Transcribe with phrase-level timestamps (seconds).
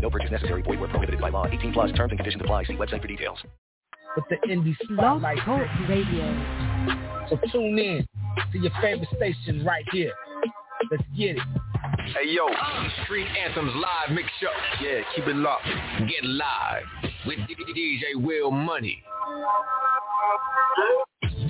[0.00, 0.62] No purchase necessary.
[0.62, 1.46] Void where prohibited by law.
[1.46, 2.64] 18 plus terms and conditions apply.
[2.64, 3.38] See website for details.
[4.16, 5.38] With the indie spotlight.
[5.88, 7.28] Radio.
[7.28, 8.06] So tune in
[8.52, 10.12] to your favorite station right here.
[10.90, 11.42] Let's get it.
[12.14, 12.48] Hey yo,
[13.04, 14.48] Street Anthems live mix show.
[14.82, 15.66] Yeah, keep it locked.
[16.00, 16.84] Get live
[17.26, 19.02] with DJ Will Money.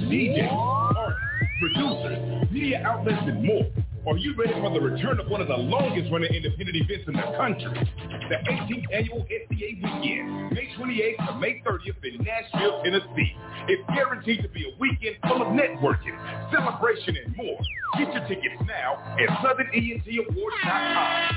[0.08, 1.20] DJ, artists,
[1.60, 3.66] producers, media outlets, and more.
[4.08, 7.12] Are you ready for the return of one of the longest running independent events in
[7.12, 7.78] the country?
[8.30, 13.36] The 18th annual SEA Weekend, May 28th to May 30th in Nashville, Tennessee.
[13.68, 16.16] It's guaranteed to be a weekend full of networking,
[16.50, 17.60] celebration, and more.
[17.98, 21.36] Get your tickets now at SouthernENTAwards.com.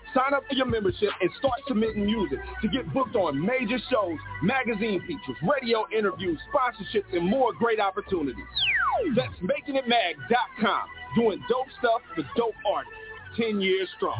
[0.13, 4.17] Sign up for your membership and start submitting music to get booked on major shows,
[4.43, 8.35] magazine features, radio interviews, sponsorships, and more great opportunities.
[9.15, 10.83] That's makingitmag.com.
[11.15, 12.95] Doing dope stuff for dope artists.
[13.37, 14.19] 10 years strong.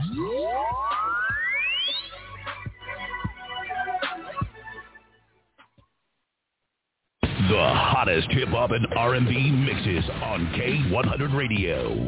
[7.22, 12.08] The hottest hip hop and R&B mixes on K100 Radio.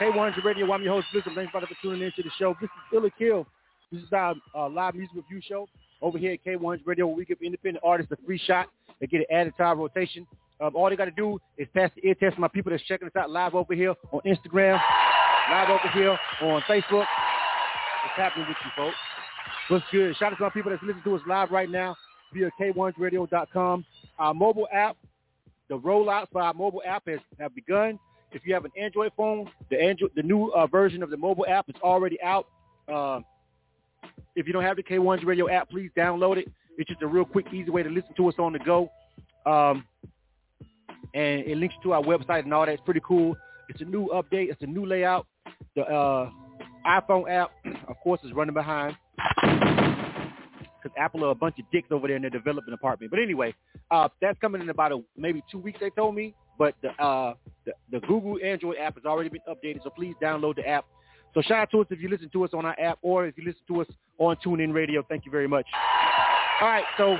[0.00, 0.72] K100 Radio.
[0.72, 1.32] I'm your host, Blizzard.
[1.34, 2.54] Thanks for tuning in to the show.
[2.60, 3.46] This is Ill Kill.
[3.90, 5.66] This is our uh, live music review show
[6.00, 8.68] over here at K100 Radio where we give independent artists a free shot.
[9.00, 10.24] They get it added to our rotation.
[10.60, 13.08] Um, all they got to do is pass the ear test my people that's checking
[13.08, 14.80] us out live over here on Instagram,
[15.50, 17.06] live over here on Facebook.
[17.06, 18.96] What's happening with you, folks?
[19.68, 20.16] What's good?
[20.16, 21.96] Shout out to my people that's listening to us live right now
[22.32, 23.84] via K1radio.com.
[24.20, 24.96] Our mobile app,
[25.68, 27.98] the rollouts for our mobile app has have begun.
[28.32, 31.46] If you have an Android phone, the Android, the new uh, version of the mobile
[31.46, 32.46] app is already out.
[32.92, 33.20] Uh,
[34.36, 36.50] if you don't have the K1 Radio app, please download it.
[36.76, 38.90] It's just a real quick, easy way to listen to us on the go.
[39.46, 39.84] Um,
[41.14, 42.72] and it links to our website and all that.
[42.72, 43.36] It's pretty cool.
[43.68, 44.50] It's a new update.
[44.50, 45.26] It's a new layout.
[45.74, 46.30] The uh,
[46.86, 47.50] iPhone app,
[47.88, 48.96] of course, is running behind
[50.82, 53.10] because Apple are a bunch of dicks over there in their development department.
[53.10, 53.54] But anyway,
[53.90, 55.78] uh, that's coming in about a, maybe two weeks.
[55.80, 59.82] They told me, but the, uh, the the Google Android app has already been updated.
[59.84, 60.84] So please download the app.
[61.34, 63.36] So shout out to us if you listen to us on our app or if
[63.38, 63.86] you listen to us
[64.18, 65.02] on TuneIn Radio.
[65.08, 65.66] Thank you very much.
[66.60, 67.16] All right, so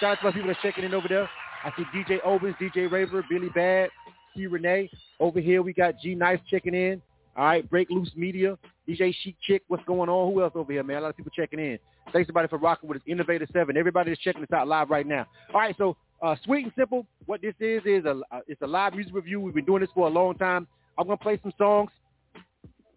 [0.00, 1.28] shout out to my people that's checking in over there.
[1.62, 3.90] I see DJ Owens, DJ Raver, Billy Bad,
[4.34, 4.90] C Renee.
[5.20, 7.00] Over here we got G Nice checking in.
[7.36, 8.58] All right, Break Loose Media,
[8.88, 10.32] DJ Chic Chick, what's going on?
[10.32, 10.98] Who else over here, man?
[10.98, 11.78] A lot of people checking in.
[12.12, 13.02] Thanks everybody for rocking with us.
[13.06, 15.26] Innovator 7, everybody that's checking us out live right now.
[15.54, 18.66] All right, so uh, sweet and simple, what this is is a, uh, it's a
[18.66, 19.40] live music review.
[19.40, 20.66] We've been doing this for a long time.
[20.98, 21.90] I'm to play some songs.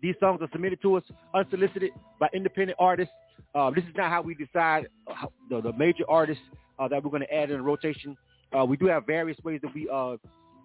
[0.01, 1.03] These songs are submitted to us
[1.33, 3.13] unsolicited by independent artists.
[3.55, 6.43] Uh, this is not how we decide how, the, the major artists
[6.79, 8.17] uh, that we're going to add in rotation.
[8.57, 10.17] Uh, we do have various ways that we uh,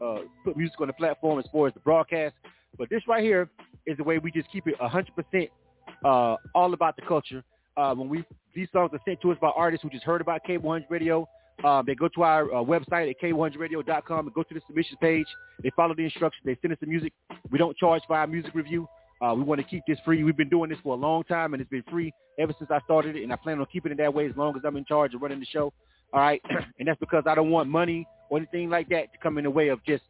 [0.04, 2.34] uh, put music on the platform as far as the broadcast.
[2.76, 3.48] But this right here
[3.86, 5.48] is the way we just keep it 100%
[6.04, 7.42] uh, all about the culture.
[7.76, 10.40] Uh, when we these songs are sent to us by artists who just heard about
[10.48, 11.28] K100 Radio,
[11.64, 15.26] um, they go to our uh, website at k100radio.com and go to the submissions page.
[15.62, 16.42] They follow the instructions.
[16.44, 17.12] They send us the music.
[17.50, 18.88] We don't charge for our music review.
[19.20, 20.22] Uh, we want to keep this free.
[20.22, 22.78] We've been doing this for a long time, and it's been free ever since I
[22.84, 24.84] started it, and I plan on keeping it that way as long as I'm in
[24.84, 25.72] charge of running the show.
[26.12, 26.40] All right,
[26.78, 29.50] and that's because I don't want money or anything like that to come in the
[29.50, 30.04] way of just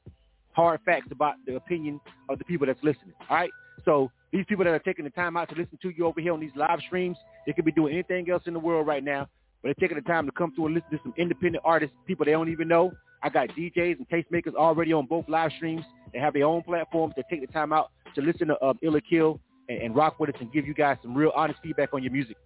[0.53, 3.15] hard facts about the opinion of the people that's listening.
[3.31, 3.51] All right,
[3.85, 6.35] so these people that are taking the time out to listen to you over here
[6.35, 7.17] on these live streams,
[7.47, 9.27] they could be doing anything else in the world right now.
[9.63, 12.25] But they're taking the time to come through and listen to some independent artists, people
[12.25, 12.93] they don't even know.
[13.23, 15.85] I got DJs and tastemakers already on both live streams.
[16.13, 17.15] They have their own platforms.
[17.17, 20.21] They take the time out to listen to um, Ill or Kill and, and rock
[20.21, 22.37] with us and give you guys some real honest feedback on your music.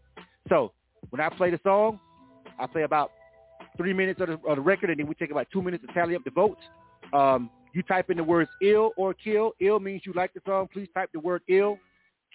[0.48, 0.72] So
[1.10, 2.00] when I play the song,
[2.58, 3.10] I play about
[3.76, 5.92] three minutes of the, of the record, and then we take about two minutes to
[5.92, 6.62] tally up the votes.
[7.12, 9.52] Um, you type in the words ill or kill.
[9.60, 10.68] Ill means you like the song.
[10.72, 11.78] Please type the word ill.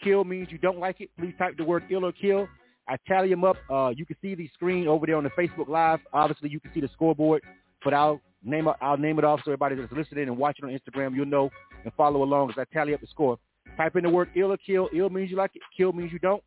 [0.03, 1.09] Kill means you don't like it.
[1.17, 2.47] Please type the word ill or kill.
[2.89, 3.57] I tally them up.
[3.69, 5.99] Uh, you can see the screen over there on the Facebook Live.
[6.13, 7.43] Obviously, you can see the scoreboard,
[7.83, 11.15] but I'll name I'll name it off so everybody that's listening and watching on Instagram,
[11.15, 11.49] you'll know
[11.83, 13.37] and follow along as I tally up the score.
[13.75, 14.89] Type in the word ill or kill.
[14.93, 15.61] Ill means you like it.
[15.75, 16.41] Kill means you don't.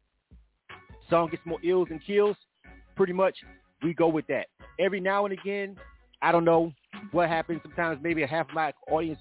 [1.08, 2.37] Song gets more ills than kills.
[2.96, 3.37] Pretty much,
[3.82, 4.46] we go with that.
[4.78, 5.76] Every now and again,
[6.22, 6.72] I don't know
[7.12, 7.60] what happens.
[7.62, 9.19] Sometimes maybe a half of my audience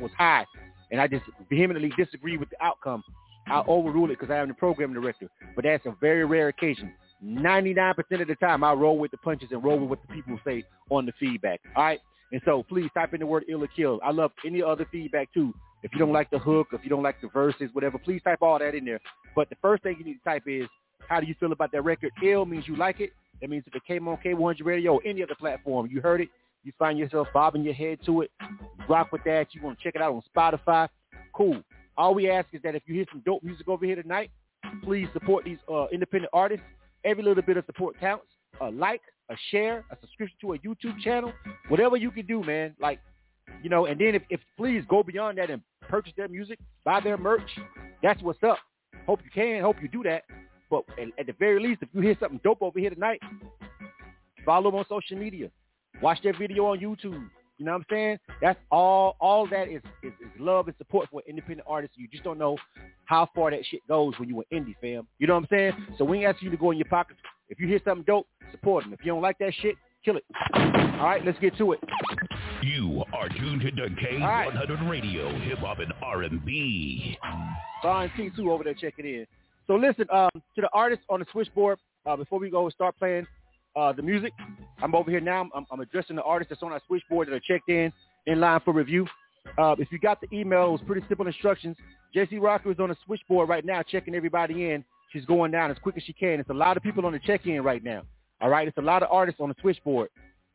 [0.00, 0.44] was high,
[0.90, 3.02] and I just vehemently disagree with the outcome.
[3.46, 5.28] I'll overrule it because I am the program director.
[5.56, 6.92] But that's a very rare occasion.
[7.24, 10.38] 99% of the time, I roll with the punches and roll with what the people
[10.44, 11.60] say on the feedback.
[11.76, 12.00] All right?
[12.32, 14.00] And so please type in the word ill or kill.
[14.04, 15.52] I love any other feedback too.
[15.82, 18.42] If you don't like the hook, if you don't like the verses, whatever, please type
[18.42, 19.00] all that in there.
[19.34, 20.66] But the first thing you need to type is,
[21.08, 22.12] how do you feel about that record?
[22.22, 23.12] Ill means you like it.
[23.40, 26.28] That means if it came on K100 Radio or any other platform, you heard it,
[26.62, 28.30] you find yourself bobbing your head to it,
[28.88, 29.48] rock with that.
[29.52, 30.88] You want to check it out on Spotify,
[31.32, 31.62] cool.
[32.00, 34.30] All we ask is that if you hear some dope music over here tonight,
[34.82, 36.64] please support these uh, independent artists.
[37.04, 38.24] Every little bit of support counts.
[38.62, 41.30] A like, a share, a subscription to a YouTube channel,
[41.68, 42.74] whatever you can do, man.
[42.80, 43.00] Like,
[43.62, 45.60] you know, and then if, if please go beyond that and
[45.90, 47.50] purchase their music, buy their merch.
[48.02, 48.56] That's what's up.
[49.04, 49.60] Hope you can.
[49.60, 50.22] Hope you do that.
[50.70, 53.20] But at, at the very least, if you hear something dope over here tonight,
[54.46, 55.50] follow them on social media.
[56.00, 57.28] Watch their video on YouTube.
[57.60, 58.18] You know what I'm saying?
[58.40, 59.16] That's all.
[59.20, 61.94] All that is, is, is love and support for independent artists.
[61.98, 62.56] You just don't know
[63.04, 65.06] how far that shit goes when you an indie fam.
[65.18, 65.72] You know what I'm saying?
[65.98, 67.20] So we ain't asking you to go in your pockets.
[67.50, 68.94] If you hear something dope, support them.
[68.94, 70.24] If you don't like that shit, kill it.
[70.54, 71.80] All right, let's get to it.
[72.62, 74.90] You are tuned to K100 right.
[74.90, 77.18] Radio, Hip Hop and R&B.
[77.82, 79.26] Fine T2 over there checking in.
[79.66, 83.26] So listen, um, to the artists on the switchboard, uh, before we go start playing
[83.76, 84.32] uh, the music,
[84.82, 85.48] I'm over here now.
[85.54, 87.92] I'm, I'm, addressing the artists that's on our switchboard that are checked in,
[88.26, 89.06] in line for review.
[89.58, 91.76] Uh, if you got the email, it was pretty simple instructions.
[92.14, 94.84] JC Rocker is on the switchboard right now checking everybody in.
[95.12, 96.40] She's going down as quick as she can.
[96.40, 98.02] It's a lot of people on the check-in right now.
[98.40, 100.08] All right, it's a lot of artists on the switchboard.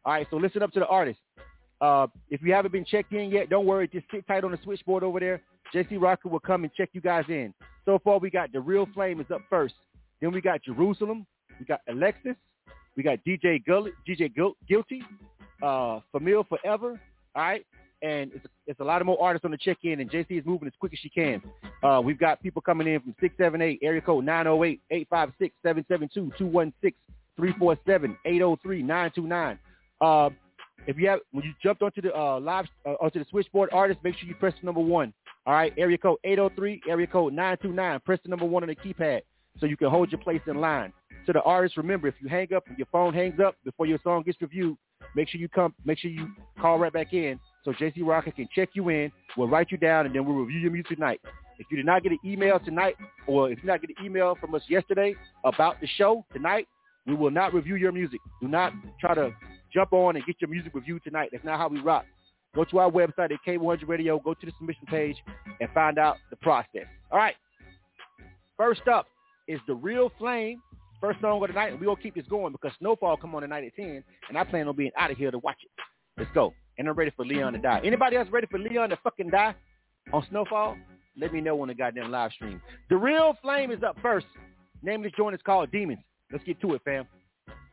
[0.05, 1.21] All right, so listen up to the artists.
[1.81, 3.87] Uh, if you haven't been checked in yet, don't worry.
[3.87, 5.41] Just sit tight on the switchboard over there.
[5.73, 7.53] JC Rocker will come and check you guys in.
[7.83, 9.75] So far, we got The Real Flame is up first.
[10.21, 11.25] Then we got Jerusalem.
[11.59, 12.35] We got Alexis.
[12.95, 14.31] We got DJ Gully, DJ
[14.67, 15.03] Guilty,
[15.61, 16.99] uh, Family Forever.
[17.35, 17.65] All right.
[18.01, 20.67] And it's it's a lot of more artists on the check-in, and JC is moving
[20.67, 21.41] as quick as she can.
[21.81, 24.25] Uh, we've got people coming in from 678, area code
[27.39, 29.57] 908-856-772-216-347-803-929.
[30.01, 30.29] Uh,
[30.87, 33.99] if you have, when you jumped onto the uh, live, uh, onto the switchboard artist,
[34.03, 35.13] make sure you press the number one.
[35.45, 37.99] All right, area code 803, area code 929.
[38.05, 39.21] Press the number one on the keypad
[39.59, 40.91] so you can hold your place in line.
[41.25, 43.99] To the artist, remember, if you hang up, if your phone hangs up before your
[44.03, 44.77] song gets reviewed,
[45.15, 46.27] make sure you come, make sure you
[46.59, 49.11] call right back in so JC Rocker can check you in.
[49.35, 51.19] We'll write you down, and then we'll review your music tonight.
[51.57, 52.95] If you did not get an email tonight,
[53.27, 56.67] or if you did not get an email from us yesterday about the show tonight,
[57.07, 58.19] we will not review your music.
[58.41, 59.31] Do not try to
[59.73, 61.29] jump on and get your music reviewed tonight.
[61.31, 62.05] That's not how we rock.
[62.53, 65.17] Go to our website at K100 Radio, go to the submission page,
[65.59, 66.85] and find out the process.
[67.11, 67.35] All right.
[68.57, 69.07] First up
[69.47, 70.61] is The Real Flame
[71.01, 73.63] First song of the night, going to keep this going because Snowfall come on tonight
[73.65, 75.69] at 10, and I plan on being out of here to watch it.
[76.17, 76.53] Let's go.
[76.77, 77.81] And I'm ready for Leon to die.
[77.83, 79.55] Anybody else ready for Leon to fucking die
[80.13, 80.77] on Snowfall?
[81.17, 82.61] Let me know on the goddamn live stream.
[82.89, 84.25] The Real Flame is up first.
[84.81, 85.99] Name of this joint is called Demons.
[86.31, 87.05] Let's get to it, fam.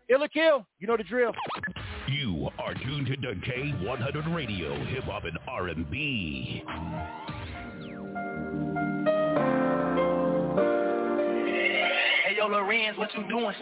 [0.09, 1.33] Ill or Kill, you know the drill.
[2.09, 6.63] You are tuned to K100 Radio, Hip Hop and R&B.
[12.43, 13.55] Yo, Lorenz, what you doing?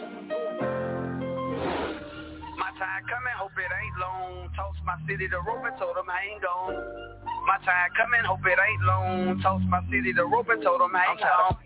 [2.57, 4.49] My time coming, hope it ain't long.
[4.55, 6.73] Toss my city to rope and told them I ain't gone.
[7.45, 9.39] My time coming, hope it ain't long.
[9.41, 11.57] Toss my city to rope and told them I ain't gone.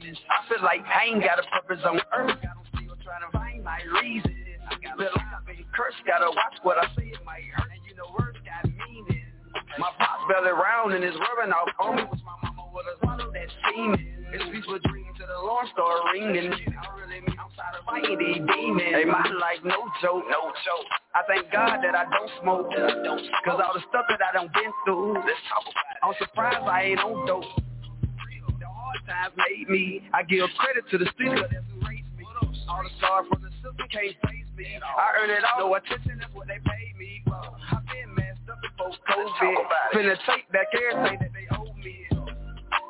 [0.00, 2.36] I feel like pain got a purpose on earth.
[2.44, 4.36] I'm still trying to find my reason.
[4.68, 7.08] I got a lot of curse, gotta watch what I say.
[7.08, 9.24] It might hurt, and you know words got meaning.
[9.78, 12.04] My boss belly round and is rubbing off on me.
[12.04, 12.29] Was my
[12.78, 14.20] a swallow that semen.
[14.32, 16.54] It's peace with dreams to the alarm start ringing.
[16.54, 18.94] I really mean outside of fighting these demons.
[18.94, 20.86] Hey, my life no joke, no joke.
[21.14, 23.42] I thank God that I don't smoke, I don't smoke.
[23.44, 25.18] Cause all the stuff that I done been through.
[25.18, 26.00] Let's talk about it.
[26.06, 27.50] I'm surprised I ain't on dope.
[27.50, 30.06] The hard times made me.
[30.14, 32.24] I give credit to the streets, cause that's who raised me.
[32.70, 34.78] All the stars from the system can't face me.
[34.78, 37.24] I earn it all, no attention, that's what they pay me.
[37.26, 39.66] I've been messed up before COVID.
[39.94, 42.09] Finna take back everything that they owe me.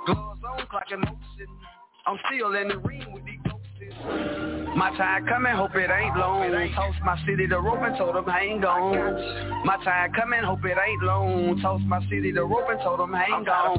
[0.06, 1.48] Gloves on, clocking motion.
[2.06, 3.60] I'm still in the ring with these ghosts.
[4.76, 6.50] My time coming, hope it ain't long.
[6.74, 9.66] Toss my city to rope and told them hang on.
[9.66, 11.60] My time coming, hope it ain't long.
[11.60, 13.78] Toss my city to rope and told them hang on.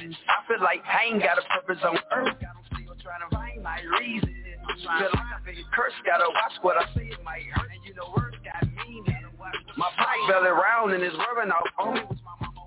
[0.00, 2.36] I feel like I ain't got a purpose on earth.
[2.40, 4.34] I'm still trying to find my reason.
[4.82, 7.10] Feel like I feel cursed, gotta watch what I say.
[7.12, 9.04] It might hurt, and you know words got meaning.
[9.76, 12.00] My pipe belly round and it's rubbing off on me.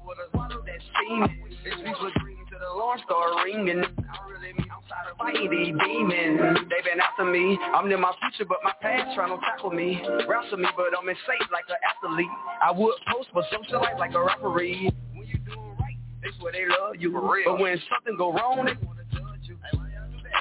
[0.06, 1.42] Was my mama with a swallow that steaming.
[1.64, 3.82] This beach was green to the alarm start ringing.
[3.82, 6.70] I really mean I'm of fighting these demons.
[6.70, 7.58] They been after me.
[7.74, 10.02] I'm in my future, but my past trying to tackle me.
[10.28, 12.30] Wrestle me, but I'm in safe like an athlete.
[12.62, 14.92] I would post, but socialite like a referee.
[15.14, 17.12] When you doing right, they swear they love you.
[17.12, 17.58] For real.
[17.58, 19.58] But when something go wrong, they wanna judge you.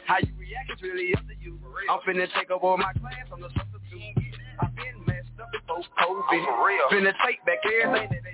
[0.04, 1.59] How you react is really up to you.
[1.90, 4.35] I'm finna take over my class, I'm the substitute.
[4.61, 6.64] I've been messed up before COVID.
[6.64, 6.88] Real.
[6.92, 8.34] Finna take back everything that they owe me.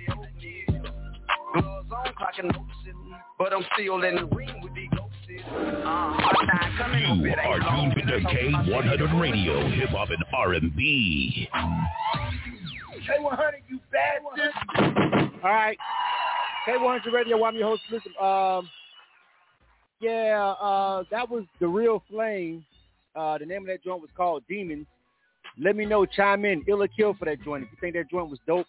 [2.05, 3.15] on, clocking motion.
[3.37, 5.11] But I'm still in the ring with these ghosts.
[5.47, 6.17] Uh,
[6.97, 11.49] You are tuned into K100 Radio, Hip Hop and R&B.
[13.07, 15.31] K100, you bastard.
[15.43, 15.77] All right.
[16.67, 18.69] K100 Radio, I'm your host, listen, um,
[19.99, 22.65] yeah, uh, that was The Real Flame.
[23.15, 24.87] Uh, the name of that joint was called Demons.
[25.59, 27.63] Let me know, chime in, ill or kill for that joint.
[27.63, 28.67] If you think that joint was dope,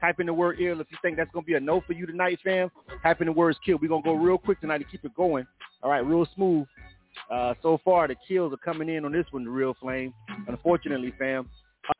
[0.00, 0.80] type in the word ill.
[0.80, 2.70] If you think that's going to be a no for you tonight, fam,
[3.02, 3.78] type in the words kill.
[3.80, 5.46] We're going to go real quick tonight to keep it going.
[5.82, 6.66] All right, real smooth.
[7.30, 10.12] Uh, so far, the kills are coming in on this one, The Real Flame.
[10.48, 11.48] Unfortunately, fam.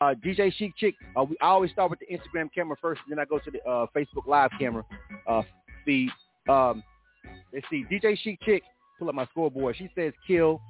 [0.00, 3.11] Uh, DJ Chic Chick, uh, we, I always start with the Instagram camera first, and
[3.11, 4.85] then I go to the uh, Facebook Live camera
[5.26, 5.43] uh,
[5.85, 6.11] feed.
[6.49, 6.85] Um,
[7.52, 8.62] let's see, DJ Chic Chick,
[8.99, 9.76] pull up my scoreboard.
[9.76, 10.61] She says kill.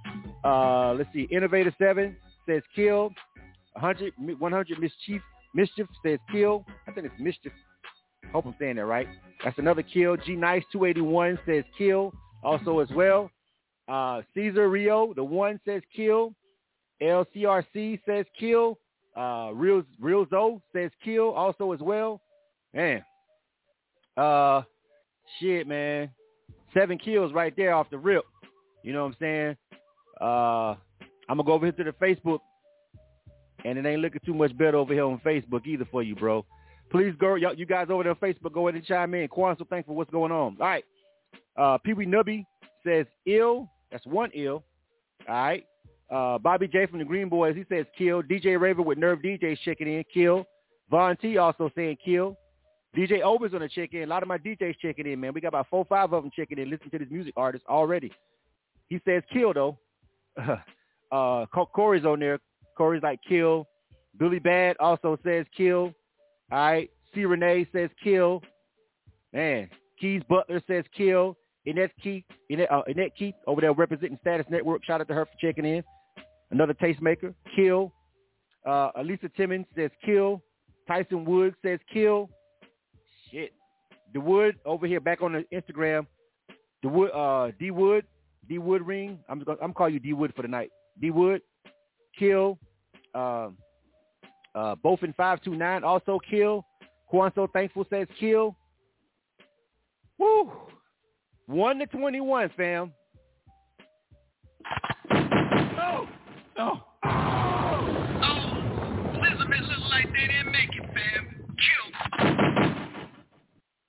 [0.43, 2.17] Uh, let's see, Innovator 7
[2.47, 3.13] says kill.
[3.75, 5.23] 100, 100 Mischief,
[5.55, 6.65] Mischief says kill.
[6.89, 7.53] I think it's Mischief.
[8.33, 9.09] Hope I'm saying that right.
[9.45, 10.17] That's another kill.
[10.17, 13.31] G Nice 281 says kill also as well.
[13.89, 16.35] Uh, Caesar Rio, the one says kill.
[17.03, 18.79] LCRC says kill.
[19.17, 22.21] Uh, Real Real Zoe says kill also as well.
[22.73, 23.05] Man,
[24.17, 24.63] uh,
[25.39, 26.09] shit, man,
[26.73, 28.25] seven kills right there off the rip.
[28.83, 29.57] You know what I'm saying?
[30.21, 30.75] Uh,
[31.29, 32.39] I'm gonna go over here to the Facebook,
[33.65, 36.45] and it ain't looking too much better over here on Facebook either for you, bro.
[36.91, 39.29] Please go, y'all, you guys over there on Facebook, go ahead and chime in.
[39.29, 40.57] Quan, so thankful what's going on.
[40.61, 40.85] All right,
[41.57, 42.45] uh, Pee Wee Nubby
[42.85, 43.69] says ill.
[43.91, 44.63] That's one ill.
[45.29, 45.67] All right.
[46.11, 48.23] Uh, Bobby J from the Green Boys, he says kill.
[48.23, 50.45] DJ Raver with Nerve DJ checking in, kill.
[50.91, 52.37] Von T also saying kill.
[52.97, 54.03] DJ Ober's on the check in.
[54.03, 55.33] A lot of my DJs checking in, man.
[55.33, 58.13] We got about four, five of them checking in, listening to this music artist already.
[58.89, 59.79] He says kill though.
[61.13, 62.39] uh, Corey's on there.
[62.77, 63.67] Corey's like kill.
[64.19, 65.93] Billy Bad also says kill.
[66.51, 66.91] All right.
[67.15, 67.25] C.
[67.25, 68.43] Renee says kill.
[69.33, 69.69] Man,
[70.01, 71.37] Keys Butler says kill.
[71.65, 74.85] Annette Keith, Annette, uh, Annette Keith over there representing Status Network.
[74.85, 75.83] Shout out to her for checking in.
[76.51, 77.93] Another tastemaker, kill.
[78.67, 80.43] Uh, Elisa Timmons says kill.
[80.89, 82.29] Tyson Wood says kill.
[83.31, 83.53] Shit.
[84.13, 86.07] The Wood over here back on the Instagram.
[86.83, 88.05] The Wood, uh, D Wood,
[88.49, 89.21] D Wood ring.
[89.29, 90.71] I'm gonna, I'm calling you D Wood for the night.
[91.01, 91.43] D Wood,
[92.19, 92.59] kill.
[93.15, 93.57] Um,
[94.55, 96.65] uh, both in five two nine also kill.
[97.13, 98.57] Kwanso Thankful says kill.
[100.19, 100.53] Woo.
[101.47, 102.93] One to twenty-one, fam.
[105.11, 106.07] No.
[106.57, 106.81] No.
[107.05, 107.93] Oh.
[109.15, 111.47] Elizabeth looked like they didn't make it, fam.
[111.49, 112.13] Kill.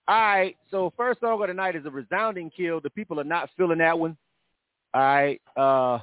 [0.08, 2.82] All right, so first song of the night is a resounding kill.
[2.82, 4.18] The people are not feeling that one.
[4.94, 6.00] All right, uh,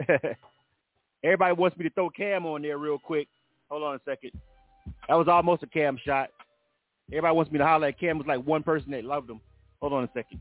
[1.26, 3.28] everybody wants me to throw Cam on there real quick.
[3.70, 4.30] Hold on a second.
[5.08, 6.30] That was almost a Cam shot.
[7.10, 8.18] Everybody wants me to holler at Cam.
[8.18, 9.40] Was like one person that loved him.
[9.80, 10.40] Hold on a second.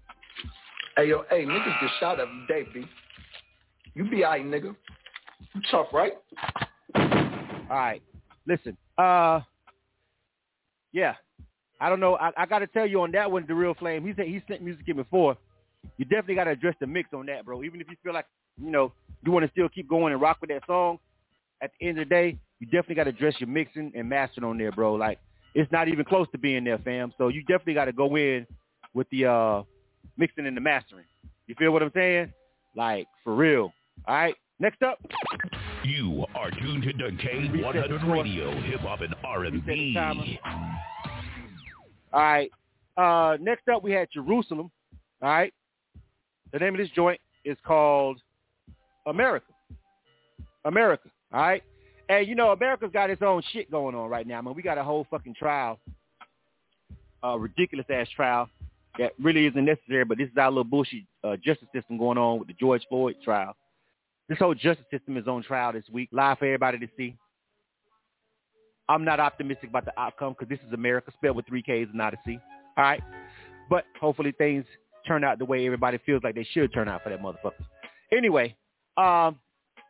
[0.95, 2.85] Hey, yo, hey, niggas get shot every day, B.
[3.95, 4.75] You be alright, nigga.
[5.53, 6.13] You tough, right?
[6.95, 8.01] All right,
[8.47, 8.77] listen.
[8.97, 9.41] Uh,
[10.93, 11.15] yeah,
[11.81, 12.15] I don't know.
[12.15, 14.05] I, I got to tell you on that one, the real flame.
[14.05, 15.37] He said he sent music in before.
[15.97, 17.63] You definitely got to address the mix on that, bro.
[17.63, 18.25] Even if you feel like
[18.57, 18.91] you know
[19.23, 20.99] you want to still keep going and rock with that song,
[21.61, 24.45] at the end of the day, you definitely got to dress your mixing and mastering
[24.45, 24.93] on there, bro.
[24.93, 25.19] Like
[25.53, 27.13] it's not even close to being there, fam.
[27.17, 28.45] So you definitely got to go in
[28.93, 29.63] with the uh
[30.17, 31.05] mixing and the mastering.
[31.47, 32.33] You feel what I'm saying?
[32.75, 33.73] Like for real.
[34.07, 34.35] All right.
[34.59, 34.99] Next up.
[35.83, 39.95] You are tuned to K100 Radio, Hip Hop and R&B.
[42.13, 42.49] All right.
[42.97, 44.71] Uh, next up, we had Jerusalem.
[45.21, 45.53] All right.
[46.53, 48.19] The name of this joint is called
[49.05, 49.51] America.
[50.65, 51.09] America.
[51.33, 51.63] All right.
[52.09, 54.39] And you know, America's got its own shit going on right now.
[54.39, 55.79] I mean, we got a whole fucking trial,
[57.23, 58.49] a ridiculous ass trial
[58.99, 60.05] that really isn't necessary.
[60.05, 63.15] But this is our little bullshit uh, justice system going on with the George Floyd
[63.23, 63.55] trial.
[64.29, 67.15] This whole justice system is on trial this week, live for everybody to see.
[68.87, 71.95] I'm not optimistic about the outcome because this is America, spelled with three Ks and
[71.95, 72.39] not a C.
[72.77, 73.01] All right,
[73.69, 74.65] but hopefully things
[75.07, 77.65] turn out the way everybody feels like they should turn out for that motherfucker.
[78.11, 78.55] Anyway,
[78.97, 79.37] um,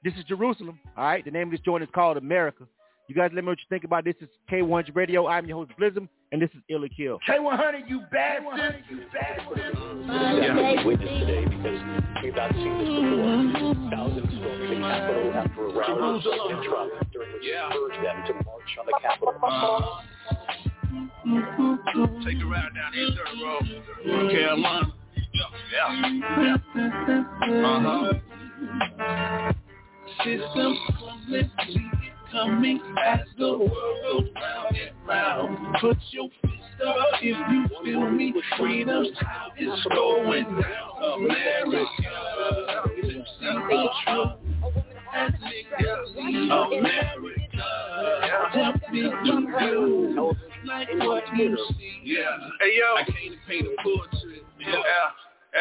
[0.04, 0.80] this is Jerusalem.
[0.98, 2.66] All right, the name of this joint is called America.
[3.08, 4.16] You guys let me know what you think about this.
[4.20, 5.28] This is K100 Radio.
[5.28, 7.20] I'm your host Blizzum, and this is Ill or Kill.
[7.30, 8.84] K100, you bastard!
[8.90, 9.76] You bastard!
[10.08, 11.80] Yeah, we witnessed today because
[12.24, 13.92] we've not seen this before.
[13.92, 17.70] Thousands storming the Capitol after a rally of President Trump, during which Yeah.
[17.70, 19.34] he urged them to march on the Capitol.
[22.26, 23.66] Take a ride down the dirt road.
[24.06, 24.94] North Carolina.
[25.34, 25.50] Yeah.
[25.72, 26.58] Yeah.
[27.66, 28.14] Uh-huh.
[30.24, 31.92] System complexity
[32.32, 33.72] coming as the world
[34.04, 35.76] goes round and round.
[35.82, 36.54] Put your fist
[36.86, 38.34] up if you feel me.
[38.58, 41.22] Freedom's time is going down.
[41.22, 41.86] America,
[42.98, 44.32] you see the truth.
[45.14, 47.68] As legally America,
[48.54, 52.02] jump into you like what you see.
[52.04, 52.24] Yeah.
[52.60, 52.96] Hey, yo.
[52.98, 54.44] I came to paint a portrait.
[54.60, 54.76] Yeah.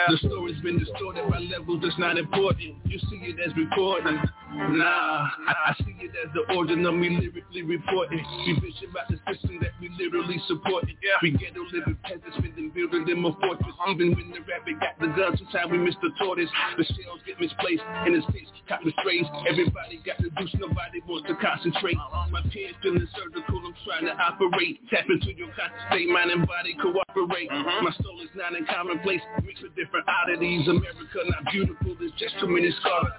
[0.09, 2.77] The story's been distorted by levels that's not important.
[2.85, 4.19] You see it as reporting.
[4.55, 8.25] Nah, I, I see it as the origin of me lyrically reporting.
[8.47, 10.97] We bitch about the system that we literally supporting.
[11.03, 11.19] Yeah.
[11.23, 13.75] We ghetto living peasants spending building them a fortress.
[13.89, 16.51] Even when the rabbit got the gun, sometimes we miss the tortoise.
[16.79, 19.27] The shells get misplaced and the sticks caught strays.
[19.49, 21.97] Everybody got the deuce, nobody wants to concentrate.
[22.31, 24.81] My pen's feeling surgical, I'm trying to operate.
[24.89, 27.51] Tap into your conscious state, mind and body cooperate.
[27.51, 27.85] Mm-hmm.
[27.85, 30.67] My soul is not in commonplace, mixed with different oddities.
[30.69, 33.13] America not beautiful, there's just too many scars.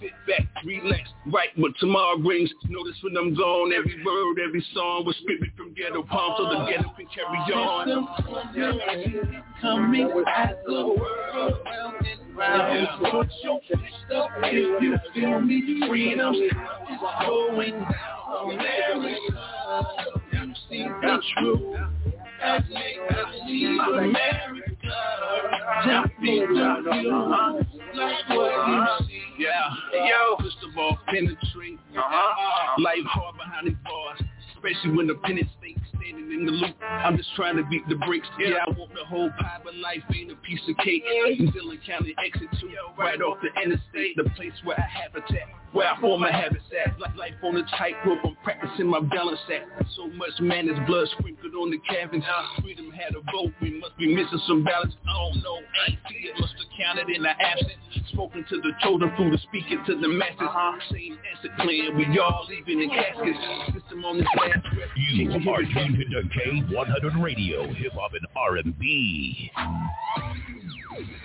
[0.00, 0.48] Sit back,
[0.82, 2.50] relax, right what tomorrow brings.
[2.68, 6.64] Notice when I'm gone, every word, every song was me from ghetto palm so the
[6.70, 8.08] ghetto can carry on.
[9.60, 11.54] Coming as the world
[12.36, 12.88] round.
[13.10, 15.86] Put your fist up if you feel me.
[15.88, 16.52] Freedom is
[17.26, 17.92] going down.
[18.42, 19.16] America,
[20.32, 21.76] you see the truth.
[22.42, 24.75] As legally America,
[25.84, 26.54] jump into
[27.02, 27.60] you
[27.94, 29.22] like what you see.
[29.38, 31.78] Yeah, yo, first of all, penetrate.
[31.96, 32.82] Uh-huh.
[32.82, 34.20] Life hard behind these bars,
[34.56, 36.76] especially when the pen state standing in the loop.
[36.82, 38.28] I'm just trying to beat the brakes.
[38.38, 41.02] Yeah, I want the whole pie, but life ain't a piece of cake.
[41.38, 45.88] In Dillon County, exit two, right off the interstate, the place where I habitat, where
[45.88, 46.98] I form my habits at.
[46.98, 49.84] Like life on a tightrope, I'm practicing my balance act.
[49.96, 52.24] So much man is blood sprinkled on the cabins.
[52.62, 54.94] Freedom had a vote, we must be missing some balance.
[55.08, 57.72] I don't know, I see it, must have counted in the absence.
[58.12, 60.36] Spoken to the children through the speaking to the masses.
[60.40, 60.78] Uh-huh.
[60.90, 63.38] Same answer plan, we all leaving in caskets.
[63.74, 64.26] System on this.
[64.96, 69.50] You are tuned into K100 Radio, Hip Hop and R&B.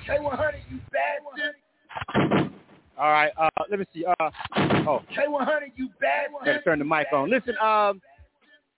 [0.07, 2.51] K100, you bastard!
[2.97, 3.31] All right.
[3.37, 4.05] Uh, let me see.
[4.05, 7.29] Uh, oh, K100, you bad gotta turn the mic on.
[7.29, 7.55] Listen.
[7.57, 8.01] Um.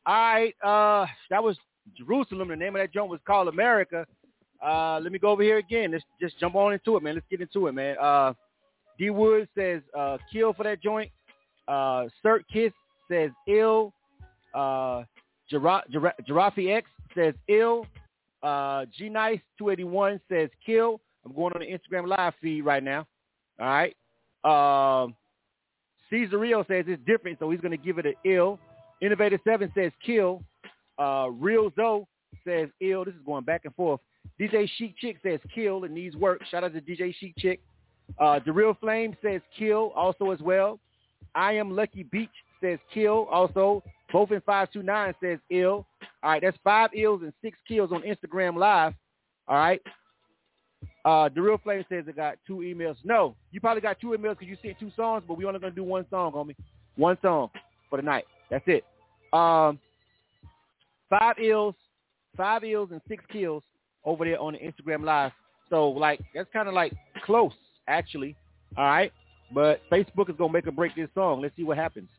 [0.05, 0.55] All right.
[0.63, 1.57] Uh, that was
[1.97, 2.47] Jerusalem.
[2.49, 4.05] The name of that joint was called America.
[4.65, 5.91] Uh, let me go over here again.
[5.91, 7.15] Let's just jump on into it, man.
[7.15, 7.97] Let's get into it, man.
[8.01, 8.33] Uh,
[8.97, 11.11] D Wood says uh, kill for that joint.
[11.67, 12.71] Uh, Cert Kiss
[13.09, 13.93] says ill.
[14.53, 15.03] Uh,
[15.49, 17.85] Giraffe X says ill.
[18.41, 20.99] Uh, G Nice 281 says kill.
[21.25, 23.07] I'm going on the Instagram live feed right now.
[23.59, 23.95] All right.
[24.43, 25.15] Um,
[26.09, 28.59] Caesar Rio says it's different, so he's going to give it an ill.
[29.01, 30.43] Innovator 7 says kill.
[30.99, 32.05] Uh, Real Zoe
[32.45, 33.05] says ill.
[33.05, 34.01] This is going back and forth.
[34.39, 35.83] DJ Chic Chick says kill.
[35.83, 36.41] It needs work.
[36.49, 37.61] Shout out to DJ Chic Chick.
[38.19, 40.79] Uh, The Real Flame says kill also as well.
[41.35, 42.29] I am Lucky Beach
[42.61, 43.83] says kill also.
[44.13, 45.87] Both in 529 says ill.
[46.21, 48.93] All right, that's five ills and six kills on Instagram Live.
[49.47, 49.81] All right.
[51.03, 52.95] Uh, the Real Flame says it got two emails.
[53.03, 55.73] No, you probably got two emails because you sent two songs, but we only gonna
[55.73, 56.55] do one song, homie.
[56.95, 57.49] One song
[57.89, 58.25] for the night.
[58.51, 58.85] That's it.
[59.33, 59.79] Um,
[61.09, 61.75] five ills,
[62.37, 63.63] five ills and six kills
[64.05, 65.31] over there on the Instagram Live.
[65.71, 66.93] So like that's kind of like
[67.25, 67.53] close
[67.87, 68.35] actually.
[68.77, 69.11] All right,
[69.51, 71.41] but Facebook is gonna make or break this song.
[71.41, 72.09] Let's see what happens.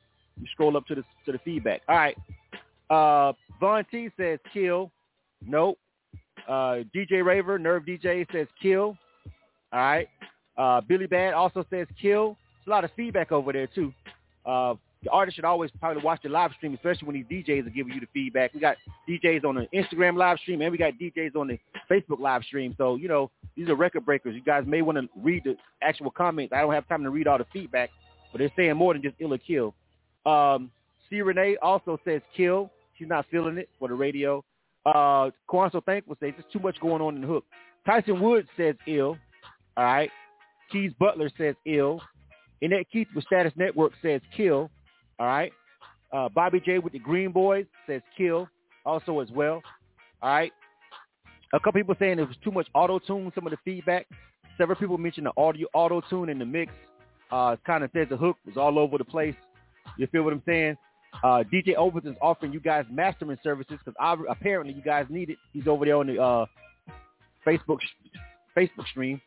[0.41, 1.83] You scroll up to the to the feedback.
[1.89, 2.17] All right.
[2.91, 4.91] Uh, Von T says kill.
[5.47, 5.79] Nope.
[6.49, 8.97] Uh, DJ Raver, Nerve DJ says kill.
[9.73, 10.09] All right.
[10.57, 12.37] Uh, Billy Bad also says kill.
[12.59, 13.93] There's a lot of feedback over there too.
[14.45, 17.71] Uh, the artist should always probably watch the live stream, especially when these DJs are
[17.71, 18.55] giving you the feedback.
[18.55, 18.77] We got
[19.09, 21.59] DJs on the Instagram live stream and we got DJs on the
[21.91, 22.75] Facebook live stream.
[22.79, 24.35] So, you know, these are record breakers.
[24.35, 26.55] You guys may want to read the actual comments.
[26.55, 27.91] I don't have time to read all the feedback,
[28.33, 29.75] but they're saying more than just ill or kill.
[30.27, 30.71] Um,
[31.09, 31.21] C.
[31.21, 32.71] Renee also says kill.
[32.99, 34.45] She's not feeling it for the radio.
[34.87, 37.45] Uh, so Thankful says there's too much going on in the hook.
[37.87, 39.17] Tyson Woods says ill.
[39.77, 40.11] All right.
[40.71, 42.01] Keys Butler says ill.
[42.63, 44.71] Annette Keith with Status Network says kill.
[45.19, 45.53] All right.
[46.13, 48.49] Uh, Bobby J with the Green Boys says kill
[48.87, 49.63] also as well.
[50.23, 50.53] All right.
[51.53, 54.07] A couple people saying it was too much auto tune, some of the feedback.
[54.59, 56.73] Several people mentioned the audio auto tune in the mix.
[57.31, 59.35] Uh, kind of says the hook was all over the place.
[59.99, 60.77] You feel what I'm saying?
[61.23, 65.39] Uh, DJ Overton's offering you guys mastering services because apparently you guys need it.
[65.53, 66.47] He's over there on the uh,
[67.47, 67.79] Facebook
[68.57, 69.21] Facebook stream.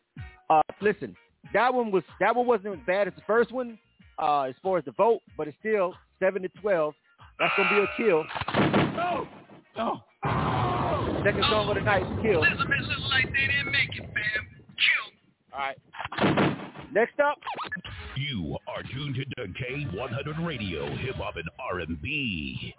[0.50, 1.16] Uh, listen,
[1.54, 3.78] that one was that one wasn't as bad as the first one
[4.18, 6.94] uh, as far as the vote, but it's still seven to twelve.
[7.38, 8.24] That's gonna be a kill.
[9.00, 9.28] Oh,
[9.78, 10.02] oh.
[11.24, 12.40] Second song of the night, kill.
[12.40, 14.46] like they didn't make it, fam.
[14.76, 15.06] Kill.
[15.52, 16.92] All right.
[16.92, 17.38] Next up.
[18.18, 22.74] You are tuned to K100 Radio, Hip Hop and R&B.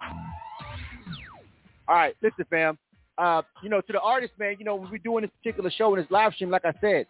[1.88, 2.78] All right, listen, fam.
[3.18, 5.96] Uh, you know, to the artists, man, you know, when we're doing this particular show
[5.96, 7.06] and this live stream, like I said,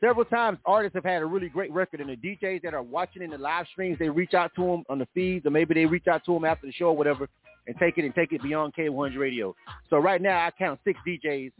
[0.00, 3.22] several times artists have had a really great record, and the DJs that are watching
[3.22, 5.86] in the live streams, they reach out to them on the feeds, or maybe they
[5.86, 7.28] reach out to them after the show or whatever,
[7.68, 9.54] and take it and take it beyond K100 Radio.
[9.88, 11.52] So right now, I count six DJs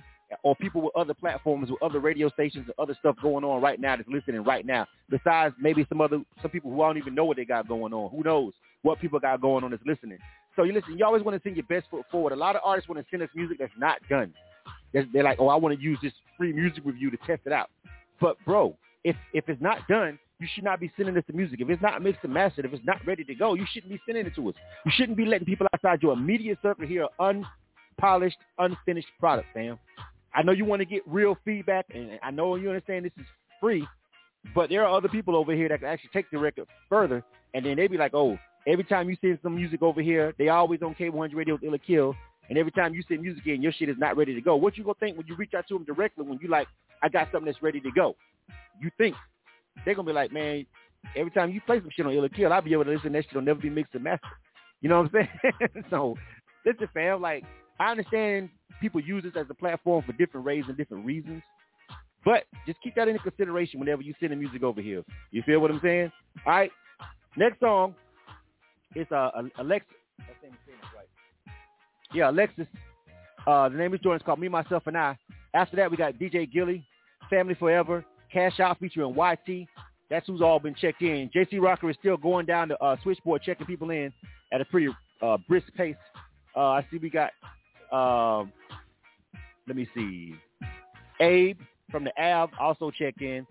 [0.43, 3.81] or people with other platforms, with other radio stations, and other stuff going on right
[3.81, 4.87] now that's listening right now.
[5.09, 7.93] Besides maybe some other some people who I don't even know what they got going
[7.93, 8.11] on.
[8.11, 10.19] Who knows what people got going on that's listening.
[10.57, 10.99] So you listen.
[10.99, 12.33] You always want to send your best foot forward.
[12.33, 14.33] A lot of artists want to send us music that's not done.
[14.93, 17.69] They're like, oh, I want to use this free music review to test it out.
[18.21, 21.61] But bro, if if it's not done, you should not be sending us the music.
[21.61, 24.01] If it's not mixed and mastered, if it's not ready to go, you shouldn't be
[24.07, 24.55] sending it to us.
[24.85, 29.79] You shouldn't be letting people outside your immediate circle hear unpolished, unfinished product, fam.
[30.37, 33.27] I know you want to get real feedback, and I know you understand this is
[33.59, 33.87] free,
[34.55, 37.64] but there are other people over here that can actually take the record further, and
[37.64, 40.83] then they be like, oh, every time you send some music over here, they always
[40.83, 42.14] on K100 Radio with Ill or Kill,
[42.51, 44.57] and every time you send music in, your shit is not ready to go.
[44.57, 46.68] What you gonna think when you reach out to them directly when you like,
[47.03, 48.14] I got something that's ready to go?
[48.81, 49.16] You think
[49.85, 50.66] they're gonna be like, man,
[51.16, 53.12] every time you play some shit on Ill or Kill, I'll be able to listen
[53.12, 54.31] to that shit It'll never be mixed and mastered.
[54.83, 55.85] You know what I'm saying?
[55.90, 56.14] so
[56.66, 57.44] listen, fam, like
[57.79, 58.49] I understand
[58.81, 61.43] people use this as a platform for different ways and different reasons.
[62.25, 65.05] But just keep that into consideration whenever you send the music over here.
[65.31, 66.11] You feel what I'm saying?
[66.45, 66.71] All right.
[67.37, 67.95] Next song
[68.95, 69.93] is uh, Alexis.
[72.12, 72.67] Yeah, Alexis.
[73.47, 74.17] Uh, the name is Jordan.
[74.17, 75.17] It's called Me, Myself, and I.
[75.55, 76.85] After that, we got DJ Gilly,
[77.31, 79.69] Family Forever, Cash Out featuring YT.
[80.11, 81.31] That's who's all been checked in.
[81.35, 84.12] JC Rocker is still going down the uh, switchboard checking people in
[84.53, 84.89] at a pretty
[85.23, 85.97] uh, brisk pace.
[86.57, 87.31] Uh, I see we got
[87.92, 88.53] um,
[89.66, 90.35] let me see.
[91.20, 91.59] Abe
[91.90, 93.46] from the Av also checked in.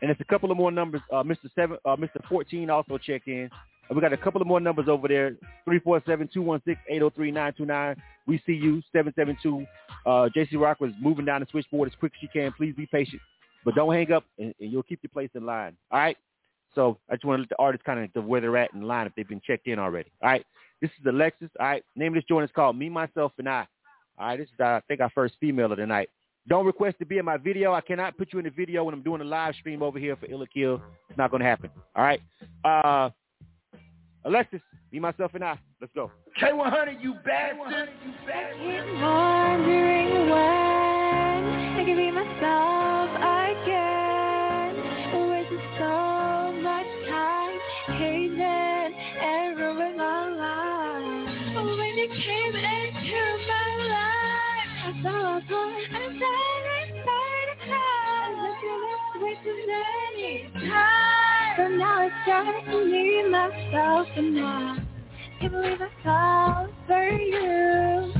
[0.00, 1.02] And it's a couple of more numbers.
[1.12, 1.50] Uh, Mr.
[1.54, 2.26] Seven, uh, Mr.
[2.28, 3.48] 14 also checked in.
[3.88, 5.36] And we got a couple of more numbers over there.
[5.68, 7.96] 347-216-803-929.
[8.26, 8.82] We see you.
[8.92, 9.66] 772.
[10.04, 12.52] Uh, JC Rock was moving down the switchboard as quick as she can.
[12.52, 13.22] Please be patient.
[13.64, 15.76] But don't hang up, and, and you'll keep your place in line.
[15.90, 16.16] All right?
[16.74, 19.06] So I just want to let the artists kind of where they're at in line
[19.06, 20.10] if they've been checked in already.
[20.22, 20.44] All right?
[20.82, 21.48] This is Alexis.
[21.60, 21.84] All right.
[21.94, 23.66] Name of this joint is called Me, Myself, and I.
[24.18, 24.36] All right.
[24.36, 26.10] This is, uh, I think, our first female of the night.
[26.48, 27.72] Don't request to be in my video.
[27.72, 30.16] I cannot put you in the video when I'm doing a live stream over here
[30.16, 30.82] for Ill or Kill.
[31.08, 31.70] It's not going to happen.
[31.94, 32.20] All right.
[32.64, 33.10] Uh,
[34.24, 35.56] Alexis, me, myself, and I.
[35.80, 36.10] Let's go.
[36.40, 37.88] K100, you bastard.
[38.04, 38.58] You bastard.
[38.58, 42.91] Keep wondering when I can be myself
[52.02, 54.70] you came into my life.
[54.84, 58.32] I saw a boy and then inside a crowd.
[58.42, 61.56] But you looked way too many times.
[61.56, 64.78] So now it's just me, myself, and I.
[65.40, 68.12] Can't believe I fell for you.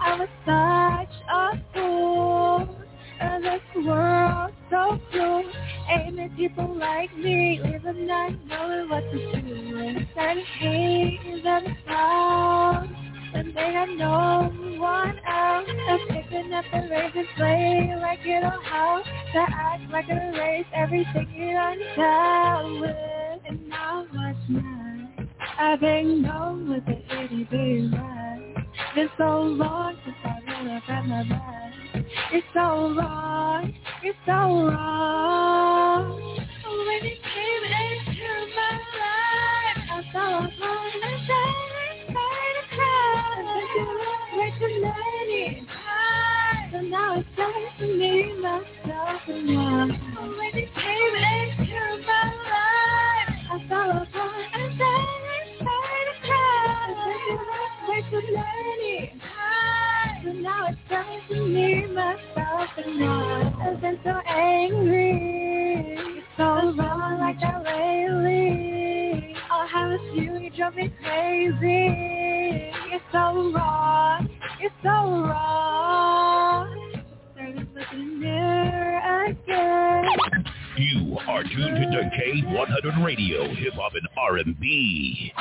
[0.00, 2.76] I was such a fool.
[3.20, 5.44] And this world so cruel.
[5.88, 9.78] It people like me living not knowing what to do?
[9.78, 12.90] And started hating themselves.
[13.34, 15.68] And they have no one else.
[15.88, 19.04] I'm picking up the razor blade like it don't help.
[19.04, 23.42] To act like I erase everything you don't tell with.
[23.46, 25.28] And now what's mine?
[25.58, 28.35] I've been known with the itty bitty.
[28.94, 31.74] Been so long since I really had my back.
[32.32, 36.20] It's so wrong, it's so wrong.
[36.64, 40.02] When you came into my life, I
[40.38, 43.44] a phone and then inside a crowd.
[43.46, 46.72] But you look way too many times.
[46.72, 49.92] So now it's just me, myself, and I.
[50.20, 54.80] When you came into my life, I saw a phone and
[58.10, 63.52] so many times, but now it's time to meet myself and I.
[63.66, 69.34] I've been so angry, it's so wrong like that lately.
[69.50, 72.70] I'll have a few, you drive me crazy.
[72.92, 74.28] It's so wrong,
[74.60, 76.92] it's so wrong.
[77.34, 80.04] Started looking in again.
[80.78, 85.32] You are tuned to K100 Radio, Hip Hop and R&B.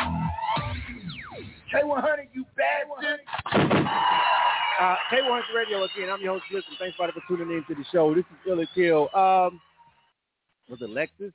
[1.73, 2.44] K100, you.
[4.79, 6.09] Uh, K100 Radio again.
[6.09, 6.73] I'm your host, Listen.
[6.77, 8.13] Thanks, for tuning in to the show.
[8.13, 9.03] This is Ill or Kill.
[9.15, 9.61] Um,
[10.69, 11.31] was it Lexus?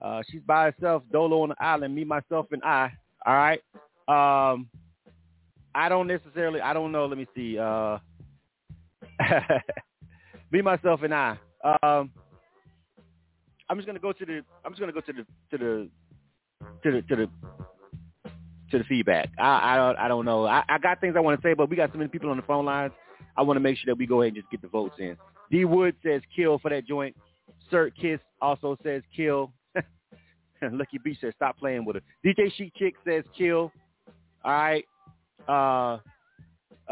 [0.00, 2.92] Uh, she's by herself, Dolo on the island, me, myself, and I.
[3.26, 3.60] All right.
[4.06, 4.68] Um,
[5.74, 7.06] I don't necessarily, I don't know.
[7.06, 7.58] Let me see.
[7.58, 7.98] Uh,
[10.52, 11.36] me, myself, and I.
[11.82, 12.12] Um,
[13.68, 14.42] I'm just gonna go to the.
[14.64, 15.88] I'm just gonna go to the to the
[16.82, 17.63] to the to the
[18.74, 19.30] to the feedback.
[19.38, 20.46] I I don't I don't know.
[20.46, 22.36] I, I got things I want to say, but we got so many people on
[22.36, 22.92] the phone lines.
[23.36, 25.16] I want to make sure that we go ahead and just get the votes in.
[25.50, 27.16] D Wood says kill for that joint.
[27.72, 29.52] Cert Kiss also says kill.
[30.62, 32.02] Lucky Beach says stop playing with her.
[32.24, 33.72] DJ Chic Chick says kill.
[34.44, 34.84] All right.
[35.48, 35.98] Uh,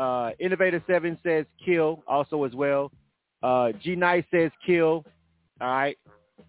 [0.00, 2.90] uh, Innovator Seven says kill also as well.
[3.42, 5.04] Uh, G Nice says kill.
[5.60, 5.98] All right.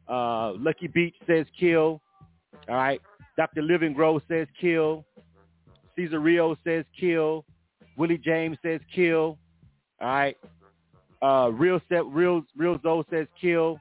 [0.08, 2.02] Uh, Lucky Beach says kill.
[2.70, 3.02] All right.
[3.38, 3.62] Dr.
[3.62, 5.06] Living Grove says kill.
[5.96, 7.46] Caesar Rio says kill.
[7.98, 9.38] Willie James says kill.
[10.02, 10.38] All right.
[11.22, 13.80] Uh, Real Set Real Real Zoe says kill.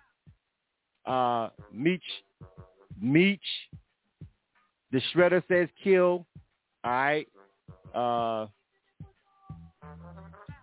[1.06, 2.02] Uh, Meech
[3.00, 3.40] Meech
[4.92, 6.26] the Shredder says kill.
[6.84, 7.26] All right.
[7.94, 8.46] Uh,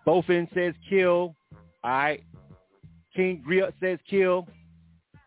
[0.06, 1.34] Bofin says kill.
[1.82, 2.22] All right.
[3.14, 4.46] King Griot says kill.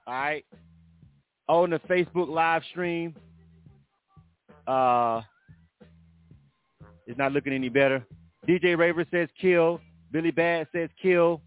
[0.07, 0.45] All right.
[1.49, 3.13] On the Facebook live stream,
[4.65, 5.21] uh,
[7.07, 8.05] it's not looking any better.
[8.47, 9.79] DJ Raver says kill.
[10.11, 11.41] Billy Bad says kill.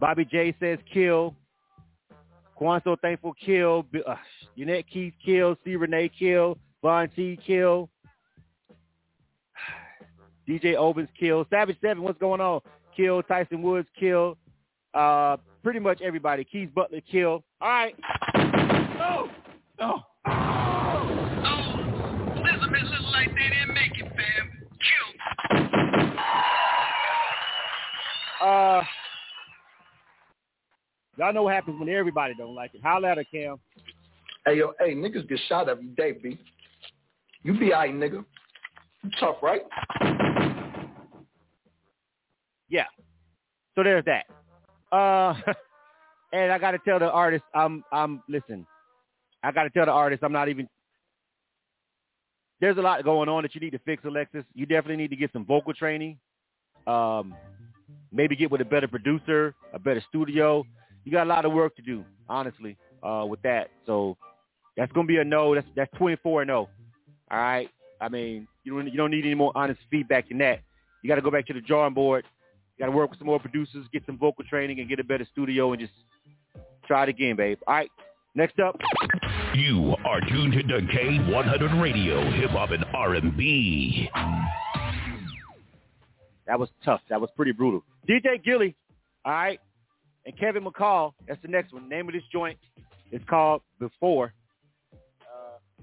[0.00, 1.34] Bobby J says kill.
[2.60, 3.86] Kwanso Thankful kill.
[4.06, 4.16] Uh,
[4.56, 5.56] Yannette Keith kill.
[5.64, 5.76] C.
[5.76, 6.58] Renee kill.
[6.82, 7.88] Von T kill.
[10.48, 11.46] DJ Obens kill.
[11.50, 12.60] Savage Seven, what's going on?
[12.96, 13.22] Kill.
[13.22, 14.36] Tyson Woods kill.
[14.94, 16.44] Uh, pretty much everybody.
[16.44, 17.44] Keys Butler kill.
[17.60, 17.94] All right.
[19.00, 19.28] Oh,
[19.80, 20.51] oh.
[28.42, 28.82] Uh,
[31.16, 32.82] y'all know what happens when everybody don't like it.
[32.82, 33.56] Holla at her, Cam.
[34.44, 36.40] Hey, yo, hey, niggas get shot every day, B.
[37.44, 38.24] You be alright, nigga.
[39.04, 39.62] You tough, right?
[42.68, 42.86] Yeah.
[43.76, 44.26] So there's that.
[44.90, 45.34] Uh,
[46.32, 48.66] and I got to tell the artist, I'm, I'm, listen,
[49.44, 50.68] I got to tell the artist, I'm not even,
[52.60, 54.44] there's a lot going on that you need to fix, Alexis.
[54.52, 56.18] You definitely need to get some vocal training.
[56.88, 57.36] Um,
[58.12, 60.64] maybe get with a better producer, a better studio.
[61.04, 63.70] You got a lot of work to do, honestly, uh, with that.
[63.86, 64.16] So
[64.76, 65.54] that's going to be a no.
[65.54, 66.68] That's, that's 24 and no.
[67.30, 67.68] All right.
[68.00, 70.60] I mean, you don't, you don't need any more honest feedback than that.
[71.02, 72.24] You got to go back to the drawing board.
[72.76, 75.04] You got to work with some more producers, get some vocal training, and get a
[75.04, 75.92] better studio, and just
[76.86, 77.58] try it again, babe.
[77.66, 77.90] All right.
[78.34, 78.78] Next up.
[79.54, 84.08] You are tuned to K100 Radio, Hip Hop and R&B.
[86.46, 87.00] That was tough.
[87.10, 87.84] That was pretty brutal.
[88.08, 88.76] DJ Gilly,
[89.24, 89.60] all right,
[90.26, 91.12] and Kevin McCall.
[91.28, 91.88] That's the next one.
[91.88, 92.58] Name of this joint
[93.10, 94.32] is called Before.
[95.22, 95.82] Uh,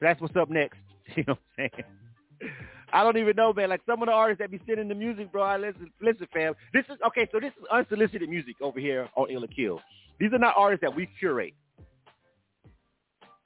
[0.00, 0.78] that's what's up next.
[1.16, 2.52] You know what I'm saying?
[2.92, 3.68] I don't even know, man.
[3.68, 5.42] Like some of the artists that be sending the music, bro.
[5.42, 6.54] I listen, listen, fam.
[6.72, 7.28] This is okay.
[7.32, 9.80] So this is unsolicited music over here on Ill or Kill.
[10.20, 11.54] These are not artists that we curate.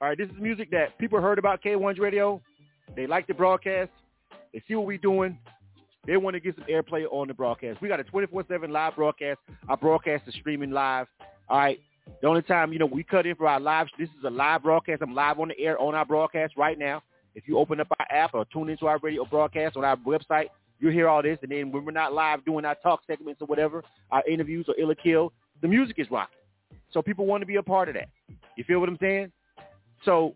[0.01, 2.41] All right, this is music that people heard about K1's radio.
[2.95, 3.91] They like the broadcast.
[4.53, 5.39] They see what we're doing.
[6.07, 7.81] They want to get some airplay on the broadcast.
[7.81, 9.39] We got a 24-7 live broadcast.
[9.67, 11.07] Our broadcast is streaming live.
[11.49, 11.79] All right.
[12.21, 14.63] The only time, you know, we cut in for our live, this is a live
[14.63, 15.01] broadcast.
[15.01, 17.01] I'm live on the air on our broadcast right now.
[17.33, 20.47] If you open up our app or tune into our radio broadcast on our website,
[20.79, 21.39] you'll hear all this.
[21.41, 24.75] And then when we're not live doing our talk segments or whatever, our interviews or
[24.79, 26.37] Ill or Kill, the music is rocking.
[26.91, 28.09] So people want to be a part of that.
[28.55, 29.31] You feel what I'm saying?
[30.03, 30.35] So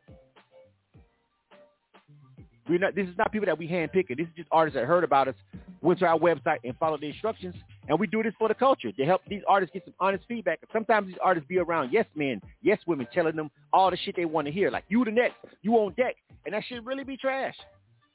[2.69, 2.95] we're not.
[2.95, 4.17] This is not people that we handpicking.
[4.17, 5.35] This is just artists that heard about us,
[5.81, 7.55] went to our website and followed the instructions,
[7.87, 10.59] and we do this for the culture to help these artists get some honest feedback.
[10.71, 14.25] Sometimes these artists be around yes men, yes women, telling them all the shit they
[14.25, 14.69] want to hear.
[14.69, 17.55] Like you the next, you on deck, and that should really be trash,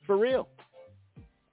[0.07, 0.49] for real.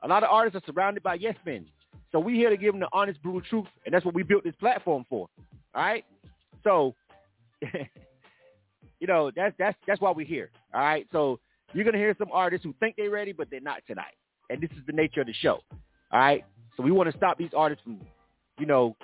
[0.04, 1.66] A lot of artists are surrounded by yes men,
[2.12, 4.44] so we here to give them the honest, brutal truth, and that's what we built
[4.44, 5.28] this platform for.
[5.74, 6.06] All right,
[6.64, 6.94] so
[7.62, 10.52] you know that's that's that's why we're here.
[10.74, 11.40] All right, so
[11.74, 14.16] you're gonna hear some artists who think they're ready, but they're not tonight.
[14.50, 15.60] And this is the nature of the show.
[16.12, 16.44] All right.
[16.76, 18.00] So we want to stop these artists from,
[18.60, 18.96] you know,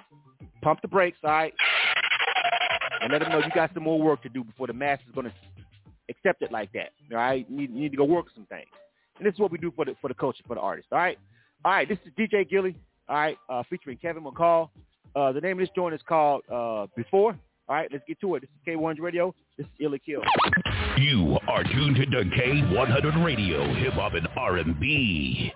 [0.62, 1.18] pump the brakes.
[1.24, 1.54] All right.
[3.02, 5.16] And let them know you got some more work to do before the mass is
[5.16, 5.34] gonna
[6.10, 6.90] accept it like that.
[7.12, 7.46] All right.
[7.50, 8.68] You need, you need to go work some things.
[9.18, 10.90] And this is what we do for the for the culture, for the artists.
[10.92, 11.18] All right.
[11.64, 11.88] All right.
[11.88, 12.76] This is DJ Gilly.
[13.08, 13.38] All right.
[13.50, 14.70] Uh, featuring Kevin McCall.
[15.16, 17.38] Uh, the name of this joint is called uh, Before.
[17.70, 18.42] All right, let's get to it.
[18.42, 19.36] This is K100 Radio.
[19.58, 20.22] This is Ill or Kill.
[20.98, 25.52] You are tuned to K100 Radio, hip hop and R&B.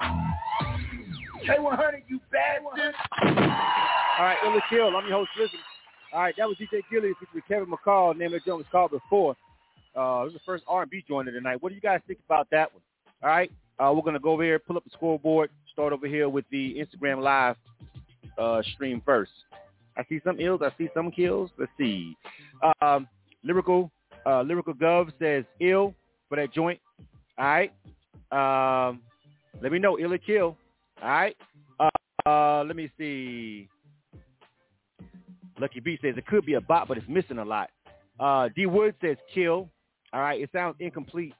[0.00, 2.80] K100, you bad one.
[2.80, 4.96] All right, Ill or Kill.
[4.96, 5.58] I'm your host, Listen.
[6.12, 8.16] All right, that was DJ Gillies with Kevin McCall.
[8.16, 9.36] Name of the joint was called Before.
[9.94, 11.62] Uh, this is the first R&B joint of the night.
[11.62, 12.82] What do you guys think about that one?
[13.22, 16.28] All right, uh, we're gonna go over here, pull up the scoreboard, start over here
[16.28, 17.56] with the Instagram Live
[18.38, 19.32] uh, stream first.
[19.96, 20.60] I see some ills.
[20.62, 21.50] I see some kills.
[21.58, 22.16] Let's see.
[22.80, 23.08] Um,
[23.42, 23.90] lyrical
[24.24, 25.94] uh, lyrical gov says ill
[26.28, 26.78] for that joint.
[27.38, 27.72] All right.
[28.30, 29.00] Um,
[29.60, 30.56] let me know ill or kill.
[31.02, 31.36] All right.
[31.78, 31.88] Uh,
[32.28, 33.68] uh, let me see.
[35.60, 37.70] Lucky B says it could be a bot, but it's missing a lot.
[38.20, 39.68] Uh, D Wood says kill.
[40.12, 40.40] All right.
[40.40, 41.34] It sounds incomplete.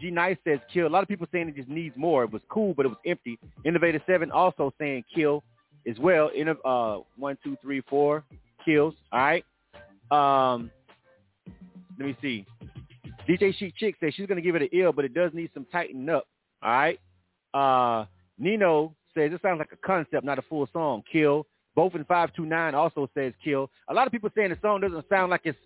[0.00, 0.86] G Nice says kill.
[0.86, 2.24] A lot of people saying it just needs more.
[2.24, 3.38] It was cool, but it was empty.
[3.64, 5.42] Innovator Seven also saying kill
[5.88, 6.30] as well.
[6.34, 8.24] In uh, one, two, three, four
[8.64, 8.94] kills.
[9.12, 9.44] All right.
[10.10, 10.70] Um,
[11.98, 12.46] let me see.
[13.28, 15.66] DJ Chic Chick says she's gonna give it an ill, but it does need some
[15.70, 16.26] tightening up.
[16.62, 16.98] All right.
[17.54, 18.04] Uh,
[18.38, 21.02] Nino says it sounds like a concept, not a full song.
[21.10, 21.46] Kill.
[21.74, 23.70] Both in five two nine also says kill.
[23.88, 25.58] A lot of people saying the song doesn't sound like it's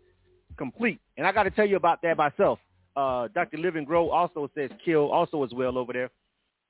[0.59, 2.59] complete, and I got to tell you about that myself.
[2.95, 3.57] Uh, Dr.
[3.57, 6.11] Living Grow also says kill, also as well over there.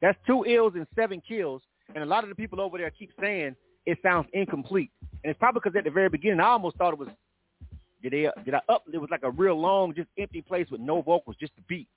[0.01, 1.62] That's two ills and seven kills,
[1.94, 4.90] and a lot of the people over there keep saying it sounds incomplete,
[5.25, 7.09] and it's probably because at the very beginning I almost thought it was
[8.03, 8.84] did I did I up?
[8.93, 11.89] It was like a real long, just empty place with no vocals, just the beat.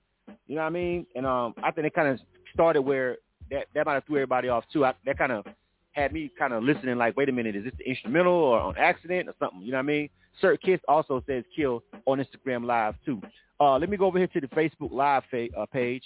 [0.47, 1.05] You know what I mean?
[1.15, 2.19] And um, I think it kind of
[2.55, 3.17] started where
[3.51, 4.85] that that might have threw everybody off too.
[4.85, 5.45] I, that kind of
[5.91, 8.75] had me kind of listening, like, wait a minute, is this the instrumental or on
[8.77, 9.61] accident or something?
[9.61, 10.09] You know what I mean?
[10.41, 13.21] Sir Kiss also says kill on Instagram Live too.
[13.59, 16.03] Uh, let me go over here to the Facebook Live fa- uh, page.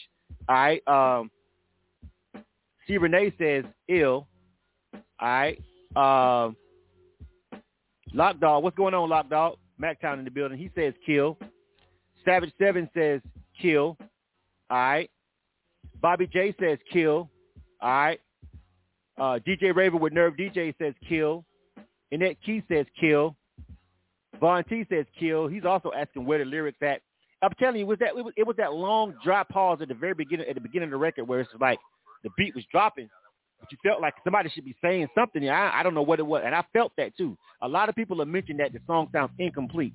[0.47, 0.87] All right.
[0.87, 1.31] Um,
[2.87, 4.27] C Renee says ill.
[4.93, 5.57] All right.
[5.95, 6.55] Um,
[8.13, 9.55] Lockdog, what's going on, Lockdog?
[9.81, 10.57] Mactown in the building.
[10.57, 11.37] He says kill.
[12.25, 13.21] Savage Seven says
[13.59, 13.97] kill.
[14.69, 15.09] All right.
[16.01, 17.29] Bobby J says kill.
[17.81, 18.19] All right.
[19.19, 21.45] Uh, DJ Raven with Nerve DJ says kill.
[22.11, 23.35] Annette Key says kill.
[24.39, 25.47] Von T says kill.
[25.47, 27.01] He's also asking where the lyrics at.
[27.41, 29.87] I'm telling you, it was that it was, it was that long dry pause at
[29.87, 31.79] the very beginning at the beginning of the record where it's like
[32.23, 33.09] the beat was dropping,
[33.59, 35.47] but you felt like somebody should be saying something.
[35.49, 37.37] I I don't know what it was, and I felt that too.
[37.61, 39.93] A lot of people have mentioned that the song sounds incomplete.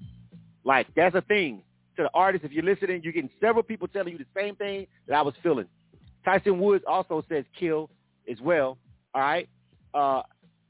[0.64, 1.62] Like that's a thing
[1.96, 2.44] to the artist.
[2.44, 5.34] If you're listening, you're getting several people telling you the same thing that I was
[5.42, 5.66] feeling.
[6.24, 7.90] Tyson Woods also says kill
[8.30, 8.78] as well.
[9.14, 9.48] All right.
[9.92, 10.22] Uh,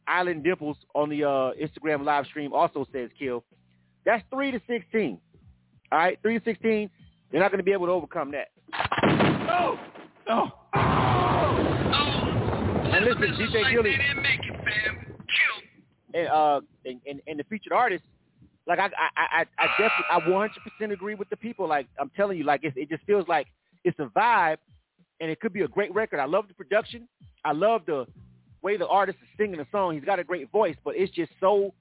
[0.07, 3.45] Island Dimples on the uh, Instagram live stream also says kill.
[4.05, 5.19] That's three to sixteen.
[5.91, 6.91] All right, three to sixteen.
[7.31, 8.49] They're not going to be able to overcome that.
[9.47, 9.79] No,
[10.29, 10.51] no.
[10.75, 10.81] Oh.
[12.93, 13.97] And listen, DJ Gilly
[16.15, 18.05] and uh and, and, and the featured artist,
[18.67, 21.69] like I I I, I definitely I 100 percent agree with the people.
[21.69, 23.49] Like I'm telling you, like it, it just feels like
[23.83, 24.59] it's a vibe,
[25.25, 26.21] and it could be a great record.
[26.21, 27.09] I love the production.
[27.47, 28.07] I love the
[28.61, 29.95] way the artist is singing the song.
[29.95, 31.73] He's got a great voice, but it's just so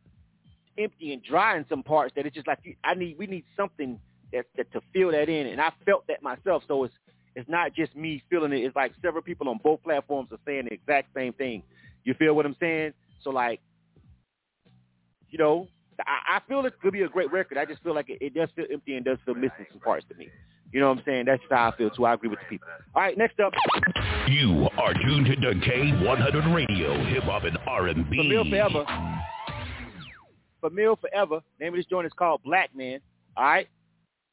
[0.77, 3.99] empty and dry in some parts that it's just like I need we need something
[4.31, 6.63] that, that to fill that in, and I felt that myself.
[6.69, 6.93] So it's
[7.35, 8.63] it's not just me feeling it.
[8.63, 11.63] It's like several people on both platforms are saying the exact same thing.
[12.05, 12.93] You feel what I'm saying?
[13.25, 13.59] So like,
[15.29, 15.67] you know,
[15.99, 17.57] I, I feel it could be a great record.
[17.57, 20.05] I just feel like it, it does feel empty and does feel missing some parts
[20.07, 20.29] to me.
[20.73, 21.25] You know what I'm saying?
[21.25, 22.05] That's how I feel too.
[22.05, 22.67] I agree with the people.
[22.95, 23.53] All right, next up.
[24.27, 28.17] You are tuned to K100 Radio, hip hop and R&B.
[28.17, 28.85] Family Forever.
[30.61, 31.41] Family Forever.
[31.59, 32.99] Name of this joint is called Black Man.
[33.37, 33.67] All right.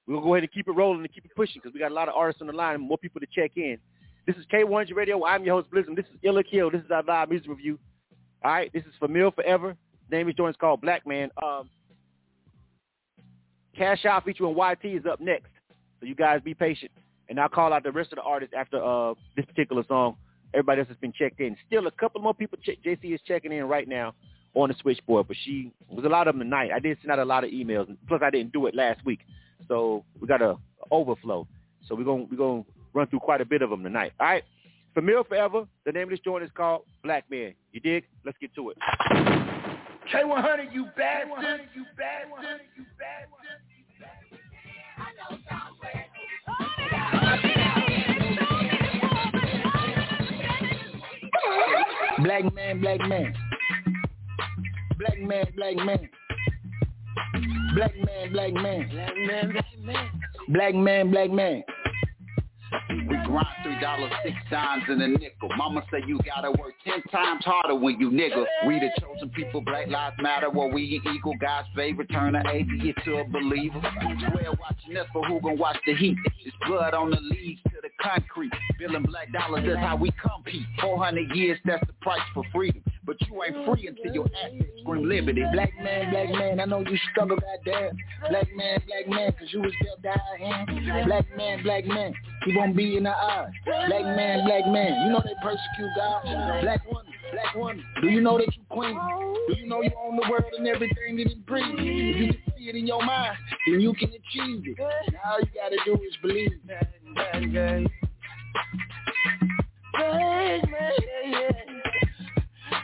[0.07, 1.81] We're going to go ahead and keep it rolling and keep it pushing because we
[1.81, 3.77] got a lot of artists on the line and more people to check in.
[4.27, 5.23] This is K100 Radio.
[5.27, 5.95] I'm your host, Blizzard.
[5.95, 6.71] This is Ill or Kill.
[6.71, 7.79] This is our live music review.
[8.43, 8.73] All right.
[8.73, 9.77] This is Family Forever.
[10.11, 11.31] Name of this joint is called Black Man.
[11.43, 11.69] Um,
[13.77, 15.51] Cash Out featuring YT is up next.
[16.01, 16.91] So you guys be patient.
[17.29, 20.17] And I'll call out the rest of the artists after uh, this particular song.
[20.53, 21.57] Everybody else has been checked in.
[21.69, 22.59] Still a couple more people.
[22.63, 24.15] Check, JC is checking in right now
[24.55, 26.71] on the switchboard, but she was a lot of them tonight.
[26.75, 27.97] I did send out a lot of emails.
[28.09, 29.21] Plus, I didn't do it last week,
[29.69, 30.59] so we got a, a
[30.91, 31.47] overflow.
[31.87, 34.13] So we're gonna we're gonna run through quite a bit of them tonight.
[34.19, 34.43] All right,
[34.95, 35.67] Family Forever.
[35.87, 37.55] The name of this joint is called Black Man.
[37.73, 38.05] You dig?
[38.25, 38.77] Let's get to it.
[40.13, 41.69] K100, you bastard.
[41.75, 42.61] You bastard.
[42.77, 43.40] You bastard.
[52.23, 53.35] Black man, black man.
[54.99, 56.09] Black man, black man.
[57.75, 58.89] Black man, black man.
[58.89, 60.11] Black man, black man.
[60.49, 61.63] Black man, black man.
[63.31, 65.49] Grind three dollars six times and a nickel.
[65.57, 68.45] Mama say you gotta work ten times harder when you nigga.
[68.67, 71.35] We the chosen people, Black Lives Matter, what we equal.
[71.41, 73.81] God's favorite, turn an atheist to a believer.
[73.81, 76.17] Swear watching us, but who gon' watch the heat?
[76.45, 77.61] It's blood on the leaves
[78.03, 78.53] concrete.
[78.79, 80.67] Billing black dollars, that's how we compete.
[80.81, 82.83] 400 years, that's the price for freedom.
[83.05, 85.43] But you ain't free until your assets scream liberty.
[85.53, 87.97] Black man, black man, I know you struggle, goddamn.
[88.29, 91.07] Black man, black man, cause you was built to hand.
[91.07, 93.51] Black man, black man, he won't be in the eye.
[93.65, 96.23] Black man, black man, you know they persecute God.
[96.63, 98.99] Black woman, black woman, do you know that you queen?
[99.49, 101.69] Do you know you own the world and everything that it breathes?
[101.79, 104.79] If you can see it in your mind, then you can achieve it.
[104.79, 106.53] Now all you gotta do is believe.
[106.67, 106.83] Yeah.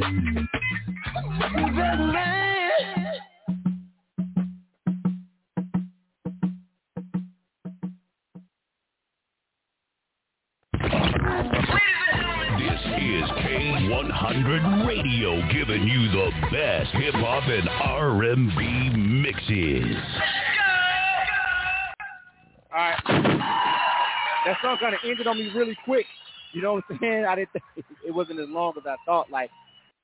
[2.11, 3.32] Black
[11.33, 19.97] This is K100 Radio giving you the best hip hop and R&B mixes.
[22.71, 22.99] All right.
[24.45, 26.05] That song kind of ended on me really quick.
[26.53, 27.25] You know what I'm saying?
[27.25, 29.31] I didn't think it wasn't as long as I thought.
[29.31, 29.49] Like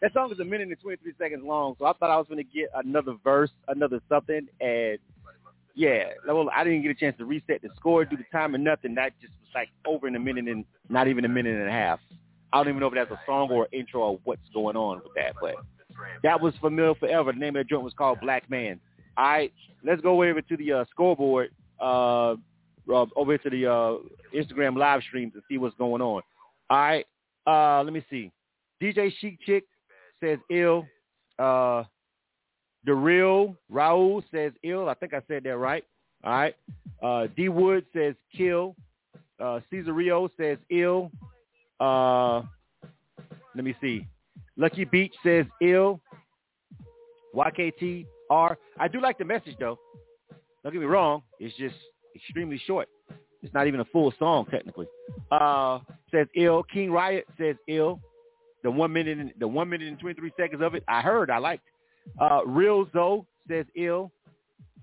[0.01, 2.43] that song is a minute and 23 seconds long, so I thought I was going
[2.43, 4.97] to get another verse, another something, and
[5.79, 8.57] yeah, well, I didn't get a chance to reset the score, do the time, or
[8.57, 8.95] nothing.
[8.95, 11.71] That just was like over in a minute and not even a minute and a
[11.71, 12.01] half.
[12.51, 14.97] I don't even know if that's a song or an intro or what's going on
[14.97, 15.55] with that, but
[16.21, 17.31] that was Family Forever.
[17.31, 18.77] The name of the joint was called Black Man.
[19.15, 19.53] All right,
[19.85, 25.01] let's go over to the uh, scoreboard, uh, uh, over to the uh, Instagram live
[25.03, 26.21] streams and see what's going on.
[26.69, 27.05] All right,
[27.47, 28.33] uh, let me see.
[28.83, 29.63] DJ Chic Chick
[30.19, 30.85] says ill.
[31.37, 31.85] Uh,
[32.85, 34.89] the real Raul says ill.
[34.89, 35.83] I think I said that right.
[36.23, 36.55] All right.
[37.01, 38.75] Uh, D Wood says kill.
[39.39, 41.11] Uh, Rio says ill.
[41.79, 42.41] Uh,
[43.55, 44.05] let me see.
[44.57, 46.01] Lucky Beach says ill.
[47.33, 48.55] YKTR.
[48.79, 49.79] I do like the message though.
[50.63, 51.23] Don't get me wrong.
[51.39, 51.75] It's just
[52.15, 52.89] extremely short.
[53.41, 54.87] It's not even a full song technically.
[55.31, 55.79] Uh,
[56.11, 56.63] says ill.
[56.63, 58.01] King Riot says ill.
[58.63, 61.29] The one minute, and, the one minute and twenty three seconds of it, I heard,
[61.29, 61.68] I liked.
[62.17, 64.11] Uh, Real Zoe says ill.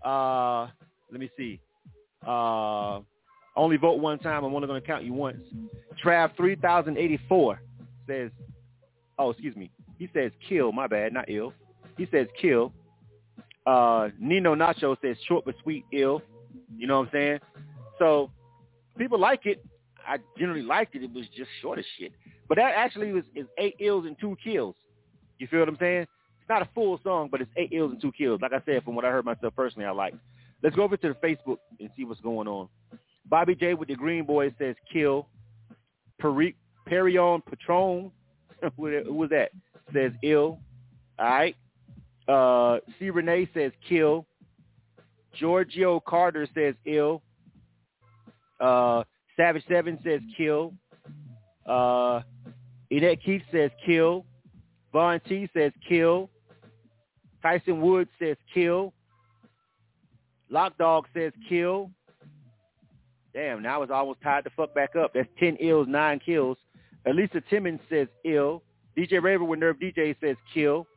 [0.05, 0.69] Uh,
[1.11, 1.61] let me see.
[2.27, 3.01] Uh,
[3.57, 4.45] only vote one time.
[4.45, 5.39] I'm only going to count you once.
[6.05, 7.61] Trav 3084
[8.07, 8.31] says,
[9.19, 9.71] oh, excuse me.
[9.99, 10.73] He says kill.
[10.73, 11.53] My bad, not ill.
[11.97, 12.73] He says kill.
[13.67, 16.23] Uh, Nino Nacho says short but sweet, ill.
[16.77, 17.39] You know what I'm saying?
[17.99, 18.31] So
[18.99, 19.65] people like it.
[20.07, 21.03] I generally liked it.
[21.03, 22.13] It was just short as shit.
[22.49, 24.77] But that actually was is eight ills and two kills.
[25.39, 26.07] You feel what I'm saying?
[26.49, 28.41] Not a full song, but it's eight ills and two kills.
[28.41, 30.15] Like I said, from what I heard myself personally, I like.
[30.63, 32.69] Let's go over to the Facebook and see what's going on.
[33.29, 35.29] Bobby J with the Green Boy says kill.
[36.19, 36.57] Peri-
[36.89, 38.11] Perion Patron,
[38.77, 39.51] who was that?
[39.93, 40.59] Says ill.
[41.19, 41.57] All right.
[42.29, 43.11] Uh, C.
[43.11, 44.27] Renee says kill.
[45.35, 47.23] Giorgio Carter says ill.
[48.61, 49.05] Uh,
[49.37, 50.73] Savage Seven says kill.
[51.67, 52.23] Uh,
[52.91, 54.25] Edette Keith says kill.
[54.93, 56.31] Vaughn T says kill.
[57.47, 58.93] Tyson Woods says kill.
[60.51, 61.93] Lock Dog says kill.
[63.33, 65.13] Damn, now it's almost tied to fuck back up.
[65.15, 66.59] That's 10 ills, 9 kills.
[67.07, 68.65] Elisa Timmons says ill.
[68.99, 70.89] DJ Raver with Nerve DJ says kill.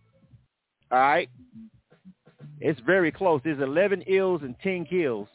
[0.91, 1.29] All right.
[2.59, 3.41] It's very close.
[3.43, 5.27] There's 11 ills and 10 kills.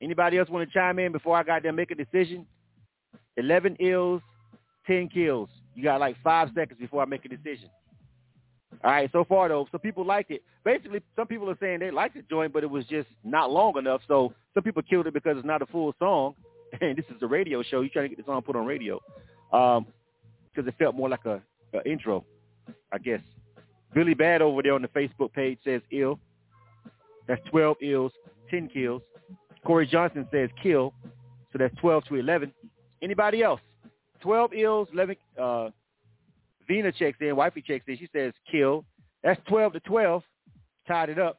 [0.00, 2.46] Anybody else want to chime in before I got there make a decision?
[3.36, 4.22] 11 ills,
[4.86, 5.50] 10 kills.
[5.74, 7.68] You got like five seconds before I make a decision.
[8.84, 10.42] All right, so far though, some people liked it.
[10.62, 13.78] Basically, some people are saying they liked the joint, but it was just not long
[13.78, 14.02] enough.
[14.06, 16.34] So some people killed it because it's not a full song,
[16.82, 17.80] and this is a radio show.
[17.80, 19.00] You're trying to get the song put on radio
[19.50, 21.40] because um, it felt more like a,
[21.72, 22.26] a intro,
[22.92, 23.20] I guess.
[23.94, 26.18] Billy Bad over there on the Facebook page says ill.
[27.26, 28.12] That's 12 ills,
[28.50, 29.00] 10 kills.
[29.64, 30.92] Corey Johnson says kill,
[31.52, 32.52] so that's 12 to 11.
[33.00, 33.60] Anybody else?
[34.20, 35.16] 12 ills, 11.
[35.40, 35.70] Uh,
[36.66, 37.98] Vina checks in, wifey checks in.
[37.98, 38.84] She says kill.
[39.22, 40.22] That's 12 to 12.
[40.86, 41.38] Tied it up.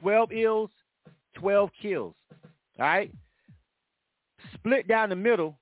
[0.00, 0.70] 12 ills,
[1.36, 2.14] 12 kills.
[2.78, 3.12] All right?
[4.54, 5.56] Split down the middle.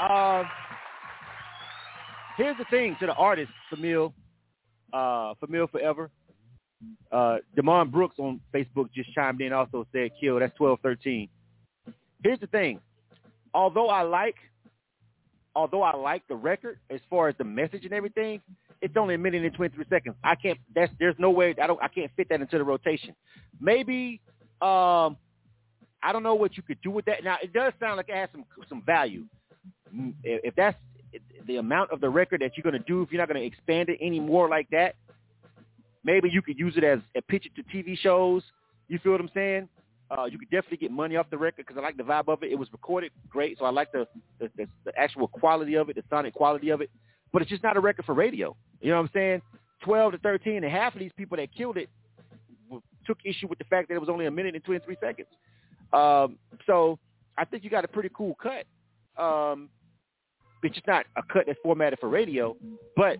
[0.00, 0.42] Uh,
[2.36, 4.12] here's the thing to the artist, Family,
[4.92, 6.10] uh, Forever.
[7.12, 10.40] Uh, Demond Brooks on Facebook just chimed in also said kill.
[10.40, 11.28] That's 12-13.
[12.22, 12.80] Here's the thing.
[13.54, 14.36] Although I like
[15.54, 18.40] although I like the record as far as the message and everything,
[18.80, 20.16] it's only a minute and 23 seconds.
[20.24, 23.14] I can't that's there's no way I don't I can't fit that into the rotation.
[23.60, 24.20] Maybe
[24.60, 25.16] um
[26.02, 27.22] I don't know what you could do with that.
[27.24, 29.24] Now it does sound like it has some some value.
[29.94, 30.76] Mm, if that's
[31.46, 33.46] the amount of the record that you're going to do, if you're not going to
[33.46, 34.94] expand it any more like that,
[36.04, 38.42] maybe you could use it as a pitch it to TV shows.
[38.88, 39.68] You feel what I'm saying?
[40.16, 42.42] Uh, you could definitely get money off the record because I like the vibe of
[42.42, 42.52] it.
[42.52, 44.06] It was recorded great, so I like the
[44.38, 46.90] the, the the actual quality of it, the sonic quality of it.
[47.32, 48.54] But it's just not a record for radio.
[48.80, 49.42] You know what I'm saying?
[49.84, 51.88] 12 to 13, and half of these people that killed it
[53.06, 55.28] took issue with the fact that it was only a minute and 23 seconds.
[55.92, 56.98] Um, so
[57.36, 58.64] I think you got a pretty cool cut.
[59.22, 59.68] Um,
[60.62, 62.56] it's just not a cut that's formatted for radio,
[62.96, 63.18] but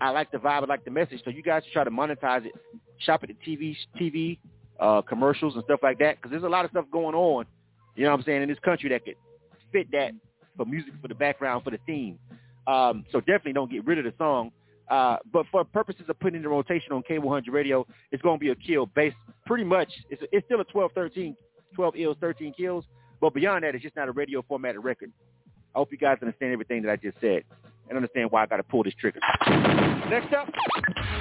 [0.00, 1.20] I like the vibe, I like the message.
[1.24, 2.52] So you guys try to monetize it,
[2.98, 4.38] shop at the TV, TV
[4.80, 7.46] uh, commercials and stuff like that, because there's a lot of stuff going on.
[7.96, 9.16] You know what I'm saying in this country that could
[9.72, 10.12] fit that
[10.56, 12.18] for music, for the background, for the theme.
[12.66, 14.52] Um, so definitely don't get rid of the song.
[14.90, 18.50] Uh, but for purposes of putting in rotation on K100 radio, it's going to be
[18.50, 19.16] a kill based
[19.46, 19.88] pretty much.
[20.10, 21.36] It's, it's still a 12, 13,
[21.74, 22.84] 12 ills, 13 kills.
[23.20, 25.12] But beyond that, it's just not a radio formatted record.
[25.74, 27.42] I hope you guys understand everything that I just said
[27.88, 29.20] and understand why I got to pull this trigger.
[30.08, 30.48] Next up.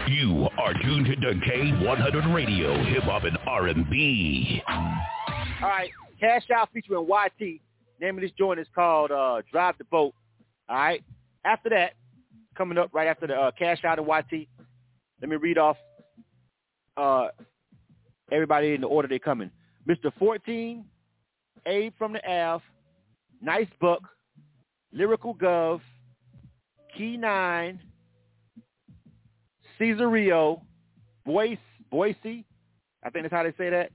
[0.07, 4.61] You are tuned to K100 Radio, Hip Hop and R&B.
[4.67, 5.89] All right,
[6.19, 7.59] Cash Out featuring YT.
[7.99, 10.13] Name of this joint is called uh, Drive the Boat.
[10.69, 11.03] All right.
[11.45, 11.93] After that,
[12.55, 14.47] coming up right after the uh, Cash Out and YT,
[15.21, 15.77] let me read off
[16.95, 17.27] uh,
[18.31, 19.51] everybody in the order they're coming.
[19.87, 20.11] Mr.
[20.19, 20.83] 14,
[21.65, 22.63] Abe from the Ave,
[23.41, 24.01] Nice Buck,
[24.91, 25.81] Lyrical Gov,
[26.97, 27.79] Key Nine,
[29.79, 30.61] Cesario,
[31.25, 31.59] Boise,
[31.91, 32.45] Boise,
[33.03, 33.91] I think that's how they say that.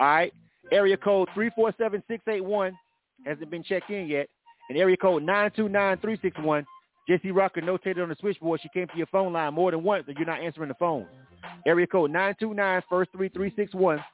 [0.00, 0.34] All right.
[0.72, 2.76] Area code 347681
[3.24, 4.28] hasn't been checked in yet.
[4.68, 6.66] And area code 929361.
[7.08, 8.60] JC Rocker notated on the switchboard.
[8.62, 11.06] She came to your phone line more than once and you're not answering the phone.
[11.66, 14.04] Area code 929 first 3361.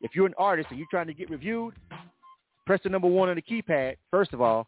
[0.00, 1.74] If you're an artist and you're trying to get reviewed,
[2.66, 4.66] press the number one on the keypad, first of all,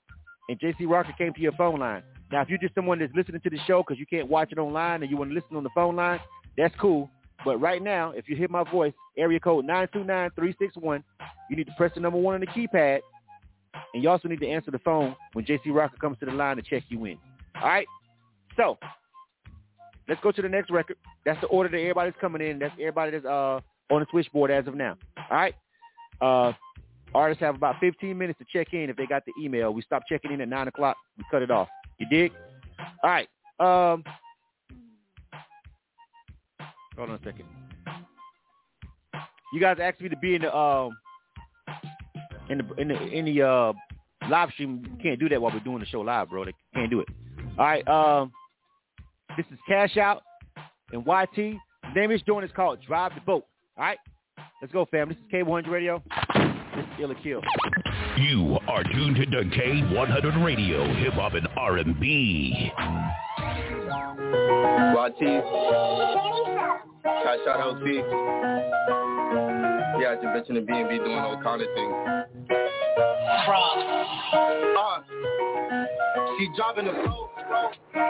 [0.49, 2.03] and JC Rocker came to your phone line.
[2.33, 4.59] Now, if you're just someone that's listening to the show because you can't watch it
[4.59, 6.21] online and you want to listen on the phone line,
[6.57, 7.11] that's cool.
[7.45, 11.03] But right now, if you hear my voice, area code 929-361,
[11.49, 13.01] you need to press the number one on the keypad.
[13.95, 16.57] And you also need to answer the phone when JC Rocker comes to the line
[16.57, 17.19] to check you in.
[17.61, 17.87] All right.
[18.57, 18.79] So
[20.09, 20.97] let's go to the next record.
[21.25, 22.59] That's the order that everybody's coming in.
[22.59, 23.61] That's everybody that's uh
[23.91, 24.97] on the switchboard as of now.
[25.17, 25.55] All right.
[26.21, 26.53] Uh,
[27.15, 29.73] artists have about 15 minutes to check in if they got the email.
[29.73, 30.97] We stop checking in at nine o'clock.
[31.17, 31.69] We cut it off.
[32.01, 32.33] You dig?
[33.05, 33.29] All right.
[33.61, 34.03] Um,
[36.97, 37.45] hold on a second.
[39.53, 40.97] You guys asked me to be in the um
[42.49, 43.73] in the in the in the uh
[44.29, 44.99] live stream.
[45.03, 46.45] Can't do that while we're doing the show live, bro.
[46.47, 47.09] They can't do it.
[47.59, 47.87] All right.
[47.87, 48.33] Um,
[49.37, 50.23] this is Cash Out
[50.93, 51.35] and YT.
[51.37, 53.45] The name this joint is called Drive the Boat.
[53.77, 53.99] All right.
[54.63, 55.09] Let's go, fam.
[55.09, 56.03] This is K100 Radio.
[56.81, 57.43] This is Ill or Kill.
[58.17, 62.73] You are tuned to K100 Radio, hip hop and R&B.
[64.97, 65.21] YT.
[67.05, 67.87] Cash out LT.
[70.01, 71.95] Yeah, just bitch in the B&B doing all kind of things.
[74.79, 75.03] Uh,
[76.39, 77.31] she dropping the flow.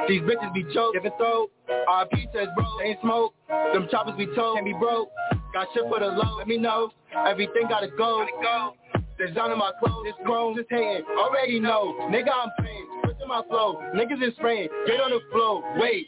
[0.07, 1.49] These bitches be choke, giving throw.
[1.89, 3.35] RP says bro, they ain't smoke.
[3.49, 5.11] Them choppers be told, can be broke.
[5.53, 6.91] Got shit for the low, let me know.
[7.27, 8.25] Everything gotta go.
[9.19, 11.05] there's Designing my clothes, it's grown, just hating.
[11.19, 12.87] Already know, nigga I'm playing.
[13.03, 14.69] Switching my flow, niggas is spraying.
[14.87, 16.07] Get on the flow, wait,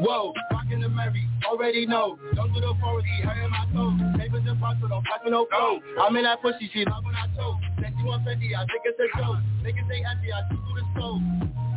[0.00, 0.32] whoa.
[0.50, 2.18] Rockin' the Mary, already know.
[2.34, 4.18] Don't do the he hurting my toes.
[4.18, 5.80] Papers and pots, so don't pass me no flow.
[6.00, 7.60] I'm in that pussy, she love when I choke.
[7.82, 9.36] Said you want 50, I think it's a joke.
[9.60, 11.20] Niggas say empty, I through the stove.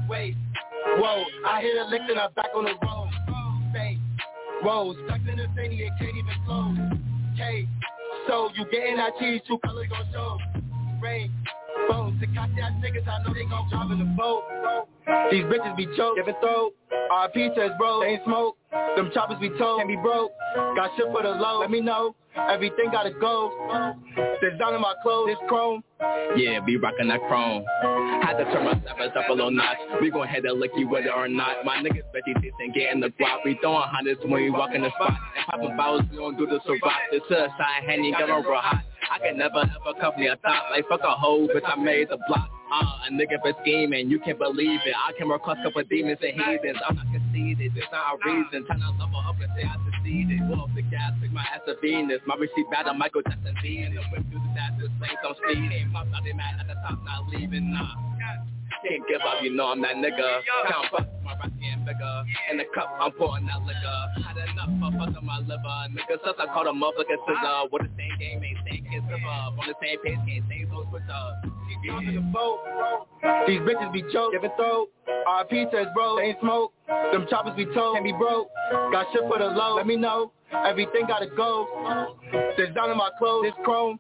[0.10, 0.36] Wait,
[0.96, 3.12] whoa, I hit a lick and I'm back on the road.
[4.64, 7.01] Whoa, stuck in the city, it can't even close.
[8.28, 10.38] So you getting that cheese, two colors gon' show.
[11.02, 11.32] Rain,
[12.20, 14.44] the cocky ass niggas, I know they gon' drive in the boat.
[15.32, 16.72] These bitches be choke, giving throw.
[17.12, 18.58] RP says bro, they ain't smoke.
[18.96, 20.32] Them choppers be told, can't be broke.
[20.76, 22.16] Got shit for the low, let me know.
[22.36, 23.52] Everything gotta go.
[24.76, 25.84] in my clothes, it's chrome.
[26.36, 27.66] Yeah, be rockin' that chrome.
[28.24, 29.78] Had to turn my steppers up a little notch.
[30.02, 31.66] We gon' head to lick you whether or not.
[31.66, 33.44] My niggas bet these and get in the block.
[33.44, 35.12] We throwing hundreds when we walk in the spot.
[35.12, 37.00] And poppin' bottles, we don't do this so rock.
[37.12, 38.84] This suicide handy, get over hot.
[39.12, 42.18] I can never ever me a thought like fuck a hoe, bitch I made the
[42.28, 42.50] block.
[42.72, 44.96] Uh, a nigga for scheming, you can't believe it.
[44.96, 46.80] I came across a couple demons and heathens.
[46.88, 48.64] I'm not conceited, there's not a reason.
[48.66, 50.40] Time to level up and say I succeeded.
[50.48, 52.24] Pull up the gas, pick my ass to Venus.
[52.26, 54.00] My receipt battle, Michael Jackson Venus.
[54.16, 55.92] Went through the dashes, flames, I'm speeding.
[55.92, 57.92] My body mad at the top, not leaving, nah.
[58.88, 60.40] Can't give up, you know I'm that nigga.
[60.72, 62.24] Count bucks, my rap getting bigger.
[62.50, 64.00] In the cup, I'm pouring that liquor.
[65.14, 65.78] For fucking my liver.
[65.92, 67.70] Niggas since I called a motherfucking scissor.
[67.72, 69.54] With the same game, ain't same kids live up.
[69.54, 71.44] Uh, on the same page, can't say so switch up.
[73.48, 74.88] These bitches be choke, giving throw.
[75.28, 76.74] RP says bro, ain't smoke.
[77.12, 78.50] Them choppers be told, can't be broke.
[78.92, 80.32] Got shit for the low, let me know.
[80.52, 82.16] Everything gotta go.
[82.58, 84.00] Designing my clothes, it's chrome.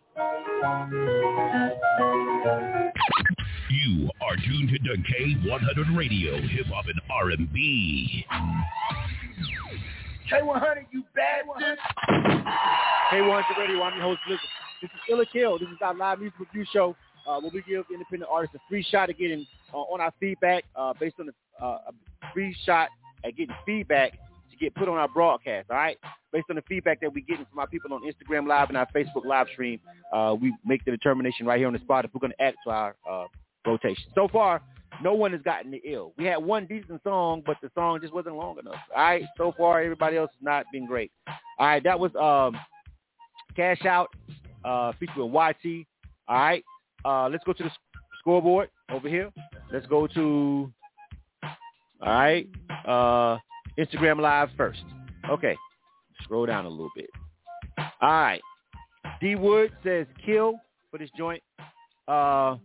[3.69, 8.25] You are tuned to K100 Radio, hip hop and R&B.
[10.31, 11.61] K100, you bad one.
[13.11, 14.45] K100 Radio, I'm your host, Blizzard.
[14.81, 15.59] This is Ill or Kill.
[15.59, 16.95] This is our live music review show
[17.27, 20.63] uh, where we give independent artists a free shot at getting uh, on our feedback
[20.77, 21.91] uh, based on the, uh, a
[22.33, 22.87] free shot
[23.25, 25.97] at getting feedback to get put on our broadcast, all right?
[26.31, 28.87] Based on the feedback that we're getting from our people on Instagram Live and our
[28.95, 29.81] Facebook live stream,
[30.13, 32.53] uh, we make the determination right here on the spot if we're going to add
[32.63, 33.25] to our uh,
[33.67, 34.05] rotation.
[34.15, 34.61] So far,
[35.01, 36.13] no one has gotten the ill.
[36.17, 38.75] We had one decent song, but the song just wasn't long enough.
[38.95, 41.11] All right, so far everybody else has not been great.
[41.57, 42.59] All right, that was um,
[43.55, 44.09] Cash Out
[44.63, 45.85] uh, featuring YT.
[46.27, 46.63] All right,
[47.05, 47.71] uh, let's go to the
[48.19, 49.31] scoreboard over here.
[49.71, 50.71] Let's go to
[52.01, 52.47] all right
[52.87, 53.37] uh,
[53.77, 54.83] Instagram Live first.
[55.29, 55.55] Okay,
[56.23, 57.09] scroll down a little bit.
[57.77, 58.41] All right,
[59.19, 60.55] D Wood says kill
[60.89, 61.41] for this joint.
[62.07, 62.57] Uh,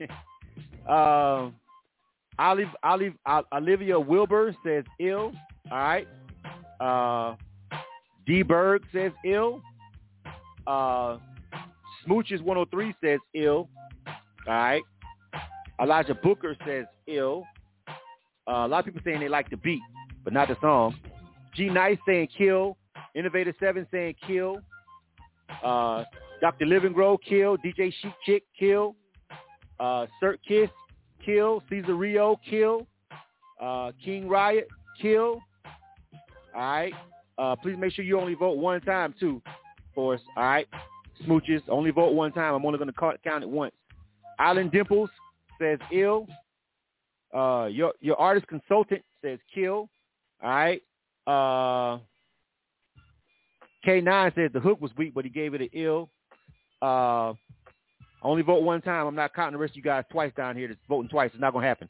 [0.88, 1.50] uh,
[2.38, 3.14] Olive, Olive,
[3.52, 5.32] Olivia Wilbur says ill.
[5.70, 6.08] All right.
[6.80, 7.34] Uh,
[8.26, 9.60] D Berg says ill.
[10.66, 11.18] Uh,
[12.06, 13.68] Smooches 103 says ill.
[14.46, 14.82] All right.
[15.80, 17.44] Elijah Booker says ill.
[18.46, 19.82] Uh, a lot of people saying they like the beat,
[20.24, 20.94] but not the song.
[21.54, 22.76] G Nice saying kill.
[23.14, 24.58] Innovator 7 saying kill.
[25.64, 26.04] Uh,
[26.40, 26.66] Dr.
[26.66, 27.56] Living Grow, kill.
[27.58, 28.94] DJ Chic Chick, kill.
[29.80, 30.06] Uh,
[30.46, 30.70] Kiss,
[31.24, 31.62] kill.
[31.68, 32.86] Caesar Rio, kill.
[33.60, 34.68] Uh, King Riot,
[35.00, 35.40] kill.
[36.54, 36.92] All right.
[37.36, 39.40] Uh, please make sure you only vote one time, too,
[39.94, 40.20] for us.
[40.36, 40.66] All right.
[41.24, 42.54] Smooches, only vote one time.
[42.54, 43.74] I'm only going to count it once.
[44.38, 45.10] Island Dimples
[45.60, 46.26] says ill.
[47.34, 49.88] Uh, your your artist consultant says kill.
[50.42, 50.82] All right.
[51.26, 51.98] Uh,
[53.86, 56.10] K9 says the hook was weak, but he gave it an ill.
[56.80, 57.34] Uh,
[58.22, 59.06] only vote one time.
[59.06, 60.68] I'm not counting the rest of you guys twice down here.
[60.68, 61.30] That's voting twice.
[61.32, 61.88] It's not going to happen.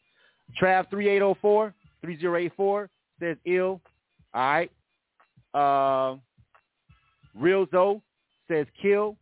[0.61, 3.81] Trav 3804, 3084 says ill.
[4.35, 4.71] All right.
[5.55, 6.17] Uh,
[7.35, 8.01] Real Zoe
[8.49, 9.17] says kill.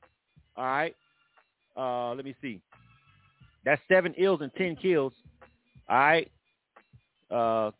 [0.56, 0.96] All right.
[1.76, 2.60] Uh, let me see.
[3.64, 5.12] That's seven ills and ten kills.
[5.88, 6.30] All right.
[7.30, 7.70] Uh,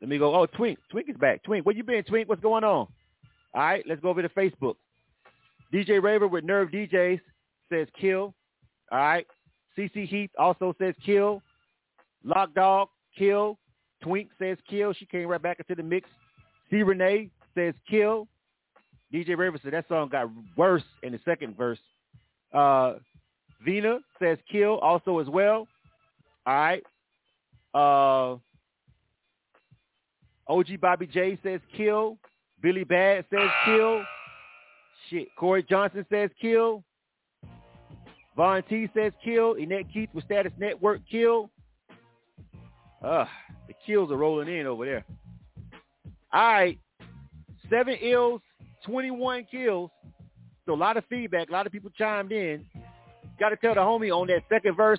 [0.00, 0.34] let me go.
[0.34, 0.78] Oh, Twink.
[0.90, 1.42] Twink is back.
[1.42, 2.28] Twink, where you been, Twink?
[2.28, 2.86] What's going on?
[3.52, 4.76] All right, let's go over to Facebook.
[5.72, 7.20] DJ Raver with Nerve DJs
[7.70, 8.34] says kill.
[8.90, 9.26] All right.
[9.76, 11.42] CC Heath also says kill.
[12.24, 13.58] Lock Dog, kill.
[14.02, 14.92] Twink says kill.
[14.92, 16.08] She came right back into the mix.
[16.70, 18.28] C Renee says kill.
[19.12, 21.78] DJ Raver said that song got worse in the second verse.
[22.52, 22.94] Uh,
[23.64, 25.66] Vina says kill also as well.
[26.46, 26.82] All right.
[27.74, 28.36] Uh,
[30.48, 32.18] OG Bobby J says kill.
[32.62, 34.02] Billy Bad says kill.
[35.08, 35.28] Shit.
[35.36, 36.84] Corey Johnson says kill.
[38.36, 39.54] Von T says kill.
[39.54, 41.50] Annette Keith with Status Network kill.
[43.02, 43.24] Uh,
[43.66, 45.04] the kills are rolling in over there.
[46.32, 46.78] All right.
[47.68, 48.40] Seven ills,
[48.86, 49.90] 21 kills.
[50.66, 51.48] So a lot of feedback.
[51.48, 52.64] A lot of people chimed in.
[53.38, 54.98] Got to tell the homie on that second verse,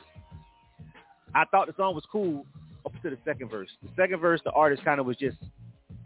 [1.36, 2.46] I thought the song was cool
[2.86, 3.70] up to the second verse.
[3.84, 5.38] The second verse, the artist kind of was just,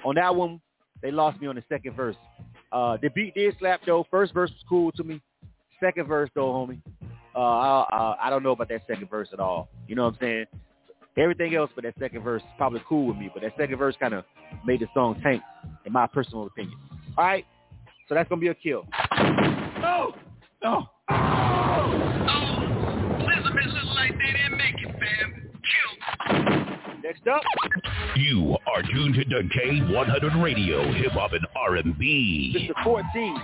[0.03, 0.59] on that one,
[1.01, 2.15] they lost me on the second verse.
[2.71, 4.05] Uh, the beat did slap though.
[4.11, 5.21] First verse was cool to me.
[5.79, 6.81] Second verse though, homie,
[7.35, 9.69] uh, I, I don't know about that second verse at all.
[9.87, 10.45] You know what I'm saying?
[11.17, 13.95] Everything else but that second verse is probably cool with me, but that second verse
[13.99, 14.25] kind of
[14.65, 15.41] made the song tank,
[15.85, 16.77] in my personal opinion.
[17.17, 17.45] All right,
[18.09, 18.85] so that's gonna be a kill.
[19.79, 20.13] No,
[20.61, 20.87] no.
[21.09, 21.15] Oh,
[22.29, 22.55] oh.
[23.19, 25.51] Elizabeth look like they didn't make it, fam.
[25.63, 27.01] Kill.
[27.01, 27.41] Next up.
[28.17, 32.71] You are tuned to K100 Radio, Hip Hop and R&B.
[32.73, 32.83] Mr.
[32.83, 33.41] 14.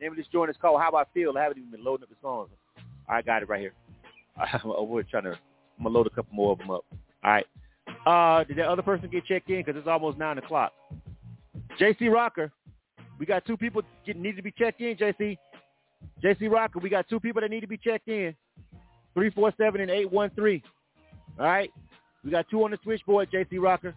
[0.00, 1.36] Name of this joint is called How I Feel.
[1.36, 2.48] I haven't even been loading up the songs.
[3.10, 3.72] I got it right here.
[4.64, 5.30] We're trying to.
[5.30, 6.84] I'm gonna load a couple more of them up.
[7.24, 7.46] All right.
[8.06, 9.62] Uh, did that other person get checked in?
[9.64, 10.72] Because it's almost nine o'clock.
[11.80, 12.52] JC Rocker,
[13.18, 14.96] we got two people get, need to be checked in.
[14.96, 15.36] JC,
[16.22, 18.34] JC Rocker, we got two people that need to be checked in.
[19.14, 20.62] Three four seven and eight one three.
[21.38, 21.70] All right.
[22.24, 23.30] We got two on the switchboard.
[23.32, 23.94] JC Rocker,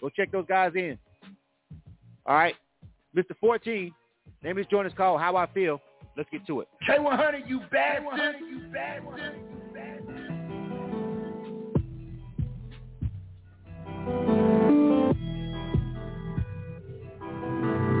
[0.00, 0.98] go check those guys in.
[2.26, 2.54] All right.
[3.16, 3.32] Mr.
[3.40, 3.92] 14,
[4.42, 5.80] name of this joint is called How I Feel.
[6.18, 6.68] Let's get to it.
[6.82, 9.12] K100, you bad, K100, you bad, you
[9.72, 10.00] bad.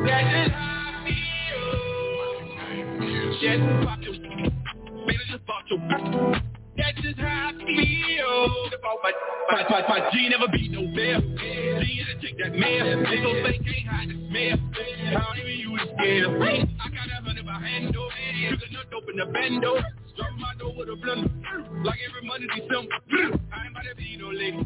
[0.04, 1.58] That is how I feel.
[3.40, 4.14] Just pop your,
[5.06, 6.57] baby, just pop your.
[6.78, 8.70] That's just how I feel.
[8.78, 9.12] About my,
[9.50, 11.20] my, my, my G never beat no bear.
[11.20, 13.02] G had to take that mail.
[13.02, 14.58] They so fake ain't hide the smell.
[14.62, 16.30] I don't even use the scale.
[16.38, 18.08] I got a hundred behind door.
[18.50, 19.74] Took a nut open the bando.
[20.16, 21.30] Drop my door with a blunder.
[21.82, 22.94] Like every Monday, December.
[23.50, 24.62] I ain't about to be no lady.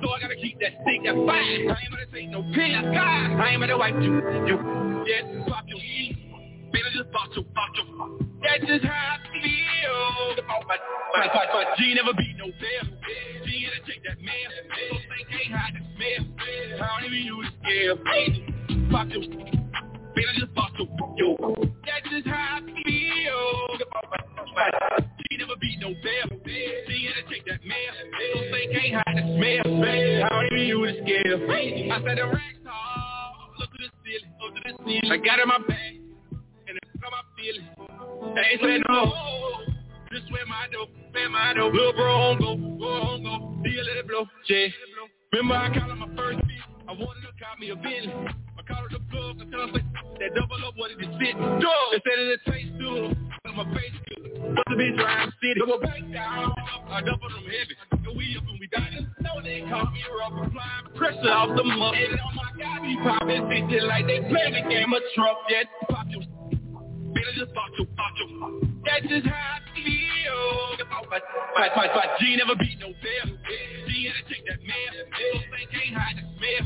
[0.00, 1.42] So I gotta keep that stick, that fire.
[1.42, 2.94] I ain't about to take no pill.
[2.94, 4.14] I ain't about to wipe you.
[4.46, 4.56] You,
[5.10, 5.78] yeah, pop your
[6.72, 8.18] Baby, just pop your, pop your.
[8.42, 10.44] That's just how I feel.
[10.44, 10.76] About my,
[11.16, 12.84] my, my, my G never beat no fair.
[13.44, 14.48] G had to take that mail.
[14.90, 16.22] So think ain't hide the smell.
[16.38, 17.96] I don't even use the scale.
[18.90, 19.22] Pop your.
[20.14, 21.36] Baby, just pop your, yo.
[21.86, 23.80] That's just how I feel.
[23.80, 24.20] About my,
[24.52, 26.28] my, G never beat no fair.
[26.44, 27.60] G had to take that.
[27.64, 29.84] So think ain't hide the smell.
[29.84, 31.48] I don't even use the scale.
[31.48, 33.56] I said the racks tall.
[33.58, 35.10] Look to the ceiling, look to the ceiling.
[35.10, 35.97] I got in my bag
[37.38, 38.62] it's how I feel it.
[38.62, 39.12] They ain't no.
[40.10, 41.72] Just wear my dope, wear my dope.
[41.74, 43.62] Little bro on go, go on go.
[43.62, 44.68] See let it blow, yeah.
[45.32, 46.64] Remember I called him my first beat.
[46.88, 48.14] I wanted to call me a Bentley.
[48.56, 49.84] I called it a plug I said
[50.20, 51.36] that double up what it is fit.
[51.36, 53.12] They said it tastes good.
[53.44, 54.40] On my face good.
[54.40, 55.60] Must have been trying to city.
[55.60, 56.54] Double back down.
[56.88, 57.76] I double them heavy.
[57.92, 59.12] And we up and we down.
[59.20, 60.48] Know they call me rough.
[60.48, 61.94] Applying pressure off the mud.
[61.94, 65.38] And oh my God, we poppin' bitches like they playing the game of Trump.
[65.50, 66.22] Yeah, pop your
[67.18, 67.50] Baby, just.
[68.84, 70.86] That's just how I feel.
[70.86, 71.18] My,
[71.56, 73.26] my, my, my G never beat no fair.
[73.26, 74.92] G had to take that mail.
[75.10, 76.64] So think ain't hide the smell.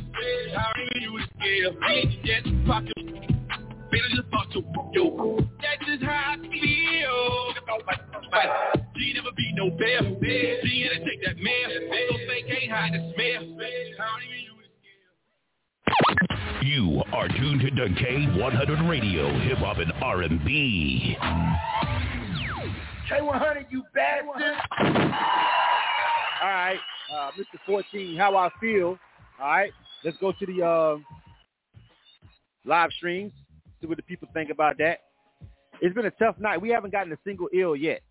[0.52, 1.72] I don't even use the scale.
[2.24, 3.00] Yes, pop your.
[3.90, 4.28] Baby, just.
[5.62, 7.54] That's just how I feel.
[7.86, 7.96] My,
[8.30, 8.44] my
[8.96, 10.02] G never beat no fair.
[10.60, 11.68] G had to take that mail.
[11.70, 13.40] So think ain't hide the smell.
[13.40, 14.68] I don't even use
[16.62, 21.16] You are tuned to K100 Radio, Hip Hop and R&B.
[23.10, 24.40] K100, you bad, one.
[26.40, 26.78] All right,
[27.12, 27.58] uh, Mr.
[27.66, 28.96] 14, how I feel.
[29.40, 29.72] All right,
[30.04, 30.98] let's go to the uh,
[32.64, 33.32] live streams,
[33.80, 34.98] see what the people think about that.
[35.80, 36.62] It's been a tough night.
[36.62, 38.02] We haven't gotten a single ill yet.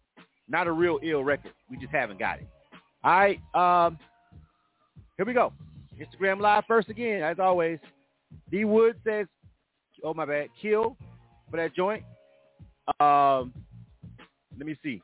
[0.49, 1.53] Not a real ill record.
[1.69, 2.49] We just haven't got it.
[3.01, 3.39] All right.
[3.55, 3.97] Um,
[5.15, 5.53] Here we go.
[5.97, 7.79] Instagram Live first again, as always.
[8.49, 9.27] D Wood says,
[10.03, 10.97] oh my bad, kill
[11.49, 12.03] for that joint.
[12.99, 13.53] Um,
[14.57, 15.01] let me see.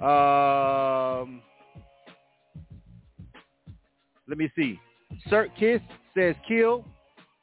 [0.00, 1.40] Um,
[4.28, 4.78] let me see.
[5.30, 5.80] Cert Kiss
[6.16, 6.84] says kill.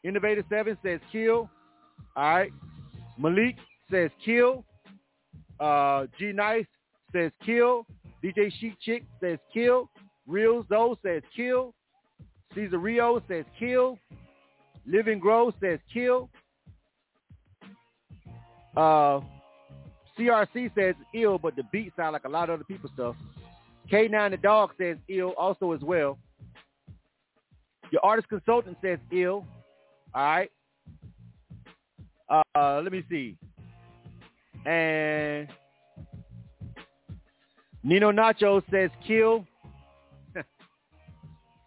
[0.04, 1.50] Innovator 7 says kill.
[2.16, 2.52] All right.
[3.18, 3.56] Malik
[3.90, 4.66] says kill.
[5.60, 6.66] Uh, G Nice
[7.12, 7.86] says kill.
[8.24, 9.90] DJ Chic Chick says kill.
[10.28, 11.74] Real Zoe says kill.
[12.54, 13.98] Caesar Rio says kill.
[14.86, 16.30] Living Grow says kill.
[18.76, 19.22] Uh,
[20.18, 23.16] CRC says ill, but the beat sound like a lot of other people's stuff.
[23.92, 26.18] K9 the dog says ill also as well.
[27.92, 29.46] Your artist consultant says ill.
[30.14, 30.52] All right.
[32.30, 33.38] Uh, let me see.
[34.66, 35.48] And
[37.84, 39.46] Nino Nacho says kill.
[40.36, 40.44] All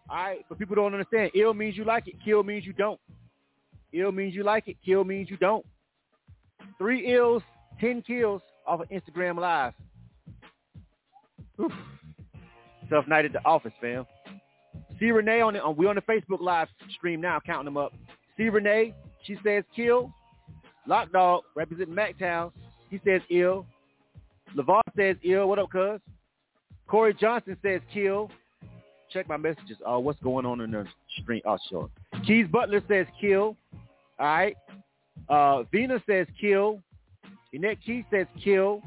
[0.09, 1.31] right, but people don't understand.
[1.35, 2.15] Ill means you like it.
[2.25, 2.99] Kill means you don't.
[3.93, 4.77] Ill means you like it.
[4.85, 5.65] Kill means you don't.
[6.77, 7.41] Three ills,
[7.79, 9.73] ten kills off of Instagram Live.
[11.59, 11.71] Oof.
[12.89, 14.05] Tough night at the office, fam.
[14.99, 17.93] See Renee on the on, we on the Facebook Live stream now, counting them up.
[18.37, 20.13] See Renee, she says kill.
[20.85, 22.51] Lock Dog representing MacTown,
[22.89, 23.65] he says ill.
[24.55, 25.49] LeVar says ill.
[25.49, 25.99] What up, cuz?
[26.87, 28.31] Corey Johnson says kill.
[29.11, 29.77] Check my messages.
[29.85, 30.85] Oh, what's going on in the
[31.21, 31.41] stream?
[31.45, 31.89] Oh, sure.
[32.25, 33.55] Keys Butler says kill.
[34.19, 34.55] All right.
[35.29, 36.81] Uh, Vina says kill.
[37.53, 38.81] Annette Key says kill.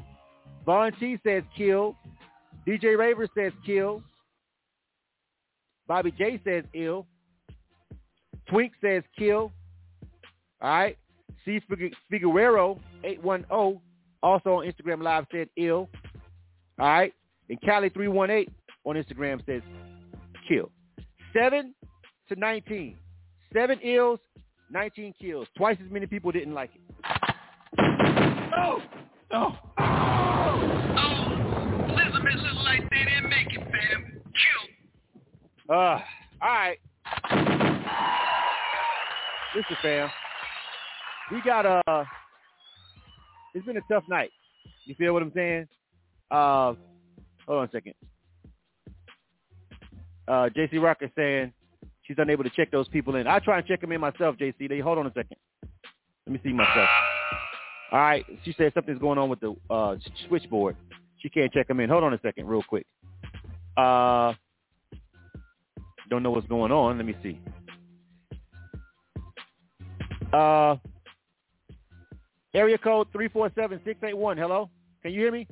[0.65, 1.95] Vaughn T says kill.
[2.67, 4.03] DJ Raver says kill.
[5.87, 7.07] Bobby J says ill.
[8.49, 9.51] Twink says kill.
[10.61, 10.97] All right.
[11.43, 11.59] C.
[12.09, 13.81] Figueroa 810
[14.21, 15.89] also on Instagram Live said ill.
[16.79, 17.13] All right.
[17.49, 18.53] And Cali 318
[18.85, 19.61] on Instagram says
[20.47, 20.71] kill.
[21.33, 21.73] 7
[22.29, 22.97] to 19.
[23.53, 24.19] 7 ills,
[24.71, 25.47] 19 kills.
[25.57, 26.81] Twice as many people didn't like it.
[28.57, 28.81] Oh!
[29.33, 29.55] Oh!
[29.79, 31.11] Oh!
[31.89, 34.21] Elizabeth looked like they didn't make it, fam.
[35.67, 35.75] Kill.
[35.75, 35.99] Uh,
[36.41, 36.77] all right.
[39.55, 40.09] Listen, fam.
[41.31, 41.81] We got a.
[41.87, 42.05] Uh,
[43.53, 44.31] it's been a tough night.
[44.85, 45.67] You feel what I'm saying?
[46.29, 46.73] Uh,
[47.45, 47.93] hold on a second.
[50.27, 51.51] Uh, JC Rock is saying
[52.11, 53.25] she's unable to check those people in.
[53.25, 54.67] I try and check them in myself, JC.
[54.67, 55.37] They hold on a second.
[56.27, 56.89] Let me see myself.
[57.91, 58.25] All right.
[58.43, 59.95] She said something's going on with the uh,
[60.27, 60.75] switchboard.
[61.19, 61.89] She can't check them in.
[61.89, 62.85] Hold on a second, real quick.
[63.77, 64.33] Uh,
[66.09, 66.97] don't know what's going on.
[66.97, 67.39] Let me see.
[70.33, 70.75] Uh,
[72.53, 74.37] area code three four seven six eight one.
[74.37, 74.69] Hello,
[75.01, 75.47] can you hear me?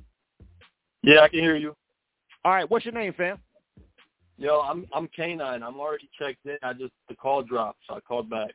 [1.03, 1.75] Yeah, I can hear you.
[2.43, 3.37] All right, what's your name, fam?
[4.39, 5.61] Yo, I'm I'm Canine.
[5.61, 6.57] I'm already checked in.
[6.63, 8.51] I just the call dropped, so I called back.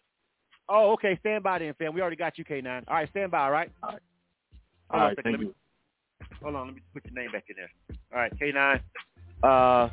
[0.69, 1.17] Oh, okay.
[1.21, 1.93] Stand by then, fam.
[1.93, 2.85] We already got you, K9.
[2.89, 3.41] All right, stand by.
[3.45, 3.71] All right.
[3.83, 4.01] All right.
[4.91, 5.25] Hold All on second.
[5.25, 5.47] thank Let you.
[5.49, 6.67] me, hold on.
[6.69, 7.71] Let me put your name back in there.
[8.15, 8.81] All right, K9.
[9.43, 9.91] Uh,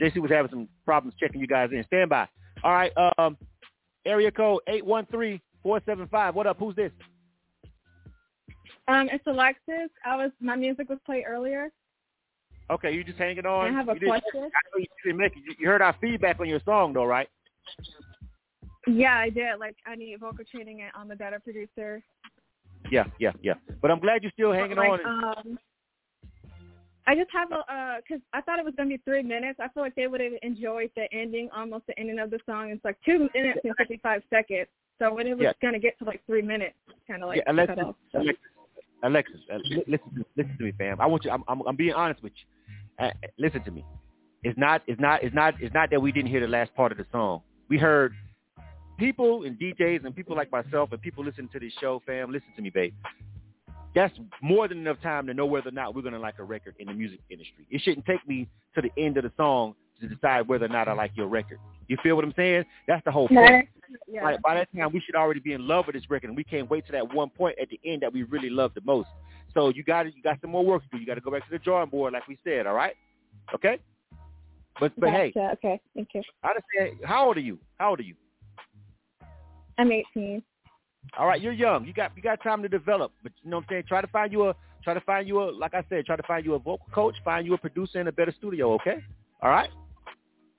[0.00, 1.84] JC was having some problems checking you guys in.
[1.84, 2.26] Stand by.
[2.62, 2.92] All right.
[3.18, 3.36] Um,
[4.06, 6.34] area code eight one three four seven five.
[6.34, 6.58] What up?
[6.58, 6.90] Who's this?
[8.88, 9.90] Um, it's Alexis.
[10.06, 11.68] I was my music was played earlier.
[12.70, 13.66] Okay, you just hanging on.
[13.66, 14.42] I have a You didn't- question.
[14.42, 15.58] I know you didn't make it.
[15.58, 17.28] You- heard our feedback on your song, though, right?
[18.86, 19.58] Yeah, I did.
[19.58, 22.02] Like I need vocal training and on the better producer.
[22.90, 23.54] Yeah, yeah, yeah.
[23.80, 25.24] But I'm glad you're still hanging like, on.
[25.38, 25.58] Um,
[27.06, 29.58] I just have a uh 'cause I thought it was gonna be three minutes.
[29.60, 32.70] I feel like they would have enjoyed the ending, almost the ending of the song.
[32.70, 34.68] It's like two minutes and fifty five seconds.
[34.98, 35.52] So when it was Yeah.
[35.62, 37.96] gonna get to like three minutes, kind of like yeah, Alexis, cut off.
[38.14, 38.44] Alexis,
[39.02, 41.00] Alexis, uh, listen, listen to me, fam.
[41.00, 41.30] I want you.
[41.30, 42.46] I'm, I'm, I'm being honest with you.
[42.98, 43.84] Uh, listen to me.
[44.42, 46.92] It's not, it's not, it's not, it's not that we didn't hear the last part
[46.92, 47.40] of the song.
[47.68, 48.12] We heard
[48.98, 52.30] people and DJs and people like myself and people listening to this show, fam.
[52.30, 52.94] Listen to me, babe.
[53.94, 56.74] That's more than enough time to know whether or not we're gonna like a record
[56.78, 57.66] in the music industry.
[57.70, 60.88] It shouldn't take me to the end of the song to decide whether or not
[60.88, 61.58] I like your record.
[61.88, 62.64] You feel what I'm saying?
[62.88, 63.68] That's the whole point.
[64.08, 64.22] Yeah.
[64.22, 66.42] By, by that time, we should already be in love with this record, and we
[66.42, 69.08] can't wait to that one point at the end that we really love the most.
[69.54, 70.98] So you got it you got some more work to do.
[70.98, 72.66] You got to go back to the drawing board, like we said.
[72.66, 72.94] All right?
[73.54, 73.78] Okay.
[74.80, 76.22] But but hey, Okay, thank you.
[76.42, 77.04] I understand.
[77.04, 77.58] How old are you?
[77.78, 78.16] How old are you?
[79.78, 80.42] I'm 18.
[81.18, 81.86] All right, you're young.
[81.86, 83.12] You got you got time to develop.
[83.22, 83.84] But you know what I'm saying?
[83.88, 86.22] Try to find you a try to find you a like I said, try to
[86.24, 88.74] find you a vocal coach, find you a producer in a better studio.
[88.74, 88.96] Okay?
[89.42, 89.70] All right.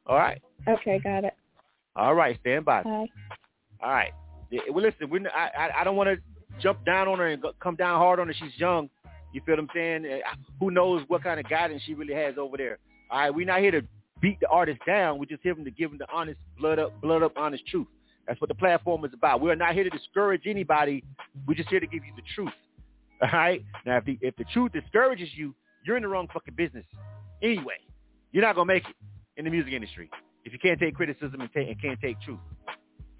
[0.06, 0.42] All right.
[0.68, 1.34] Okay, got it.
[1.96, 2.38] All right.
[2.42, 2.84] Stand by.
[2.84, 3.08] Bye.
[3.82, 4.12] All right.
[4.70, 6.18] Well, listen, we're, I, I don't want to
[6.62, 8.34] jump down on her and come down hard on her.
[8.34, 8.90] She's young.
[9.34, 10.06] You feel what I'm saying?
[10.06, 12.80] Uh, Who knows what kind of guidance she really has over there.
[13.12, 13.82] All right, we're not here to
[14.22, 15.20] beat the artist down.
[15.20, 17.88] We're just here to give them the honest, blood up, blood up, honest truth.
[18.28, 19.42] That's what the platform is about.
[19.42, 21.04] We're not here to discourage anybody.
[21.48, 22.54] We're just here to give you the truth.
[23.22, 23.64] All right.
[23.86, 25.54] Now, if the if the truth discourages you,
[25.86, 26.86] you're in the wrong fucking business.
[27.42, 27.76] Anyway,
[28.32, 28.96] you're not gonna make it
[29.38, 30.10] in the music industry
[30.44, 32.40] if you can't take criticism and, take, and can't take truth.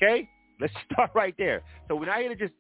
[0.02, 0.30] Okay.
[0.60, 1.62] Let's start right there.
[1.88, 2.54] So we're not here to just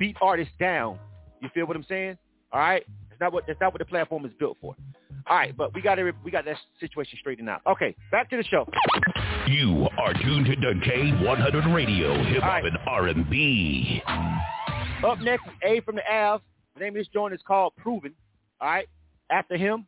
[0.00, 0.98] beat artists down.
[1.40, 2.18] You feel what I'm saying?
[2.52, 2.84] All right.
[3.08, 4.74] That's not what that's not what the platform is built for.
[5.28, 7.60] All right, but we got every, we got that situation straightened out.
[7.66, 8.66] Okay, back to the show.
[9.46, 14.02] You are tuned to K100 Radio, Hip Hop and R&B.
[15.06, 16.42] Up next is A from the Ave.
[16.74, 18.12] The name of this joint is called Proven.
[18.60, 18.88] All right,
[19.30, 19.86] after him.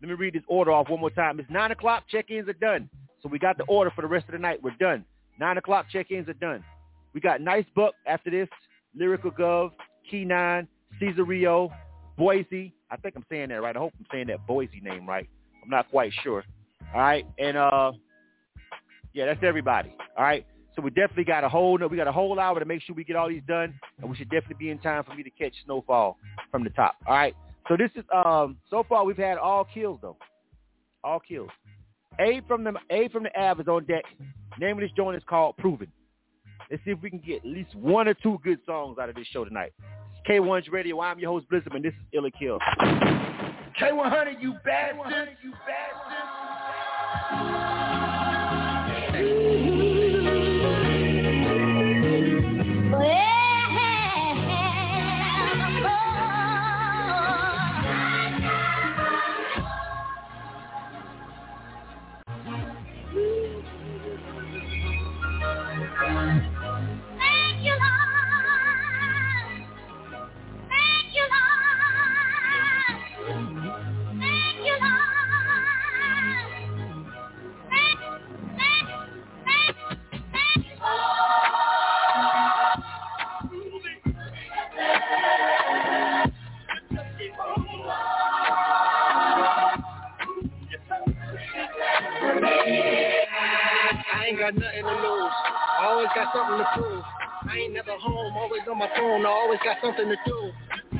[0.00, 1.40] Let me read this order off one more time.
[1.40, 2.04] It's 9 o'clock.
[2.08, 2.90] Check-ins are done.
[3.22, 4.62] So we got the order for the rest of the night.
[4.62, 5.04] We're done.
[5.38, 5.86] 9 o'clock.
[5.90, 6.64] Check-ins are done.
[7.14, 8.48] We got Nice Buck after this.
[8.94, 9.70] Lyrical Gov,
[10.10, 10.68] Key 9,
[11.00, 11.70] Caesar Rio,
[12.16, 12.72] Boise.
[12.90, 13.76] I think I'm saying that right.
[13.76, 15.28] I hope I'm saying that Boise name right.
[15.62, 16.44] I'm not quite sure.
[16.94, 17.92] All right, and uh,
[19.14, 19.94] yeah, that's everybody.
[20.16, 20.44] All right,
[20.76, 23.04] so we definitely got a whole we got a whole hour to make sure we
[23.04, 25.54] get all these done, and we should definitely be in time for me to catch
[25.64, 26.18] snowfall
[26.50, 26.96] from the top.
[27.06, 27.34] All right,
[27.68, 30.18] so this is um so far we've had all kills though,
[31.02, 31.50] all kills.
[32.20, 34.04] A from the A from the Av is on deck.
[34.60, 35.88] Name of this joint is called Proven.
[36.72, 39.14] Let's see if we can get at least one or two good songs out of
[39.14, 39.74] this show tonight.
[40.26, 41.02] K1's Radio.
[41.02, 42.58] I'm your host Blizzard, and this is Ill or Kill.
[43.78, 45.52] K100, you bastard, you
[47.30, 48.01] I
[96.22, 97.04] got something to prove.
[97.50, 99.26] I ain't never home, always on my phone.
[99.26, 100.38] I always got something to do.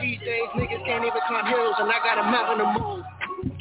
[0.03, 3.05] These days, niggas can't even climb hills, and I got a mountain to move.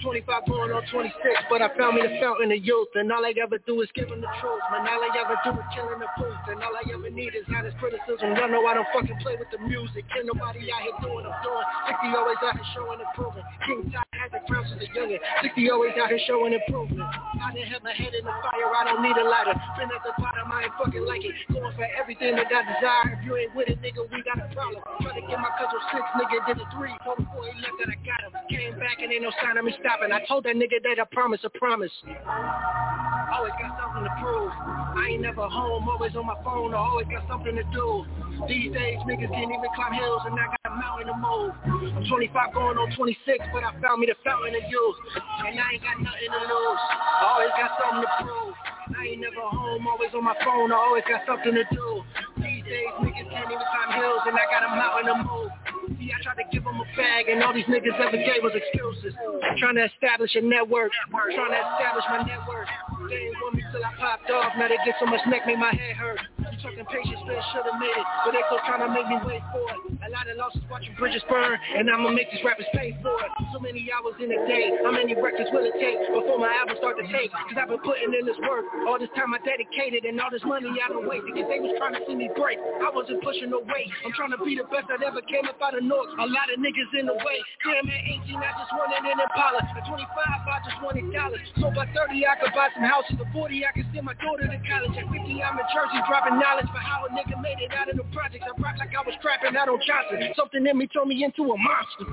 [0.02, 1.14] 25 going on 26,
[1.50, 4.10] but I found me the fountain of youth, and all I ever do is give
[4.10, 4.62] them the truth.
[4.74, 7.46] Man, all I ever do is killing the booth, and all I ever need is
[7.54, 8.34] honest criticism.
[8.34, 10.06] Y'all know I don't fucking play with the music.
[10.18, 11.66] Ain't nobody out here doing I'm doing.
[11.86, 13.46] 60 always out here showing improvement.
[13.66, 15.22] King Tide had the crowns as a youngin'.
[15.46, 17.06] 60 always out here showing improvement.
[17.06, 19.54] I didn't have my head in the fire, I don't need a lighter.
[19.78, 20.14] Been at the
[20.62, 21.34] I ain't fucking like it.
[21.50, 23.18] Going for everything that I desire.
[23.18, 24.78] If you ain't with it, nigga, we got a problem.
[25.02, 26.94] Try to get my cousin six, nigga, did a three.
[27.02, 28.34] Told before he left that I got him.
[28.46, 30.14] Came back and ain't no sign of me stopping.
[30.14, 31.90] I told that nigga that I promise, a promise.
[32.06, 34.54] Always got something to prove.
[34.54, 36.78] I ain't never home, always on my phone.
[36.78, 38.06] I always got something to do.
[38.46, 41.58] These days, niggas can't even climb hills, and I got a mountain to move.
[41.98, 43.18] I'm 25 going on 26,
[43.50, 44.98] but I found me the fountain of youth.
[45.42, 46.82] And I ain't got nothing to lose.
[46.86, 48.54] I always got something to prove.
[48.98, 50.72] I ain't never home, always on my phone.
[50.72, 52.04] I always got something to do.
[52.38, 55.52] These days, niggas can't even climb hills, and I got them out mountain the move.
[55.98, 58.54] See, I tried to give them a bag, and all these niggas ever gave was
[58.56, 59.14] excuses.
[59.60, 62.68] Trying to establish a network, trying to establish my network.
[63.10, 64.54] They ain't want me till I popped off.
[64.58, 66.20] Now they get so much neck, make my head hurt.
[66.42, 69.46] You talking patience, still should've made it, but they still trying to make me wait
[69.54, 69.80] for it.
[70.02, 73.30] A lot of losses watching bridges burn, and I'ma make these rappers pay for it.
[73.54, 76.82] So many hours in a day, how many records will it take before my album
[76.82, 77.30] start to take?
[77.30, 80.42] Cause I've been putting in this work, all this time I dedicated, and all this
[80.42, 81.30] money I don't waste.
[81.30, 83.94] Because they was trying to see me break, I wasn't pushing no weight.
[84.02, 86.10] I'm trying to be the best that ever came up out of North.
[86.18, 87.38] A lot of niggas in the way.
[87.62, 89.62] Damn, at 18 I just wanted an Impala.
[89.62, 91.46] At 25 I just wanted dollars.
[91.62, 93.22] So by 30 I could buy some houses.
[93.22, 94.98] At 40 I could send my daughter to college.
[94.98, 97.98] At 50 I'm in Jersey dropping knowledge for how a nigga made it out of
[97.98, 98.46] the projects.
[98.46, 100.22] I rock like I was trapping out on Johnson.
[100.36, 102.06] Something in me turned me into a monster.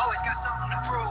[0.00, 1.10] Always got something to prove.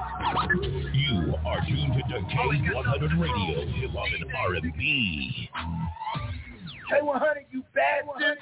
[0.93, 5.49] You are tuned to K100 Radio, Hip Hop and R&B.
[6.91, 8.37] K100, you bastard.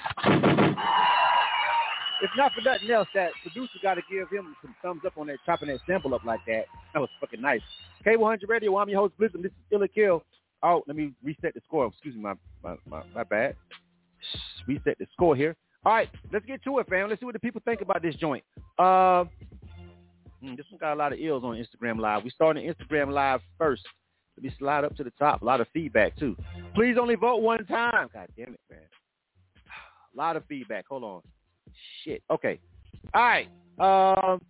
[2.20, 5.28] If not for nothing else, that producer got to give him some thumbs up on
[5.28, 6.64] that, chopping that sample up like that.
[6.92, 7.60] That was fucking nice.
[8.04, 9.42] K100 Radio, I'm your host, Blizzard.
[9.42, 10.24] This is Ill or Kill.
[10.62, 11.86] Oh, let me reset the score.
[11.86, 13.54] Excuse me, my, my, my, my bad.
[14.66, 15.56] Reset the score here.
[15.84, 17.08] All right, let's get to it, fam.
[17.08, 18.42] Let's see what the people think about this joint.
[18.78, 19.24] Uh,
[20.40, 22.24] hmm, this one got a lot of ills on Instagram Live.
[22.24, 23.82] We starting Instagram Live first.
[24.36, 25.42] Let me slide up to the top.
[25.42, 26.36] A lot of feedback, too.
[26.74, 28.08] Please only vote one time.
[28.12, 28.80] God damn it, man.
[30.14, 30.86] A lot of feedback.
[30.88, 31.22] Hold on.
[32.04, 32.22] Shit.
[32.30, 32.58] Okay.
[33.14, 33.48] All right.
[33.78, 34.40] Um,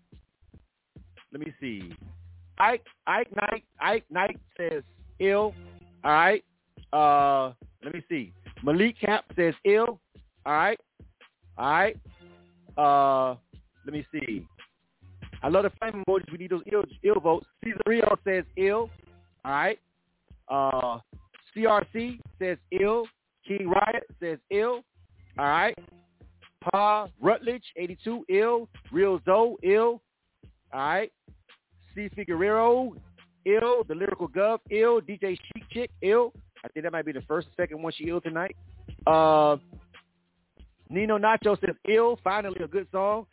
[1.32, 1.92] let me see.
[2.58, 4.82] Ike Ike Knight Ike Knight says
[5.20, 5.54] ill.
[6.04, 6.44] All right.
[6.92, 7.52] Uh,
[7.84, 8.32] let me see.
[8.62, 10.00] Malik Camp says ill.
[10.46, 10.80] All right.
[11.56, 11.96] All right.
[12.76, 13.36] Uh,
[13.84, 14.46] let me see.
[15.42, 16.30] I love the flame emojis.
[16.32, 17.46] We need those ill, ill votes.
[17.62, 18.90] Cesar Rio says ill.
[19.44, 19.78] All right.
[20.48, 20.98] Uh,
[21.56, 23.06] CRC says ill.
[23.46, 24.82] King Riot says ill.
[25.38, 25.76] All right.
[26.60, 28.68] Pa Rutledge, 82, ill.
[28.90, 30.02] Real Zoe, ill.
[30.72, 31.12] All right.
[31.94, 32.08] C.
[32.14, 32.90] Figueroa,
[33.48, 33.84] ill.
[33.86, 35.00] The Lyrical Gov, ill.
[35.00, 36.32] DJ Chic Chick, ill.
[36.64, 38.56] I think that might be the first, second one she ill tonight.
[39.06, 39.56] Uh,
[40.90, 42.18] Nino Nacho says ill.
[42.24, 43.26] Finally, a good song.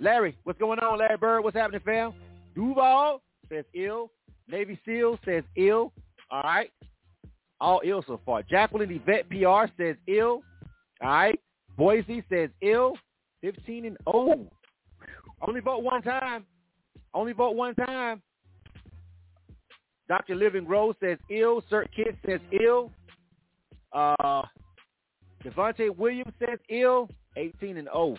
[0.00, 1.42] Larry, what's going on, Larry Bird?
[1.42, 2.12] What's happening, fam?
[2.54, 4.10] Duval says ill.
[4.48, 5.92] Navy SEAL says ill.
[6.30, 6.70] All right.
[7.60, 8.42] All ill so far.
[8.42, 10.42] Jacqueline Yvette PR says ill.
[11.02, 11.40] All right.
[11.76, 12.94] Boise says ill.
[13.42, 14.46] 15 and 0.
[15.46, 16.44] Only vote one time.
[17.14, 18.22] Only vote one time.
[20.08, 20.34] Dr.
[20.34, 21.62] Living Rose says ill.
[21.70, 22.90] Cert Kid says ill.
[23.92, 24.42] Uh,
[25.44, 27.08] Devontae Williams says ill.
[27.36, 28.16] 18 and 0.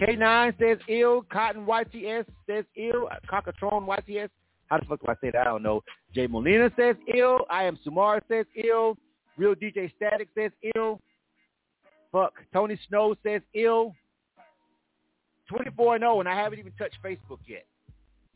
[0.00, 1.24] K9 says ill.
[1.30, 3.08] Cotton YTS says ill.
[3.30, 4.30] Cockatron YTS.
[4.68, 5.42] How the fuck do I say that?
[5.42, 5.82] I don't know.
[6.14, 7.40] Jay Molina says ill.
[7.50, 8.96] I am Sumar says ill.
[9.36, 11.00] Real DJ Static says ill.
[12.10, 12.34] Fuck.
[12.52, 13.94] Tony Snow says ill.
[15.50, 17.66] 24 and 0, and I haven't even touched Facebook yet.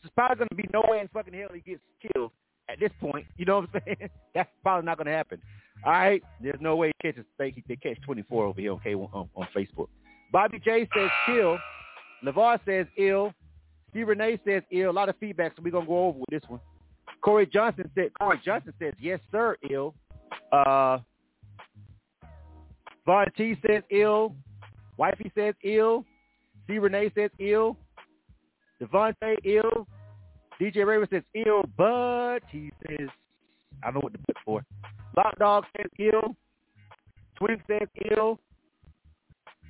[0.03, 1.81] There's probably going to be no way in fucking hell he gets
[2.13, 2.31] killed
[2.69, 3.27] at this point.
[3.37, 4.11] You know what I'm saying?
[4.35, 5.41] That's probably not going to happen.
[5.85, 6.23] All right?
[6.41, 9.89] There's no way he catches they catch 24 over here okay, on, on Facebook.
[10.33, 11.59] Bobby J says kill.
[12.25, 13.33] LeVar says ill.
[13.91, 14.91] Steve Renee says ill.
[14.91, 16.61] A lot of feedback, so we're to go over with this one.
[17.23, 19.95] Corey Johnson said, Corey Johnson says, yes, sir, ill.
[20.53, 20.99] Uh,
[23.07, 24.35] Von T says ill.
[24.99, 26.05] Wifey says ill.
[26.67, 26.79] C.
[26.79, 27.77] Renee says ill.
[28.83, 29.87] Devontae ill.
[30.61, 33.09] DJ Raven says ill, but he says,
[33.83, 34.65] I don't know what to put for.
[35.17, 36.35] Lock Dog says ill.
[37.37, 38.41] Twin says ill.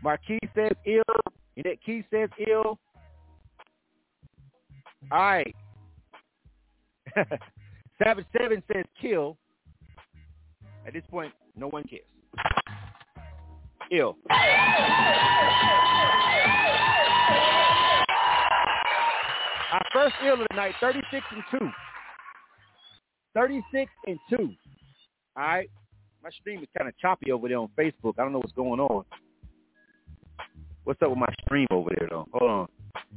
[0.03, 1.03] Marquis says ill.
[1.57, 2.79] Annette Key says ill.
[5.11, 5.55] All right.
[8.03, 9.37] Savage Seven says kill.
[10.87, 12.03] At this point, no one cares.
[13.91, 14.17] Ill.
[19.73, 21.71] Our first ill of the night, 36 and 2.
[23.35, 24.37] 36 and 2.
[24.39, 24.49] All
[25.37, 25.71] right.
[26.23, 28.15] My stream is kind of choppy over there on Facebook.
[28.19, 29.05] I don't know what's going on.
[30.85, 32.27] What's up with my stream over there, though?
[32.33, 32.69] Hold on.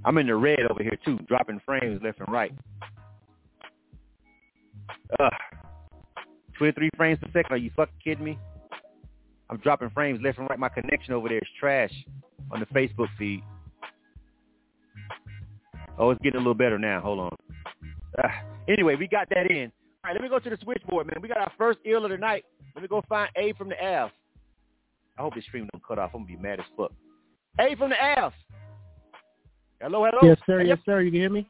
[0.06, 2.54] I'm in the red over here, too, dropping frames left and right.
[5.20, 5.32] Ugh.
[6.58, 7.52] 23 frames per second.
[7.52, 8.38] Are you fucking kidding me?
[9.50, 10.60] I'm dropping frames left and right.
[10.60, 11.92] My connection over there is trash
[12.52, 13.42] on the Facebook feed.
[15.98, 17.00] Oh, it's getting a little better now.
[17.02, 17.38] Hold on.
[18.24, 18.28] Uh,
[18.68, 19.72] anyway, we got that in.
[20.04, 21.22] All right, let me go to the switchboard, man.
[21.22, 22.44] We got our first ill of the night.
[22.76, 24.12] Let me go find A from the F.
[25.18, 26.12] I hope this stream don't cut off.
[26.16, 26.92] I'm to be mad as fuck.
[27.60, 28.34] A from the F.
[29.80, 30.20] Hello, hello.
[30.24, 30.62] Yes, sir.
[30.62, 31.02] Yes, sir.
[31.02, 31.48] You can hear me?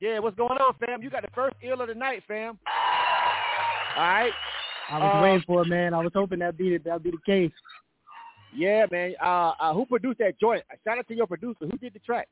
[0.00, 1.02] Yeah, what's going on, fam?
[1.02, 2.58] You got the first ill of the night, fam.
[3.96, 4.32] All right.
[4.90, 5.94] I was Um, waiting for it, man.
[5.94, 6.84] I was hoping that'd be it.
[6.84, 7.52] That'd be the case.
[8.54, 9.14] Yeah, man.
[9.22, 10.64] Uh, uh, who produced that joint?
[10.84, 11.66] Shout out to your producer.
[11.70, 12.28] Who did the track?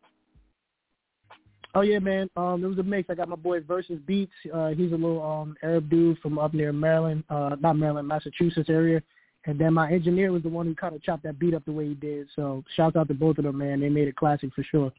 [1.79, 2.29] Oh yeah, man.
[2.37, 3.09] Um, it was a mix.
[3.09, 4.33] I got my boy Versus Beats.
[4.53, 8.69] Uh, he's a little um Arab dude from up near Maryland, uh, not Maryland, Massachusetts
[8.69, 9.01] area.
[9.45, 11.71] And then my engineer was the one who kind of chopped that beat up the
[11.71, 12.27] way he did.
[12.35, 13.79] So shout out to both of them, man.
[13.79, 14.91] They made it classic for sure.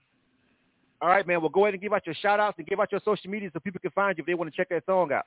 [1.01, 1.41] All right, man.
[1.41, 3.49] Well, go ahead and give out your shout outs and give out your social media
[3.51, 5.26] so people can find you if they want to check that song out.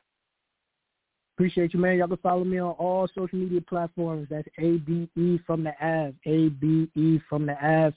[1.37, 1.99] Appreciate you, man.
[1.99, 4.27] Y'all can follow me on all social media platforms.
[4.31, 6.15] That's A B E from the Av.
[6.25, 7.93] A B E from the Av.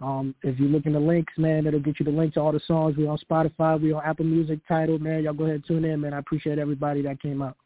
[0.00, 2.52] Um, if you look in the links, man, it'll get you the link to all
[2.52, 2.96] the songs.
[2.96, 5.22] We on Spotify, we on Apple Music, Tidal, man.
[5.24, 6.12] Y'all go ahead and tune in, man.
[6.12, 7.56] I appreciate everybody that came out.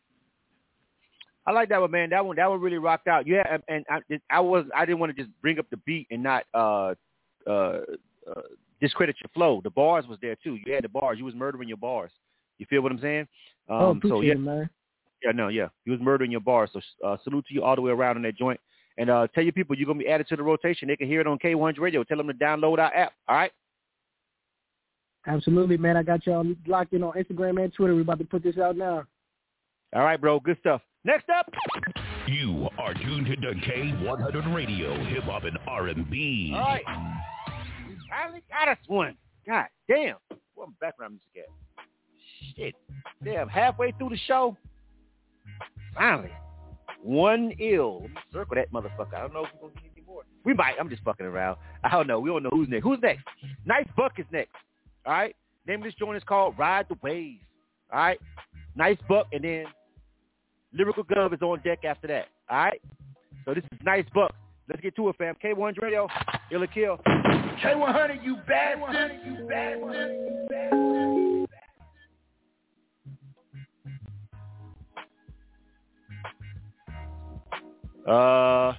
[1.47, 2.11] I like that one, man.
[2.11, 3.27] That one, that one really rocked out.
[3.27, 4.01] Yeah, and- and I,
[4.31, 6.95] I was, I didn't want to just bring up the beat and not uh,
[7.47, 7.51] uh,
[8.31, 8.43] uh,
[8.81, 9.61] discredit your flow.
[9.65, 10.59] The bars was there too.
[10.65, 11.19] You had the bars.
[11.19, 12.13] You was murdering your bars.
[12.59, 13.27] You feel what I'm saying?
[13.69, 14.71] Um, oh, appreciate so yeah, it, man.
[15.25, 15.69] yeah, no, yeah.
[15.85, 16.71] You was murdering your bars.
[16.73, 18.61] So uh, salute to you all the way around in that joint.
[19.01, 20.89] And uh, tell your people you're gonna be added to the rotation.
[20.89, 22.05] They can hear it on K100 Radio.
[22.05, 23.15] Tell them to download our app.
[23.27, 23.51] All right.
[25.27, 25.97] Absolutely, man.
[25.97, 27.95] I got y'all locked in on Instagram and Twitter.
[27.95, 29.07] We're about to put this out now.
[29.97, 30.39] All right, bro.
[30.39, 30.83] Good stuff.
[31.03, 31.51] Next up.
[32.27, 36.53] You are tuned to K100 Radio, Hip Hop and R&B.
[36.55, 36.83] All right.
[37.89, 39.17] We finally got us one.
[39.47, 40.17] God damn.
[40.55, 42.55] What background music at?
[42.55, 42.75] Shit.
[43.25, 43.49] Damn.
[43.49, 44.59] Halfway through the show.
[45.95, 46.31] Finally.
[47.03, 48.07] One ill.
[48.33, 49.15] Circle that motherfucker.
[49.15, 50.23] I don't know if we're gonna get any more.
[50.45, 50.75] We might.
[50.79, 51.57] I'm just fucking around.
[51.85, 52.21] I don't know.
[52.21, 52.85] We don't know who's next.
[52.85, 53.25] Who's next?
[53.65, 54.55] Nice Buck is next.
[55.07, 55.35] All right.
[55.67, 57.41] Name of this joint is called Ride the Waves.
[57.93, 58.21] All right,
[58.77, 59.65] nice buck, and then
[60.73, 62.27] lyrical gov is on deck after that.
[62.49, 62.81] All right,
[63.45, 64.35] so this is nice buck.
[64.69, 65.35] Let's get to it, fam.
[65.43, 66.09] K100 Radio,
[66.53, 66.99] Ill or Kill.
[67.07, 69.21] K100, you bastard.
[69.25, 70.90] You bastard.
[78.11, 78.75] Uh,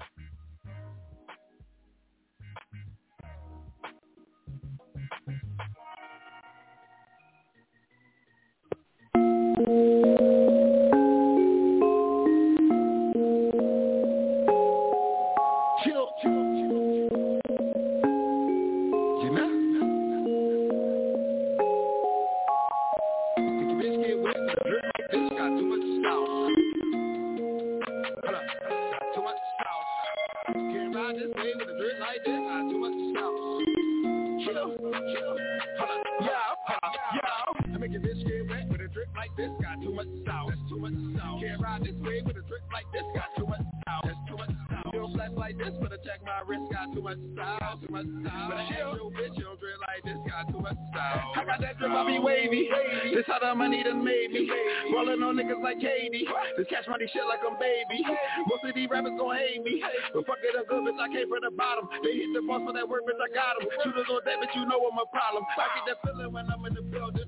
[42.01, 43.03] Can't ride this way with a drip like this.
[43.13, 44.03] Got too much sauce.
[44.05, 44.93] That's too much sauce.
[44.93, 46.71] You don't flash like this, but I check my wrist.
[46.71, 47.79] Got too much style.
[47.81, 48.47] Too much style.
[48.49, 50.20] But I ask your bitch, you don't drip like this.
[50.65, 52.69] I got that drip, I be wavy.
[53.13, 54.49] This how the money done made me.
[54.93, 56.25] Rolling on niggas like Katie.
[56.57, 57.99] This cash money shit like I'm baby.
[58.47, 59.83] Most of these rappers gon' hate me.
[60.13, 60.99] But fuck it, I'm good, bitch.
[61.01, 61.89] I came from the bottom.
[62.03, 63.19] They hit the boss for that work, bitch.
[63.19, 63.67] I got 'em.
[63.83, 64.55] Shooters on that, bitch.
[64.55, 65.43] You know I'm a problem.
[65.57, 67.27] I get that feeling when I'm in the building.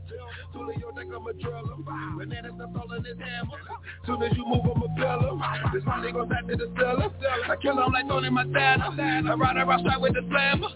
[0.54, 1.78] Tulio think I'm a driller.
[2.18, 3.60] Bananas that's all in his hammer.
[4.06, 5.34] Soon as you move, I'm a pillar.
[5.74, 7.10] This money goes back to the seller.
[7.50, 8.94] I kill kill 'em like Tony Montana.
[8.94, 10.68] I ride around straight with the slammer.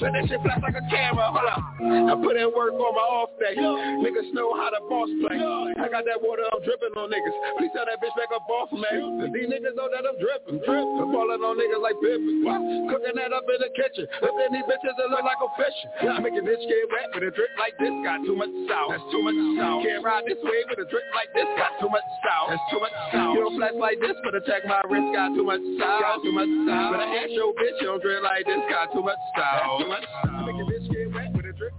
[0.00, 1.30] Let that shit flash like a camera.
[1.30, 2.03] Hold up.
[2.04, 3.56] I put in work on my off day.
[3.56, 5.40] Niggas know how to boss play.
[5.40, 7.36] I got that water, I'm dripping on niggas.
[7.58, 9.30] Please tell that bitch back up off me.
[9.32, 10.98] These niggas know that I'm dripping, dripping.
[11.00, 12.44] I'm falling on niggas like Pippen.
[12.90, 14.04] Cooking that up in the kitchen.
[14.22, 15.78] Up in these bitches that look like a fish.
[16.04, 17.94] I make a bitch get wet with a drip like this.
[18.04, 18.90] Got too much sauce.
[18.92, 19.80] That's too much sauce.
[19.84, 21.48] Can't ride this way with a drip like this.
[21.56, 22.48] Got too much sauce.
[22.52, 23.32] That's too much sauce.
[23.34, 25.08] You don't flash like this, but check my wrist.
[25.14, 26.00] Got too much sauce.
[26.04, 26.90] Got too much sauce.
[26.92, 28.60] But I ask your bitch, you don't drip like this.
[28.68, 29.80] Got too much sauce.
[29.80, 30.73] Too much sauce.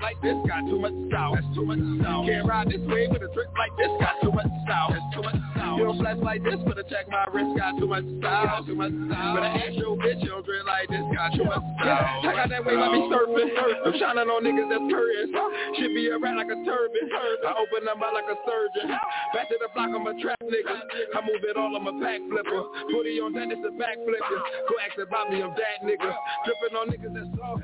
[0.01, 0.35] Like this.
[0.47, 1.35] Got too much style.
[1.35, 2.25] That's too much sauce.
[2.27, 3.91] Can't ride this way with a drip like this.
[3.99, 4.89] Got too much style.
[4.91, 5.77] That's too much sauce.
[5.77, 7.57] You don't flash like this, but check my wrist.
[7.57, 8.65] Got too much sauce.
[8.65, 9.33] Too much sauce.
[9.35, 11.03] But I ask your bitch, you don't drip like this.
[11.15, 12.21] Got too much style.
[12.25, 13.51] I got that wave, I be surfing.
[13.85, 15.33] I'm shining on niggas that's curtains.
[15.79, 17.05] Should be a rat like a turban.
[17.45, 18.91] I open them out like a surgeon.
[19.33, 20.75] Back to the block, I'm a trap nigga.
[21.15, 22.63] I move it all, I'm a back flipper.
[22.91, 24.39] Booty on that, it's a back flipper.
[24.69, 26.11] Go ask about me, I'm that nigga.
[26.45, 27.63] Dripping on niggas that's soft.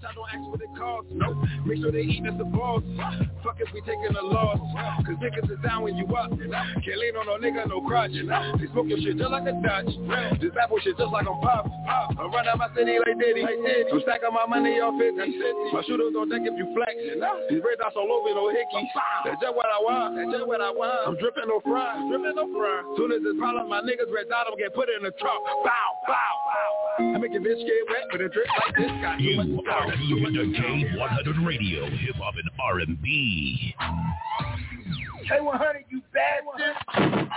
[0.00, 1.10] Bitch, I don't ask what it costs.
[1.12, 2.82] No, make sure they eat, that's the boss.
[3.44, 4.58] Fuck if we taking a loss.
[5.04, 6.30] Cause niggas is down when you up.
[6.30, 8.12] Can't lean on no nigga, no crutch.
[8.12, 9.92] They smoke your shit just like a Dutch.
[10.40, 11.68] This apple shit just like I'm pop.
[11.88, 13.44] I run out my city like Diddy.
[13.44, 15.16] I'm stacking my money off 50.
[15.72, 16.96] My shooters don't think if you flex.
[17.48, 18.84] These red dots all over, no hickey.
[19.24, 20.16] That's just what I want.
[20.16, 21.12] That's just what I want.
[21.12, 21.96] I'm dripping no fry.
[22.08, 22.80] Dripping no fry.
[22.96, 25.40] Soon as it's problem, my niggas red dot, I'm get put in the truck.
[25.64, 26.70] Bow, bow, bow.
[27.00, 29.89] I make a bitch get wet, but a drip like this got too much You
[29.90, 33.74] are tuned to K100 Radio, Hip Hop and R&B.
[35.28, 37.28] K100, you bastard.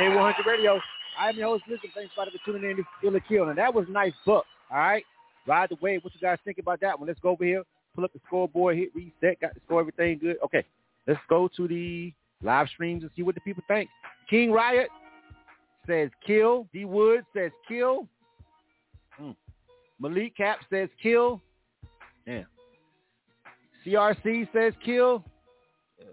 [0.00, 0.80] K100 Radio.
[1.18, 1.90] I'm your host, Listen.
[1.94, 3.48] Thanks for tuning in to Ill or Kill.
[3.48, 4.44] And that was a Nice Buck.
[4.70, 5.04] All right.
[5.46, 6.02] Ride the wave.
[6.02, 7.06] What you guys think about that one?
[7.06, 7.62] Let's go over here.
[7.94, 8.76] Pull up the scoreboard.
[8.76, 9.40] Hit reset.
[9.40, 9.80] Got the score.
[9.80, 10.36] Everything good.
[10.42, 10.64] Okay.
[11.06, 12.12] Let's go to the
[12.42, 13.90] live streams and see what the people think.
[14.28, 14.88] King Riot
[15.86, 16.66] says kill.
[16.72, 18.08] D Wood says kill.
[19.12, 19.32] Hmm.
[20.00, 21.42] Malik Cap says kill.
[22.26, 22.42] Yeah.
[23.86, 25.24] CRC says kill.
[26.00, 26.04] Uh,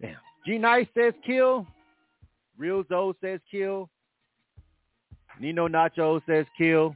[0.00, 0.16] damn.
[0.44, 1.66] G Nice says kill.
[2.58, 3.88] Real Zoe says kill.
[5.40, 6.94] Nino Nacho says kill.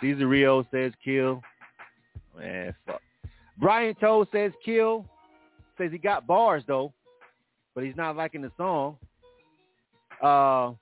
[0.00, 1.42] Caesar Rio says kill.
[2.38, 3.00] Man, fuck.
[3.58, 5.06] Brian Toe says kill.
[5.78, 6.92] Says he got bars though,
[7.74, 8.96] but he's not liking the song.
[10.22, 10.72] Uh,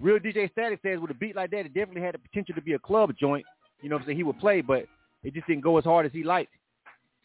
[0.00, 2.62] Real DJ Static says with a beat like that, it definitely had the potential to
[2.62, 3.44] be a club joint.
[3.84, 4.16] You know what I'm saying?
[4.16, 4.86] He would play, but
[5.22, 6.50] it just didn't go as hard as he liked.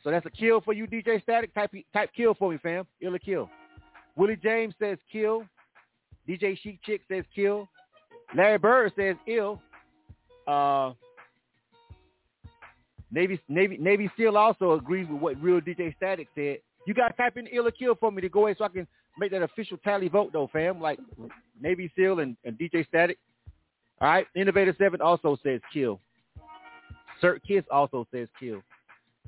[0.03, 1.53] So that's a kill for you, DJ Static.
[1.53, 2.85] Type type kill for me, fam.
[2.99, 3.49] Illa kill.
[4.17, 5.45] Willie James says kill.
[6.27, 7.69] DJ Chic Chick says kill.
[8.35, 9.61] Larry Bird says ill.
[10.45, 10.91] Uh,
[13.09, 16.57] Navy Navy Navy Seal also agrees with what real DJ Static said.
[16.85, 18.85] You gotta type in ill or kill for me to go ahead so I can
[19.17, 20.81] make that official tally vote though, fam.
[20.81, 20.99] Like
[21.61, 23.17] Navy Seal and, and DJ Static.
[24.01, 24.27] All right.
[24.35, 26.01] Innovator Seven also says kill.
[27.21, 28.61] Cert Kiss also says kill.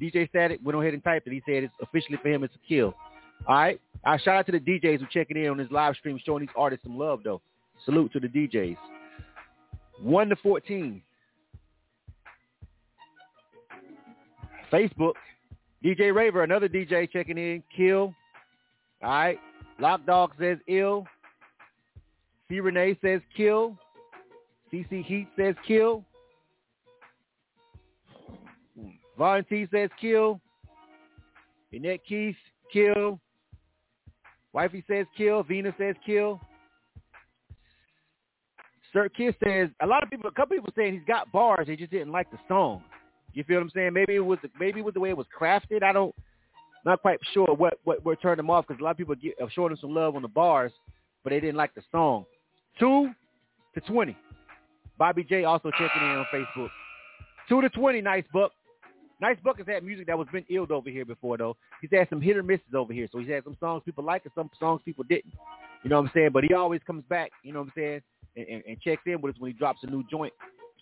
[0.01, 1.33] DJ Static went ahead and typed it.
[1.33, 2.93] He said it's officially for him it's a kill.
[3.47, 3.81] All right.
[4.03, 6.55] I shout out to the DJs who checking in on this live stream, showing these
[6.55, 7.41] artists some love though.
[7.85, 8.77] Salute to the DJs.
[10.01, 11.01] One to fourteen.
[14.71, 15.13] Facebook.
[15.83, 17.63] DJ Raver, another DJ checking in.
[17.75, 18.13] Kill.
[19.03, 19.39] All right.
[19.79, 21.05] Lock Dog says ill.
[22.49, 23.77] C Renee says kill.
[24.71, 26.05] CC Heat says kill.
[29.49, 30.39] T says kill.
[31.73, 32.35] Annette Keith,
[32.71, 33.19] kill.
[34.53, 35.43] Wifey says kill.
[35.43, 36.39] Vina says kill.
[38.93, 41.67] Sir Kiss says a lot of people, a couple people saying he's got bars.
[41.67, 42.83] They just didn't like the song.
[43.33, 43.93] You feel what I'm saying?
[43.93, 45.83] Maybe it was maybe it was the way it was crafted.
[45.83, 46.13] I don't,
[46.83, 49.35] not quite sure what what what turned them off because a lot of people get,
[49.53, 50.73] showing him some love on the bars,
[51.23, 52.25] but they didn't like the song.
[52.77, 53.11] Two
[53.75, 54.17] to twenty.
[54.97, 56.69] Bobby J also checking in on Facebook.
[57.47, 58.51] Two to twenty, Nice Buck.
[59.21, 61.55] Nice Buck has had music that was been illed over here before though.
[61.79, 63.07] He's had some hit or misses over here.
[63.11, 65.33] So he's had some songs people like and some songs people didn't.
[65.83, 66.31] You know what I'm saying?
[66.33, 68.01] But he always comes back, you know what I'm saying,
[68.35, 70.33] and, and, and checks in with us when he drops a new joint.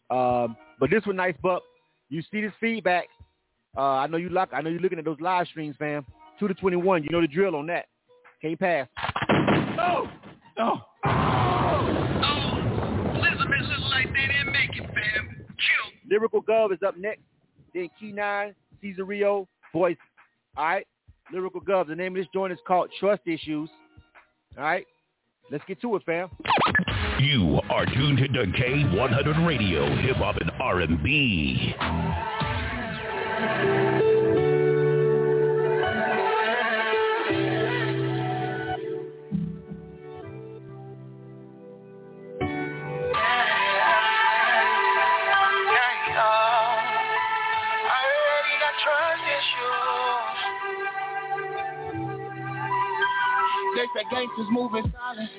[0.10, 1.62] Um, but this one, Nice Buck,
[2.10, 3.08] you see this feedback.
[3.78, 4.50] Uh, I know you look.
[4.54, 6.06] I know you're looking at those live streams, fam.
[6.40, 7.04] Two to twenty-one.
[7.04, 7.86] You know the drill on that.
[8.42, 8.88] Can't pass.
[8.98, 10.10] Oh,
[10.58, 12.40] oh, oh.
[13.16, 15.46] Listen, misses like they didn't make it, fam.
[15.48, 16.10] Kill.
[16.10, 17.22] Lyrical Gov is up next.
[17.74, 19.98] Then Key Nine, Caesar Rio, Boise.
[20.58, 20.88] All right.
[21.32, 21.88] Lyrical Gov.
[21.88, 23.70] The name of this joint is called Trust Issues.
[24.58, 24.86] All right.
[25.52, 26.30] Let's get to it, fam.
[27.20, 31.76] You are tuned to K100 Radio, Hip Hop and R&B.
[53.96, 55.30] Say gangsters moving silent.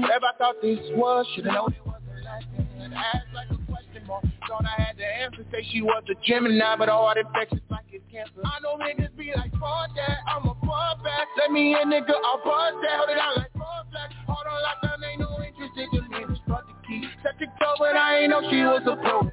[0.00, 2.94] Whatever I thought this was, should've known it wasn't lasting.
[2.94, 4.24] Ask like a question mark.
[4.48, 5.44] Thought I had the answer.
[5.52, 8.40] Say she was a Gemini, but all heart infections like it's cancer.
[8.44, 11.28] I know niggas be like, fuck that, I'm a fuck back.
[11.36, 12.96] Let me in, nigga, I'll buzz that.
[12.96, 14.10] Hold it out like fuck black.
[14.26, 17.04] Hold on, lockdown, ain't no interest in the niggas, but the key.
[17.22, 19.28] Set the door, but I ain't know she was a pro.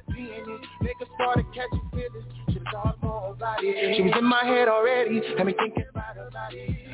[0.84, 2.26] Niggas started catching feelings.
[2.66, 3.96] About it.
[3.96, 5.20] She was in my head already.
[5.36, 5.84] Had me thinking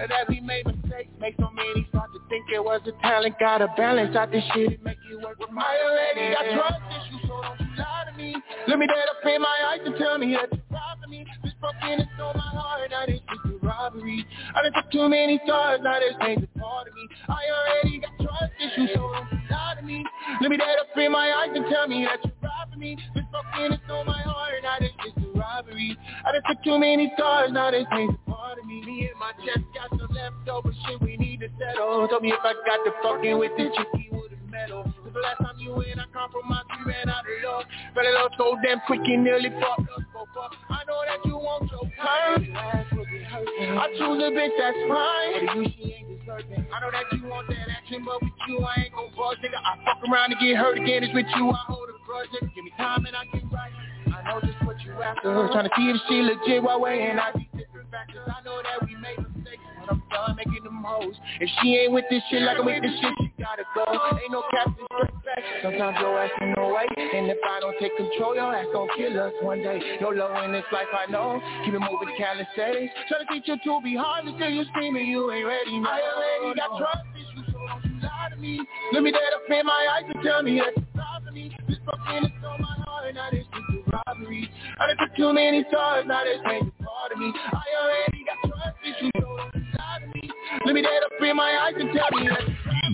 [0.00, 3.34] And as we made mistakes, make so many start to think it was a talent.
[3.38, 6.34] Gotta balance out this shit and make it work with my lady.
[6.34, 8.34] I trust issues, so don't you lie to me.
[8.68, 11.26] Let me dead up in my eyes and tell me that you're robbing me.
[11.44, 14.26] This broken is on my heart, now this is a robbery.
[14.54, 17.08] I done took too many stars, now this ain't a part of me.
[17.28, 20.04] I already got trust issues, so don't you lie to me.
[20.40, 22.96] Let me dead up in my eyes and tell me that you're robbing me.
[23.14, 25.96] This broken is on my heart, now this is a robbery.
[26.24, 28.31] I done took too many stars, now this ain't a part of me.
[28.60, 32.06] Me and my chest got some leftover shit we need to settle.
[32.06, 34.92] Told me if I got to fucking with this chick, he would've meddled.
[35.12, 37.64] The last time you went, I compromised, we ran out of love.
[37.94, 40.52] Fell in love so damn quick, you nearly fucked us both up.
[40.68, 42.52] I know that you want your time.
[42.52, 45.46] I choose a bitch that's fine.
[45.46, 46.66] But you, she ain't deserving.
[46.68, 49.58] I know that you want that action, but with you, I ain't gon' buzz, nigga.
[49.64, 51.04] I fuck around and get hurt again.
[51.04, 52.28] It's with you, I hold a grudge.
[52.36, 52.54] Nigga.
[52.54, 53.72] Give me time and I get right.
[54.12, 55.48] I know just what you after.
[55.52, 58.24] Trying to see if she legit while weighing out these different factors.
[58.24, 59.60] I know that we made mistakes.
[59.78, 61.14] When I'm done making them hoes.
[61.38, 63.84] If she ain't with this shit like I'm with this shit, she gotta go.
[63.84, 65.44] Ain't no captain straight back.
[65.60, 66.88] Sometimes your ass in no way.
[66.96, 69.78] And if I don't take control, your ass gon' kill us one day.
[70.00, 71.42] You're low in this life, I know.
[71.64, 72.94] Keep it moving, calisthenics.
[73.12, 75.78] Try to teach you to be hard until you screaming you ain't ready.
[75.78, 75.90] No.
[75.90, 78.64] I already got trust issues, so don't you lie to me.
[78.92, 81.56] Let me dead up in my eyes and tell me that you're me.
[81.68, 82.71] This fucking is on my
[83.14, 84.50] heart, now this is a robbery.
[84.78, 87.32] I done took too many stars, now this ain't a part of me.
[87.52, 90.30] I already got trust issues, so don't you lie to me.
[90.66, 92.40] Let me dead up in my eyes and tell me that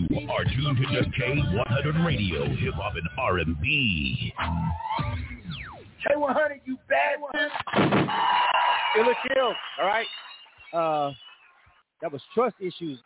[0.09, 4.33] You are tuned into K100 Radio, Hip Hop and R&B.
[6.07, 7.17] K100, you bad
[8.95, 9.53] Killer kill.
[9.79, 10.07] All right.
[10.73, 11.11] Uh,
[12.01, 12.99] that was trust issues.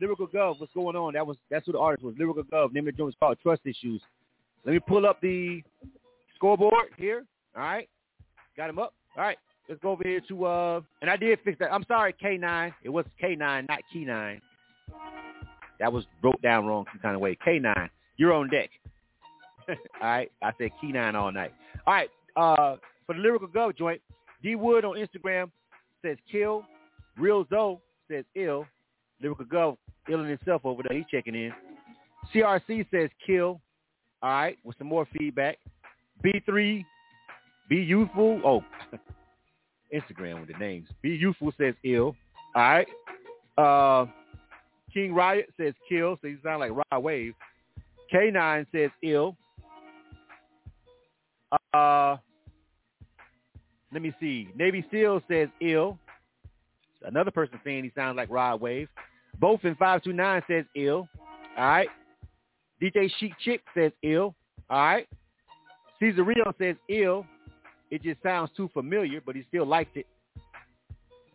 [0.00, 1.12] Lyrical Gov, what's going on?
[1.12, 2.14] That was that's who the artist was.
[2.18, 2.72] Lyrical Gov.
[2.72, 4.00] Name of the joint was called Trust Issues.
[4.64, 5.62] Let me pull up the
[6.36, 7.24] scoreboard here.
[7.56, 7.88] All right.
[8.56, 8.94] Got him up.
[9.16, 9.38] All right.
[9.68, 11.72] Let's go over here to uh and I did fix that.
[11.72, 12.72] I'm sorry, K9.
[12.82, 14.40] It was K9, not Key9.
[15.78, 17.38] That was broke down wrong some kind of way.
[17.46, 18.70] K9, you're on deck.
[19.68, 20.30] all right.
[20.42, 21.52] I said Key9 all night.
[21.86, 22.10] All right.
[22.36, 22.76] Uh
[23.06, 24.00] for the Lyrical Gov joint,
[24.42, 25.50] D Wood on Instagram
[26.02, 26.64] says kill.
[27.16, 27.78] Real Zoe
[28.10, 28.66] says ill.
[29.20, 29.76] Lyrical Gov
[30.08, 30.96] ill in himself over there.
[30.96, 31.52] He's checking in.
[32.34, 33.60] CRC says kill.
[34.22, 35.58] All right, with some more feedback.
[36.24, 36.84] B3,
[37.68, 38.40] be youthful.
[38.44, 38.64] Oh,
[39.94, 40.88] Instagram with the names.
[41.02, 42.14] Be youthful says ill.
[42.54, 42.88] All right.
[43.56, 44.06] Uh,
[44.92, 46.18] King Riot says kill.
[46.20, 47.34] So you sound like Rod Wave.
[48.12, 49.36] K9 says ill.
[51.72, 52.16] Uh,
[53.92, 54.48] let me see.
[54.56, 55.98] Navy Seal says ill.
[57.04, 58.88] Another person saying he sounds like Rod Wave.
[59.38, 61.08] Both in 529 says ill.
[61.56, 61.88] All right.
[62.82, 64.34] DJ Chic Chick says ill.
[64.68, 65.08] All right.
[65.98, 67.26] Caesar Rio says ill.
[67.90, 70.06] It just sounds too familiar, but he still likes it.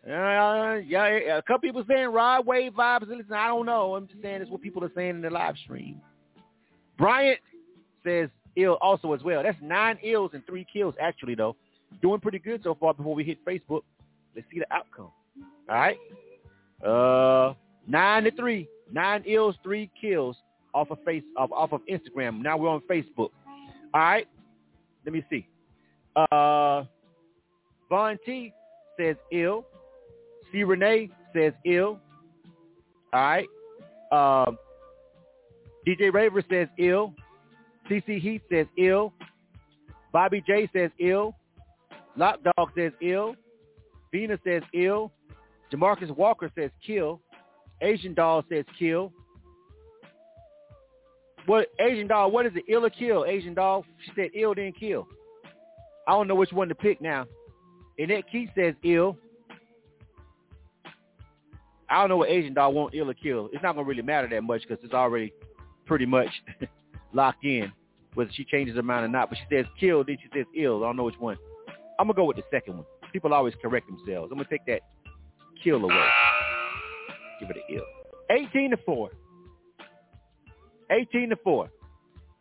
[0.07, 3.07] Uh, yeah, a couple people saying Rod Wave vibes.
[3.07, 3.95] Listen, I don't know.
[3.95, 5.99] I'm just saying it's what people are saying in the live stream.
[6.97, 7.39] Bryant
[8.03, 9.43] says ill also as well.
[9.43, 11.55] That's nine ills and three kills actually though.
[12.01, 13.81] Doing pretty good so far before we hit Facebook.
[14.35, 15.09] Let's see the outcome.
[15.69, 15.97] All right.
[16.85, 17.53] Uh,
[17.87, 20.37] nine to three, nine ills, three kills
[20.75, 22.41] off of face off, off of Instagram.
[22.41, 23.29] Now we're on Facebook.
[23.93, 24.27] All right.
[25.05, 25.47] Let me see.
[26.15, 26.83] Uh,
[27.89, 28.53] Von T
[28.99, 29.65] says ill.
[30.51, 31.99] C Renee says ill.
[33.13, 33.47] All right.
[34.11, 34.57] Um,
[35.87, 37.13] DJ Raver says ill.
[37.89, 39.13] CC Heath says ill.
[40.11, 41.35] Bobby J says ill.
[42.17, 43.35] Lock Dog says ill.
[44.11, 45.11] Vina says ill.
[45.71, 47.21] Jamarcus Walker says kill.
[47.81, 49.11] Asian Doll says kill.
[51.45, 52.31] What Asian Doll?
[52.31, 52.63] What is it?
[52.67, 53.25] Ill or kill?
[53.25, 53.85] Asian Doll.
[54.05, 55.07] She said ill then kill.
[56.07, 57.25] I don't know which one to pick now.
[57.97, 59.17] Annette Keith says ill.
[61.89, 63.49] I don't know what Asian Doll want ill or kill.
[63.53, 65.31] It's not gonna really matter that much because it's already
[65.85, 66.29] pretty much
[67.13, 67.71] locked in
[68.15, 69.29] whether she changes her mind or not.
[69.29, 70.83] But she says kill, then she says ill.
[70.83, 71.37] I don't know which one.
[71.99, 72.85] I'm gonna go with the second one.
[73.13, 74.31] People always correct themselves.
[74.31, 74.81] I'm gonna take that
[75.63, 76.07] kill away.
[77.39, 77.85] Give it an ill.
[78.29, 79.11] 18 to four.
[80.89, 81.69] 18 to four.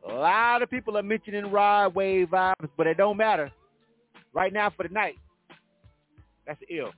[0.08, 3.50] A lot of people are mentioning Rod Wave vibes, but it don't matter.
[4.32, 5.14] Right now for the night,
[6.46, 6.90] that's ill.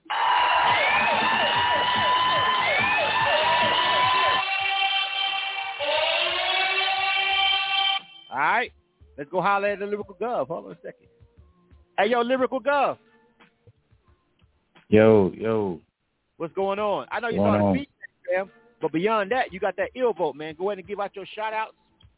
[8.32, 8.72] All right.
[9.16, 10.48] Let's go holler at the Lyrical Gov.
[10.48, 11.06] Hold on a second.
[11.98, 12.98] Hey, yo, Lyrical Gov.
[14.88, 15.80] Yo, yo.
[16.36, 17.06] What's going on?
[17.10, 17.88] I know you saw the speech,
[18.30, 18.50] Instagram,
[18.80, 20.54] but beyond that, you got that ill vote, man.
[20.58, 21.74] Go ahead and give out your shout outs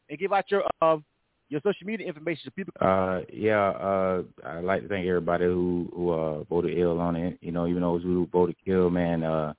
[0.08, 1.04] and give out your um
[1.48, 5.88] your social media information to people Uh, yeah, uh, I'd like to thank everybody who
[5.94, 7.38] who uh, voted ill on it.
[7.40, 9.22] You know, even those who voted kill, man.
[9.22, 9.54] Uh,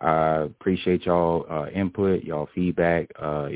[0.00, 3.10] I appreciate y'all uh, input, y'all feedback.
[3.20, 3.48] Uh,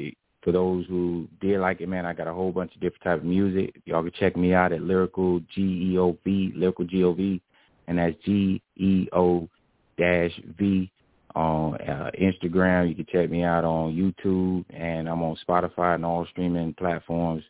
[0.42, 3.18] for those who did like it, man, I got a whole bunch of different type
[3.18, 3.80] of music.
[3.84, 7.40] Y'all can check me out at Lyrical G E O V, Lyrical G O V,
[7.86, 9.48] and that's G E O
[9.96, 10.90] dash V
[11.34, 12.88] on uh, Instagram.
[12.88, 17.42] You can check me out on YouTube, and I'm on Spotify and all streaming platforms.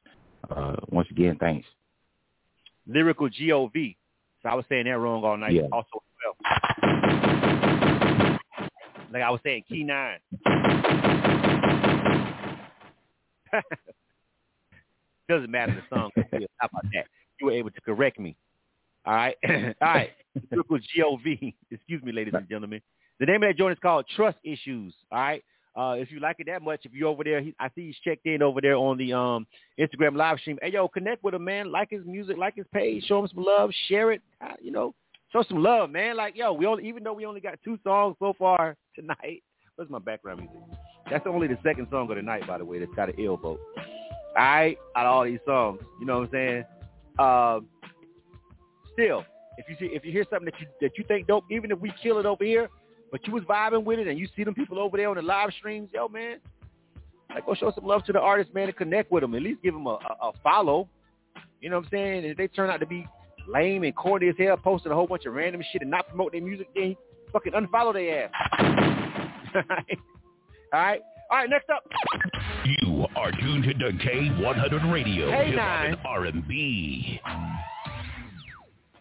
[0.50, 1.66] Uh, once again, thanks.
[2.86, 3.96] lyrical G O V.
[4.42, 5.52] So I was saying that wrong all night.
[5.52, 5.68] Yeah.
[5.72, 6.36] Also well.
[9.12, 10.18] Like I was saying, key nine.
[15.28, 16.10] Doesn't matter the song.
[16.16, 17.06] How about that?
[17.40, 18.36] You were able to correct me.
[19.04, 19.36] All right.
[19.48, 20.10] all right.
[20.50, 21.54] Lyrical G O V.
[21.70, 22.80] Excuse me, ladies and gentlemen.
[23.20, 24.94] The name of that joint is called Trust Issues.
[25.10, 25.44] All right.
[25.74, 27.96] Uh, if you like it that much, if you're over there, he, I see he's
[28.04, 29.46] checked in over there on the um,
[29.80, 30.58] Instagram live stream.
[30.60, 31.72] Hey, yo, connect with him, man.
[31.72, 34.20] Like his music, like his page, show him some love, share it.
[34.42, 34.94] Uh, you know,
[35.32, 36.16] show some love, man.
[36.16, 39.42] Like, yo, we only even though we only got two songs so far tonight.
[39.76, 40.60] What's my background music?
[41.10, 42.78] That's only the second song of the night, by the way.
[42.78, 43.60] That's got an ill vote.
[44.36, 46.64] All right, out of all these songs, you know what I'm saying?
[47.18, 47.60] Uh,
[48.92, 49.24] still,
[49.56, 51.78] if you see, if you hear something that you that you think dope, even if
[51.80, 52.68] we kill it over here,
[53.12, 55.22] but you was vibing with it and you see them people over there on the
[55.22, 56.38] live streams, yo, man,
[57.32, 59.34] like go show some love to the artist, man, and connect with them.
[59.34, 60.88] At least give them a, a, a follow.
[61.60, 62.24] You know what I'm saying?
[62.24, 63.06] If they turn out to be
[63.46, 66.32] lame and corny as hell, posting a whole bunch of random shit and not promote
[66.32, 66.96] their music, then
[67.32, 68.30] fucking unfollow their ass.
[69.54, 69.98] All right.
[70.72, 71.00] All right.
[71.30, 71.82] All right, Next up.
[72.82, 77.20] You are tuned to K100 Radio, hip hop and R&B.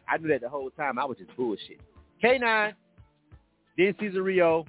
[0.07, 0.97] I knew that the whole time.
[0.97, 1.79] I was just bullshit.
[2.23, 2.73] K9,
[3.85, 4.65] then Caesar Rio,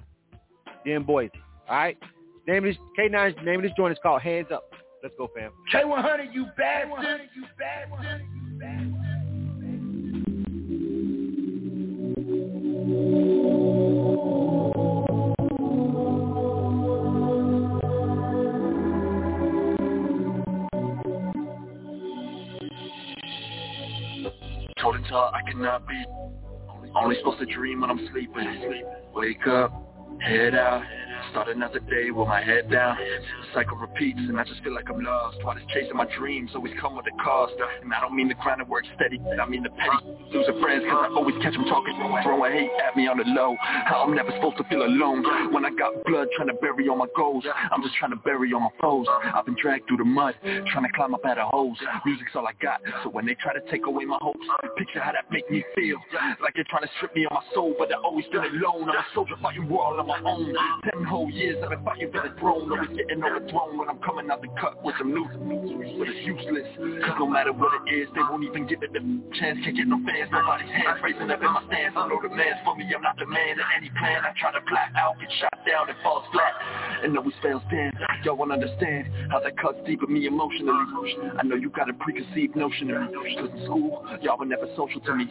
[0.85, 1.31] then Boise.
[1.69, 1.97] All right.
[2.47, 4.73] Name of this K9 name of this joint is called Hands Up.
[5.01, 5.51] Let's go, fam.
[5.73, 7.21] K100, you bastard.
[7.35, 8.21] You bastard.
[24.79, 26.32] Told it to her I cannot be.
[26.95, 28.83] Only supposed to dream when I'm sleeping.
[29.13, 29.71] Wake up,
[30.21, 30.83] head out,
[31.33, 32.95] Start another day with my head down.
[32.95, 35.37] The cycle repeats and I just feel like I'm lost.
[35.41, 37.53] While just chasing my dreams always come with a cost.
[37.81, 40.13] And I don't mean the grind and work steady, I mean the petty.
[40.31, 43.57] Losing friends cause I always catch them talking, throwing hate at me on the low.
[43.59, 45.25] How I'm never supposed to feel alone.
[45.51, 47.43] When I got blood trying to bury all my goals.
[47.71, 49.07] I'm just trying to bury all my foes.
[49.33, 51.79] I've been dragged through the mud, trying to climb up out of holes.
[52.05, 54.45] Music's all I got, so when they try to take away my hopes,
[54.77, 55.97] picture how that make me feel.
[56.41, 58.89] Like they're trying to strip me of my soul, but I always been alone.
[58.89, 60.53] I'm a soldier fighting war all on my own.
[60.83, 64.29] Ten whole years I've been fighting for the throne, always getting overthrown when I'm coming
[64.29, 65.31] out the cut with some news.
[65.31, 66.67] But it's useless,
[67.05, 68.99] cause no matter what it is, they won't even give it the
[69.39, 69.59] chance.
[69.63, 71.95] Can't get no fans, nobody's hands raising up in my stance.
[71.95, 74.23] I know the man's for me, I'm not the man in any plan.
[74.27, 76.53] I try to flat out, get shot down and falls flat.
[77.03, 77.93] And always fails stand.
[78.23, 81.15] Y'all won't understand how that cuts deep in me emotionally.
[81.37, 83.35] I know you got a preconceived notion of me.
[83.35, 85.27] Cause in school, y'all were never social to me.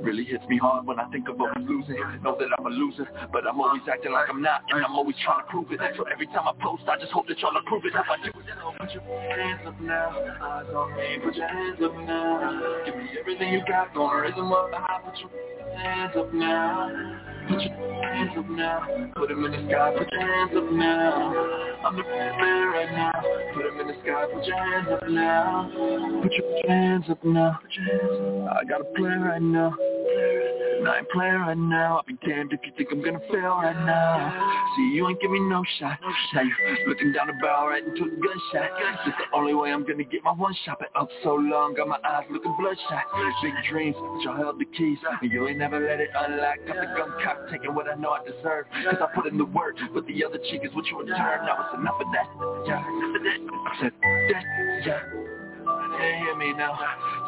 [0.00, 1.96] Really hits me hard when I think of always losing.
[2.22, 4.62] Know that I'm a loser, but I'm always acting like I'm not.
[4.70, 5.80] And I'm always trying to prove it.
[5.96, 7.92] So every time I post, I just hope that y'all approve it.
[7.94, 10.10] If I do it, put your hands up now.
[10.42, 12.82] Eyes on me, put your hands up now.
[12.84, 15.00] Give me everything you got, gonna raise them up high.
[15.04, 17.31] Put your hands up now.
[17.48, 19.10] Put your hands up now.
[19.16, 19.94] Put them in the sky.
[19.98, 21.72] Put your hands up now.
[21.84, 23.11] I'm the man right now.
[23.54, 24.26] Put them in the sky.
[24.32, 25.70] Put your hands up now.
[26.22, 27.58] Put your hands up now.
[28.50, 29.74] I got a plan right now.
[30.82, 31.98] And I ain't playing right now.
[31.98, 34.74] I'll be damned if you think I'm gonna fail right now.
[34.74, 35.96] See, you ain't give me no shot.
[36.34, 36.52] Now you
[36.88, 38.70] looking down the barrel right into a gunshot.
[39.06, 40.80] This the only way I'm gonna get my one shot.
[40.80, 43.04] Been up so long, got my eyes looking bloodshot.
[43.42, 44.98] Big dreams, but y'all held the keys.
[45.20, 46.56] And you ain't never let it unlock.
[46.66, 48.66] Got the gun cocked, taking what I know I deserve.
[48.82, 51.46] Cause I put in the work, but the other cheek is what you return.
[51.46, 52.26] Now it's enough of that.
[52.66, 52.82] Yeah,
[53.16, 53.92] enough of
[54.28, 55.41] that.
[55.92, 56.78] Gonna hear me now.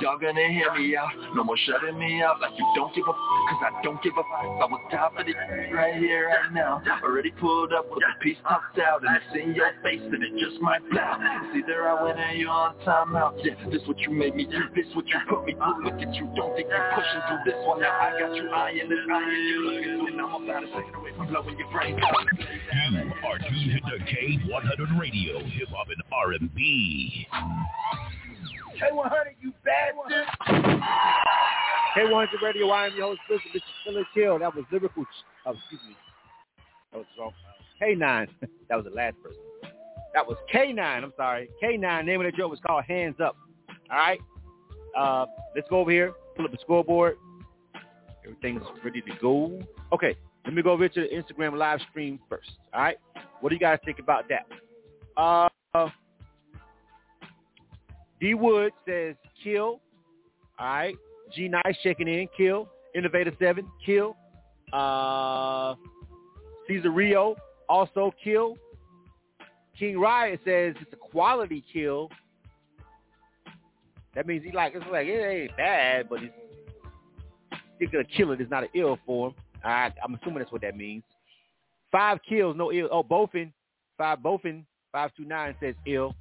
[0.01, 1.11] Y'all gonna hear me out.
[1.35, 3.17] No more shutting me out like you don't give a f-
[3.51, 5.37] cause I don't give a f- I was top of it
[5.73, 6.83] right here, right now.
[7.03, 10.33] Already pulled up with the piece tucked out and it's in your face and it
[10.41, 11.01] just might blow.
[11.01, 13.39] It's either I win or you on timeout.
[13.45, 14.61] Yeah, this what you made me do.
[14.75, 15.85] This what you put me through.
[15.85, 17.81] Look at you, don't think you're pushing through this one.
[17.81, 19.31] Now I got you eyeing this iron.
[19.31, 22.27] You looking through and I'm about to take it away from blowing your brains out.
[22.91, 27.27] You are tuned into K100 Radio, Hip Hop and R&B.
[28.81, 30.27] K100, you bastard.
[31.97, 33.57] K100 Radio, I am your host, Mr.
[33.57, 33.63] Mr.
[33.85, 34.39] Philly Kill.
[34.39, 35.05] That was lyrical.
[35.47, 35.97] Oh, excuse me.
[36.93, 37.33] That was wrong.
[37.81, 38.29] K9.
[38.69, 39.41] that was the last person.
[40.15, 40.79] That was K9.
[40.79, 41.49] I'm sorry.
[41.63, 42.05] K9.
[42.05, 43.37] Name of the joke was called Hands Up.
[43.91, 44.21] All right.
[44.97, 46.13] Uh, let's go over here.
[46.37, 47.17] Pull up the scoreboard.
[48.25, 49.61] Everything's ready to go.
[49.93, 50.17] Okay.
[50.45, 52.51] Let me go over to the Instagram live stream first.
[52.73, 52.97] All right.
[53.41, 54.47] What do you guys think about that?
[55.17, 55.49] Uh,
[58.25, 59.83] D Wood says kill.
[60.59, 60.95] All right.
[61.35, 62.27] G Nice checking in.
[62.35, 62.71] Kill.
[62.95, 63.67] Innovator Seven.
[63.85, 64.17] Kill.
[64.73, 65.75] Uh,
[66.67, 67.37] Caesar Rio
[67.69, 68.57] also kill.
[69.79, 72.09] King Riot says it's a quality kill.
[74.15, 76.33] That means he like it's like it ain't bad, but it's
[77.79, 79.35] thinking of kill it is not an ill for him.
[79.63, 81.03] All right, I'm assuming that's what that means.
[81.93, 82.89] Five kills, no ill.
[82.91, 83.53] Oh, Bofin,
[83.99, 86.15] five Bofin, five two nine says ill.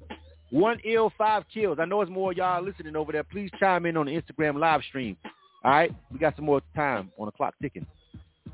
[0.54, 1.80] One ill, five kills.
[1.82, 3.24] I know it's more y'all listening over there.
[3.24, 5.18] Please chime in on the Instagram live stream.
[5.64, 7.88] All right, we got some more time on the clock ticking.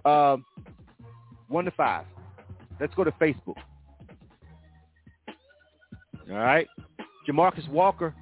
[0.06, 0.46] Um,
[1.50, 2.06] one to five.
[2.80, 3.58] Let's go to Facebook.
[6.32, 6.70] All right,
[7.28, 8.16] Jamarcus Walker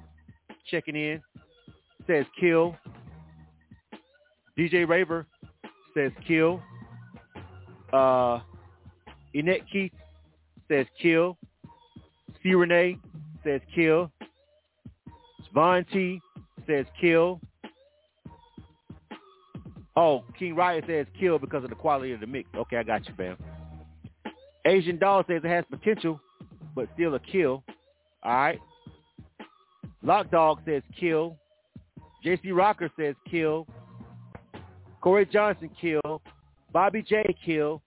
[0.68, 1.22] checking in
[2.08, 2.74] says kill.
[4.58, 5.24] DJ Raver
[5.94, 6.60] says kill.
[7.92, 8.40] Uh,
[9.34, 9.92] Annette Keith
[10.66, 11.38] says kill.
[12.42, 12.54] C.
[12.54, 12.98] Renee
[13.44, 14.10] says kill.
[15.52, 16.20] Svon T
[16.66, 17.40] says kill.
[19.96, 22.48] Oh, King Riot says kill because of the quality of the mix.
[22.54, 23.36] Okay, I got you, fam.
[24.64, 26.20] Asian Doll says it has potential,
[26.74, 27.64] but still a kill.
[28.22, 28.60] All right.
[30.02, 31.36] Lock Dog says kill.
[32.24, 33.66] JC Rocker says kill.
[35.00, 36.22] Corey Johnson kill.
[36.72, 37.82] Bobby J kill.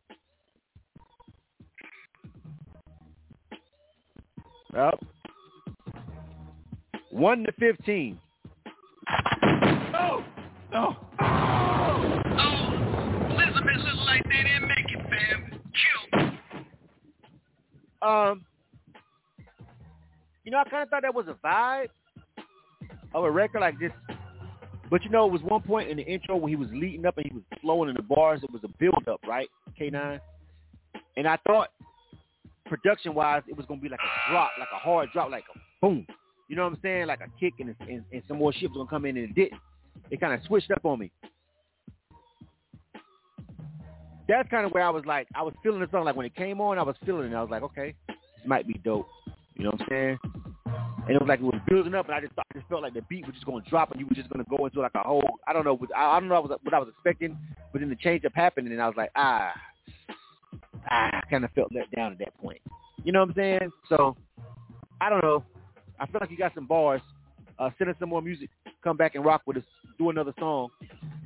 [4.73, 5.03] Yep.
[7.11, 8.19] One to fifteen.
[9.91, 10.23] No.
[10.71, 10.95] No.
[11.19, 12.21] Oh.
[12.25, 13.31] Oh.
[13.31, 15.61] Elizabeth look like they didn't make it, fam.
[16.11, 18.09] Kill.
[18.09, 18.45] Um,
[20.45, 21.89] you know, I kind of thought that was a vibe
[23.13, 23.91] of a record like this.
[24.89, 27.17] But you know, it was one point in the intro when he was leading up
[27.17, 28.41] and he was flowing in the bars.
[28.43, 29.49] It was a build up, right?
[29.79, 30.19] K9.
[31.17, 31.69] And I thought,
[32.65, 35.59] production wise, it was gonna be like a drop, like a hard drop, like a
[35.81, 36.05] boom.
[36.51, 37.07] You know what I'm saying?
[37.07, 39.35] Like a kick and, and, and some more shit was gonna come in and it
[39.35, 39.61] didn't.
[40.09, 41.09] It kind of switched up on me.
[44.27, 46.03] that's kind of where I was like, I was feeling the song.
[46.03, 47.35] Like when it came on, I was feeling it.
[47.35, 49.07] I was like, okay, this might be dope.
[49.55, 50.19] You know what I'm saying?
[50.65, 52.81] And it was like it was building up, and I just thought, I just felt
[52.81, 54.65] like the beat was just going to drop, and you were just going to go
[54.65, 55.39] into like a whole.
[55.47, 55.79] I don't know.
[55.95, 57.37] I, don't know what I, was, what I was expecting,
[57.71, 59.53] but then the change up happened, and I was like, ah,
[60.89, 62.59] ah, I kind of felt let down at that point.
[63.05, 63.71] You know what I'm saying?
[63.89, 64.15] So
[64.99, 65.43] I don't know.
[66.01, 67.01] I feel like you got some bars.
[67.59, 68.49] Uh, send us some more music.
[68.83, 69.63] Come back and rock with us.
[69.99, 70.69] Do another song.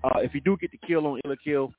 [0.03, 1.73] Uh, if you do get the kill on Ill or Kill,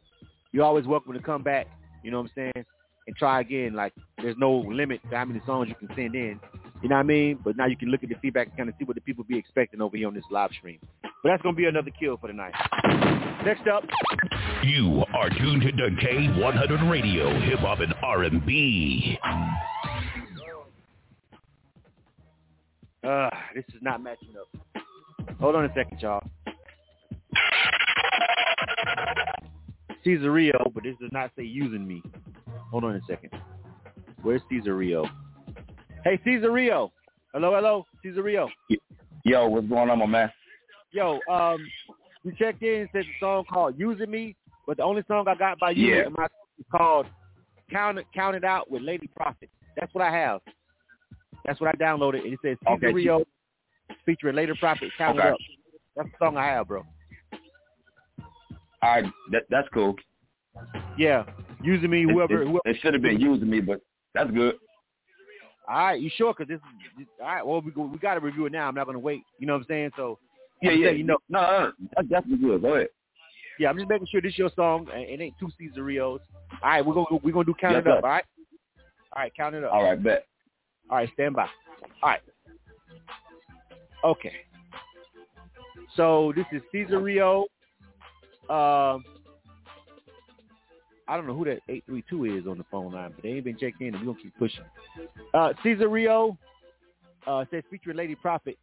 [0.53, 1.67] you're always welcome to come back.
[2.03, 2.65] You know what I'm saying?
[3.07, 3.75] And try again.
[3.75, 3.93] Like
[4.23, 6.41] there's no limit to how many songs you can send in.
[6.83, 7.39] You know what I mean?
[7.45, 9.25] But now you can look at the feedback and kind of see what the people
[9.25, 10.79] be expecting over here on this live stream.
[11.03, 12.55] But that's gonna be another kill for tonight.
[13.45, 13.85] Next up,
[14.65, 19.19] You are tuned to K100 Radio, Hip Hop and R&B.
[23.07, 24.83] Uh, this is not matching up.
[25.41, 26.23] Hold on a second, y'all.
[30.05, 32.03] Cesario, but this does not say using me.
[32.71, 33.31] Hold on a second.
[34.23, 35.09] Where's Cesario?
[36.05, 36.91] Hey, Cesario.
[37.33, 38.49] Hello, hello, Cesario.
[39.25, 40.33] Yo, what's going on, my man?
[40.93, 41.59] Yo, um,
[42.23, 45.35] you checked in and said the song called "Using Me," but the only song I
[45.35, 46.07] got by you Yeah.
[46.07, 46.27] in my
[46.59, 47.07] is called
[47.71, 49.51] "Count Count It Out" with Lady Prophet.
[49.77, 50.41] That's what I have.
[51.47, 54.91] That's what I downloaded, and it says Okay, Cesario oh featuring Lady Prophet.
[54.99, 55.29] Count Okay.
[55.29, 55.39] It Up.
[55.97, 56.85] That's the song I have, bro.
[58.83, 59.95] All right, that, that's cool.
[60.99, 61.25] Yeah,
[61.63, 62.61] using me, whoever, it, whoever.
[62.65, 63.81] it should have been using me, but
[64.15, 64.57] that's good.
[65.69, 66.35] All right, you sure?
[66.35, 66.61] Because this,
[66.99, 67.07] this.
[67.21, 68.69] All right, well, we we got to review it now.
[68.69, 69.23] I'm not gonna wait.
[69.39, 69.91] You know what I'm saying?
[69.97, 70.19] So,
[70.63, 70.87] Yeah, I'm yeah.
[70.89, 72.63] saying, you know, no, no, no, that's definitely good.
[72.63, 72.89] Go ahead.
[73.59, 74.89] yeah, I'm just making sure this is your song.
[74.93, 76.21] and It ain't two Cesarios.
[76.63, 78.03] All right, we're gonna we're gonna do count Yes, it up.
[78.03, 78.07] sir.
[78.07, 78.25] All right.
[79.15, 79.73] All right, count it up.
[79.73, 80.27] All right, bet.
[80.91, 81.49] All right, stand by.
[82.03, 82.21] All right.
[84.05, 84.33] Okay.
[85.97, 87.45] So this is Cesario.
[88.49, 89.05] Um,
[91.09, 93.57] I don't know who that 832 is on the phone line, but they ain't been
[93.57, 94.65] checked in, and we're going to keep pushing.
[95.35, 96.37] Uh, Cesario
[97.27, 98.59] uh, says featuring Lady Prophet.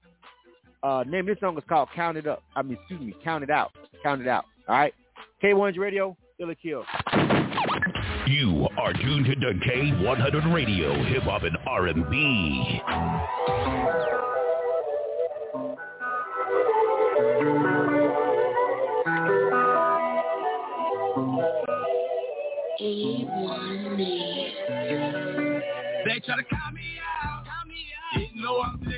[0.84, 2.44] Uh, name this song is called Count It Up.
[2.56, 3.72] I mean, excuse me, Count It Out.
[4.04, 4.46] Count It Out.
[4.68, 4.94] All right?
[5.42, 6.84] K1's Radio, Ill or Kill.
[8.28, 12.82] You are tuned to K100 Radio, Hip Hop and R&B.
[26.06, 27.44] They try to count me out.
[28.16, 28.94] Didn't know I'm dead.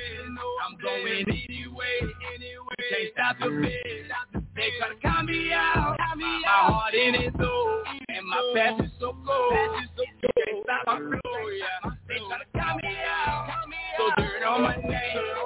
[0.64, 2.00] I'm going anyway.
[2.00, 2.74] Anyway.
[2.90, 4.42] Can't stop the bed.
[4.54, 5.96] They try to count me out.
[6.16, 7.82] My heart in it though.
[8.26, 9.52] My oh, past is so cold.
[9.54, 11.90] Can't stop my flow, yeah.
[12.08, 13.46] They try to count me out.
[13.98, 14.90] So dirt on my name.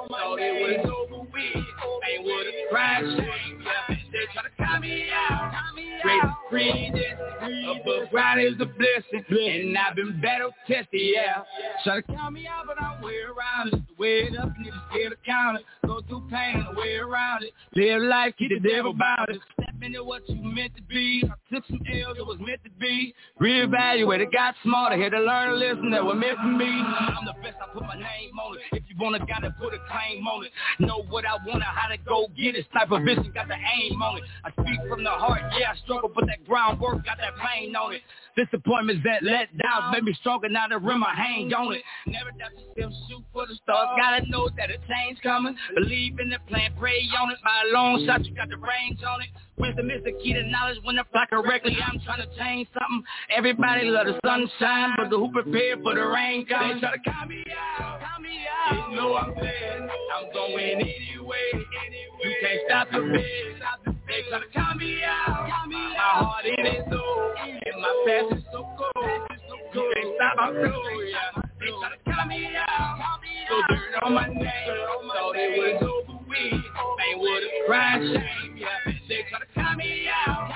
[0.09, 1.55] Thought it was over with.
[1.55, 3.95] Ain't what a cry shame, yeah.
[4.11, 5.53] They try to count me out.
[6.01, 7.81] Great freedom.
[7.81, 9.25] Above ground is a blessing.
[9.29, 11.43] And I've been battle tested, yeah.
[11.83, 13.81] Try to count me out, but I'm way around it.
[13.89, 15.65] The way it up, niggas scared to count it.
[15.85, 17.53] Go through pain and the way around it.
[17.75, 19.37] Live life, keep the devil about it.
[19.81, 21.23] Into what you meant to be.
[21.25, 23.15] I took some L's that was meant to be.
[23.41, 25.01] Reevaluated, got smarter.
[25.01, 26.69] Had to learn a lesson that was meant for me.
[26.69, 28.61] I'm the best, I put my name on it.
[28.73, 30.51] If you wanna, gotta put a claim on it.
[30.79, 32.67] Know what I wanna, how to go get it.
[32.71, 34.23] Sniper vision, got the aim on it.
[34.45, 37.93] I speak from the heart, yeah, I struggle, but that groundwork got that pain on
[37.93, 38.01] it.
[38.35, 41.67] Disappointments that let down made me stronger now the rim I hang mm-hmm.
[41.67, 41.83] on it.
[42.07, 43.89] Never doubt yourself, shoot for the stars.
[43.91, 43.97] Uh-huh.
[43.97, 45.55] Gotta know that a change coming.
[45.75, 47.37] Believe in the plan, pray on it.
[47.43, 48.07] By a long mm-hmm.
[48.07, 49.27] shot, you got the range on it.
[49.57, 50.77] Wisdom is the key to knowledge.
[50.83, 53.03] When apply correctly, I'm trying to change something.
[53.35, 56.75] Everybody love the sunshine, but the who prepared for the rain coming?
[56.75, 57.99] They try to count me out.
[57.99, 58.89] Count me out.
[58.89, 59.89] You know I'm there.
[60.15, 61.51] I'm going anyway.
[61.51, 62.21] anyway.
[62.23, 64.00] You can't stop the.
[64.07, 65.47] They try to count me out.
[65.69, 67.33] My heart in it though.
[67.41, 69.21] And my past is so cold.
[69.73, 70.51] Can't stop my.
[71.59, 73.30] They to count me out.
[73.49, 74.37] So dirt on my name.
[74.43, 76.63] Thought it was over with.
[77.17, 78.93] What a crying shame, yeah.
[79.09, 80.49] They try to count me out.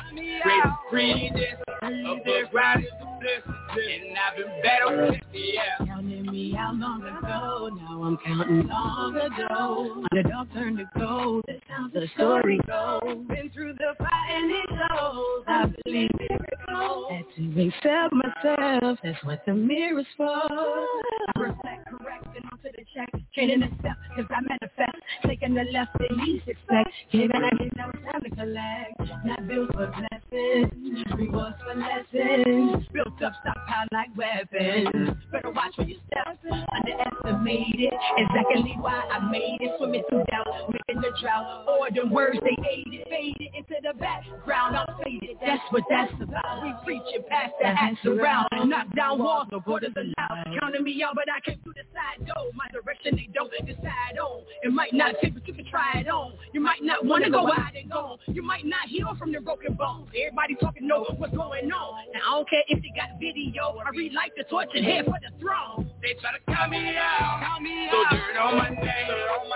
[0.43, 1.57] Great freedom.
[1.81, 3.55] Above ground is a blessing.
[3.75, 5.85] And I've been tested, yeah.
[5.85, 10.05] Counting me out long ago, now I'm counting long ago.
[10.11, 13.17] Underdog turned to gold, that's how the story goes.
[13.27, 17.11] Been through the fire and it shows, I believe miracles.
[17.11, 20.25] Had to accept myself, that's what the mirror's for.
[20.25, 23.09] I reflect, correct, and onto the check.
[23.35, 25.03] The step, cause I manifest.
[25.25, 26.89] Taking the left, the least expect.
[27.11, 29.25] Giving I get no time to collect.
[29.25, 29.87] Not built for
[30.31, 32.85] rewards for lessons.
[32.93, 35.17] Built locked up, stockpiled like weapons.
[35.31, 36.37] Better watch where you step.
[36.51, 39.71] Underestimated, exactly why I made it.
[39.77, 41.65] Swimming through doubt, making the drought.
[41.67, 44.77] Or the words they hated, faded into the background.
[44.77, 46.63] I'm faded, that's what that's about.
[46.63, 48.47] We preaching past the hats around.
[48.65, 50.45] Knock down walls, no borders allowed.
[50.59, 52.51] Counting me out, but I can't do the side door.
[52.53, 54.43] My direction they don't decide on.
[54.63, 56.33] It might not fit, but you can try it on.
[56.53, 58.17] You might not want to go out and go.
[58.27, 60.09] You might not heal from the broken bones.
[60.15, 62.05] Everybody talking know what's going on.
[62.13, 63.77] Now I don't care if they got video.
[63.83, 65.91] I relight the torch and head for the throne.
[66.01, 68.11] They try to count me out, count me so out.
[68.11, 68.85] dirt on my name,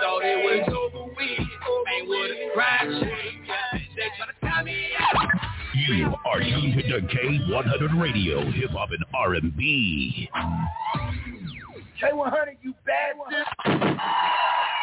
[0.02, 1.40] thought it was over with.
[1.88, 2.86] Ain't with a crash,
[3.96, 5.28] they try to count me out.
[5.88, 10.28] You are tuned to K100 Radio, Hip Hop and R&B.
[12.02, 13.16] K100, you bad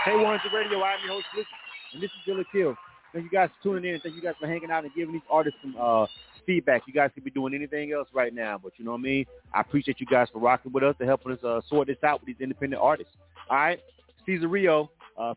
[0.07, 1.47] K100 Radio, I'm your host, Listen,
[1.93, 2.75] and this is Billy Kill.
[3.13, 3.99] Thank you guys for tuning in.
[4.01, 6.05] Thank you guys for hanging out and giving these artists some uh,
[6.45, 6.83] feedback.
[6.87, 9.25] You guys could be doing anything else right now, but you know what I mean?
[9.53, 12.19] I appreciate you guys for rocking with us and helping us uh, sort this out
[12.19, 13.13] with these independent artists.
[13.49, 13.79] All right?
[14.25, 15.33] Caesar Rio, uh,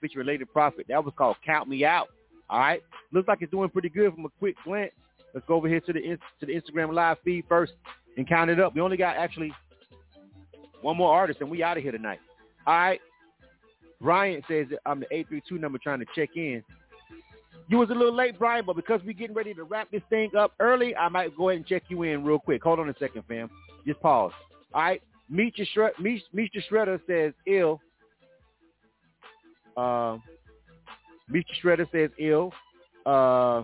[0.53, 0.87] Prophet.
[0.89, 2.09] That was called Count Me Out.
[2.49, 2.83] All right?
[3.13, 4.93] Looks like it's doing pretty good from a quick glance.
[5.35, 7.73] Let's go over here to the to the Instagram live feed first
[8.17, 8.75] and count it up.
[8.75, 9.53] We only got actually
[10.83, 12.19] one more artist, and we out of here tonight.
[12.67, 13.01] All right.
[14.01, 16.65] Brian says I'm the 832 number trying to check in.
[17.69, 20.31] You was a little late, Brian, but because we're getting ready to wrap this thing
[20.37, 22.63] up early, I might go ahead and check you in real quick.
[22.65, 23.49] Hold on a second, fam.
[23.87, 24.33] Just pause.
[24.75, 25.03] All right.
[25.29, 25.93] Meet your shred.
[26.01, 27.81] Meet, meet your shredder says ill.
[29.77, 30.19] Uh,
[31.29, 32.53] meet your shredder says ill.
[33.07, 33.63] Uh,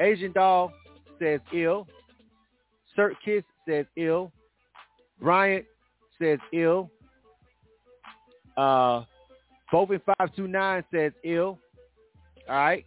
[0.00, 0.72] Asian doll
[1.18, 1.86] says ill.
[2.96, 4.30] Cert Kiss says ill.
[5.20, 5.64] Bryant
[6.20, 6.90] says ill.
[8.56, 9.04] Uh,
[9.72, 11.58] Bovin five two nine says ill.
[12.48, 12.84] All right.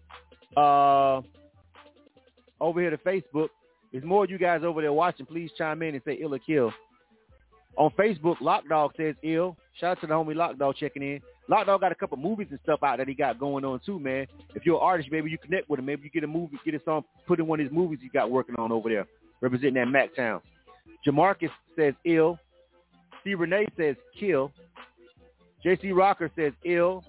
[0.56, 1.22] Uh,
[2.62, 3.50] over here to Facebook.
[3.92, 5.26] There's more of you guys over there watching.
[5.26, 6.72] Please chime in and say ill or kill.
[7.78, 9.58] On Facebook, Lockdog says ill.
[9.80, 11.22] Shout out to the homie Lockdog checking in.
[11.50, 14.28] Lockdog got a couple movies and stuff out that he got going on too, man.
[14.54, 15.86] If you're an artist, maybe you connect with him.
[15.86, 18.10] Maybe you get a movie, get a song, put in one of his movies he
[18.10, 19.06] got working on over there,
[19.42, 20.42] representing that Mac Town.
[21.06, 22.40] Jamarcus says ill.
[23.24, 23.34] C.
[23.36, 24.52] Renee says kill.
[25.66, 25.94] J.C.
[25.94, 27.04] Rocker says ill.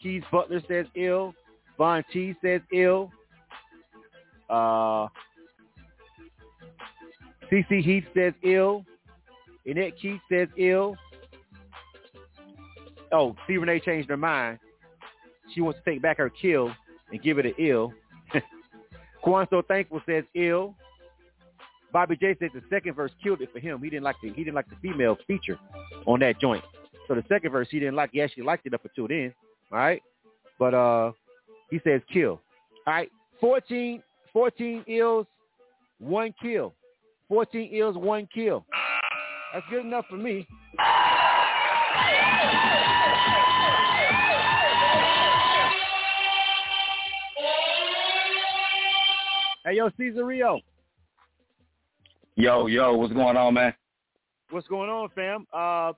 [0.00, 1.34] Keys Butler says ill.
[1.76, 3.10] Von T says ill.
[4.48, 5.08] Uh,
[7.50, 8.84] CC Heath says ill.
[9.66, 10.94] Annette Keith says ill.
[13.10, 13.56] Oh, C.
[13.56, 14.60] Renee changed her mind.
[15.52, 16.70] She wants to take back her kill
[17.10, 17.92] and give it an ill.
[19.22, 20.76] Quan So Thankful says ill.
[21.92, 23.82] Bobby J says the second verse killed it for him.
[23.82, 25.58] He didn't like the he didn't like the female feature
[26.06, 26.64] on that joint.
[27.06, 28.10] So the second verse he didn't like.
[28.12, 29.34] He actually liked it up until then.
[29.70, 30.02] All right.
[30.58, 31.12] But uh
[31.70, 32.40] he says kill.
[32.86, 33.10] All right.
[33.40, 34.02] 14,
[34.32, 35.26] 14 ills,
[35.98, 36.74] one kill.
[37.28, 38.64] 14 ills, one kill.
[39.52, 40.46] That's good enough for me.
[49.64, 50.60] Hey, yo, Caesar Rio.
[52.36, 53.74] Yo, yo, what's going on, man?
[54.50, 55.46] What's going on, fam?
[55.52, 55.92] Uh,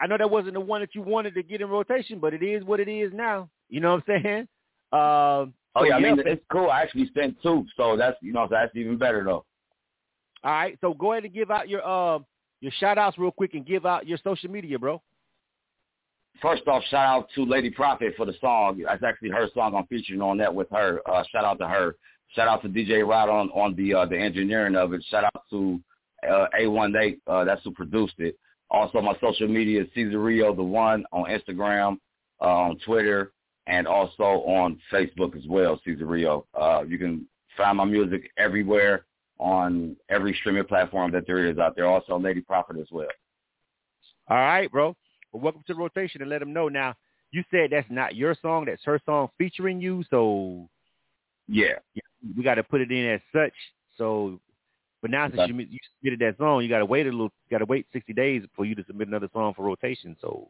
[0.00, 2.42] I know that wasn't the one that you wanted to get in rotation, but it
[2.42, 3.48] is what it is now.
[3.68, 4.48] You know what I'm saying?
[4.92, 5.46] Uh,
[5.76, 6.70] oh yeah, I mean it's cool.
[6.70, 9.44] I actually sent two, so that's you know that's even better though.
[10.44, 12.20] All right, so go ahead and give out your uh,
[12.60, 15.02] your shout outs real quick and give out your social media, bro.
[16.42, 18.82] First off, shout out to Lady Prophet for the song.
[18.84, 19.74] That's actually her song.
[19.74, 21.00] I'm featuring on that with her.
[21.08, 21.96] Uh, shout out to her.
[22.34, 25.04] Shout out to DJ Rod on on the uh, the engineering of it.
[25.08, 25.80] Shout out to
[26.28, 27.20] uh, A18.
[27.26, 28.36] Uh, that's who produced it.
[28.70, 31.98] Also, my social media is Caesar Rio the One on Instagram,
[32.40, 33.32] uh, on Twitter,
[33.66, 36.46] and also on Facebook as well, Caesar Rio.
[36.58, 39.04] Uh, you can find my music everywhere
[39.38, 41.86] on every streaming platform that there is out there.
[41.86, 43.08] Also, Lady Prophet as well.
[44.28, 44.96] All right, bro.
[45.32, 46.94] Well, welcome to the rotation and let them know now.
[47.30, 50.04] You said that's not your song; that's her song featuring you.
[50.10, 50.68] So,
[51.48, 51.74] yeah,
[52.36, 53.52] we got to put it in as such.
[53.98, 54.40] So,
[55.02, 57.32] but now since you, you submitted that song, you got to wait a little.
[57.50, 60.16] Got to wait sixty days for you to submit another song for rotation.
[60.20, 60.48] So,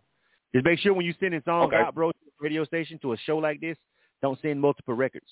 [0.55, 1.76] just make sure when you send in songs okay.
[1.76, 3.76] out, bro, to a radio station to a show like this,
[4.22, 5.26] don't send multiple records.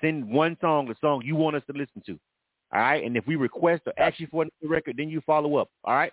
[0.00, 2.18] Send one song, the song you want us to listen to.
[2.72, 5.56] All right, and if we request or ask you for another record, then you follow
[5.56, 5.68] up.
[5.84, 6.12] All right.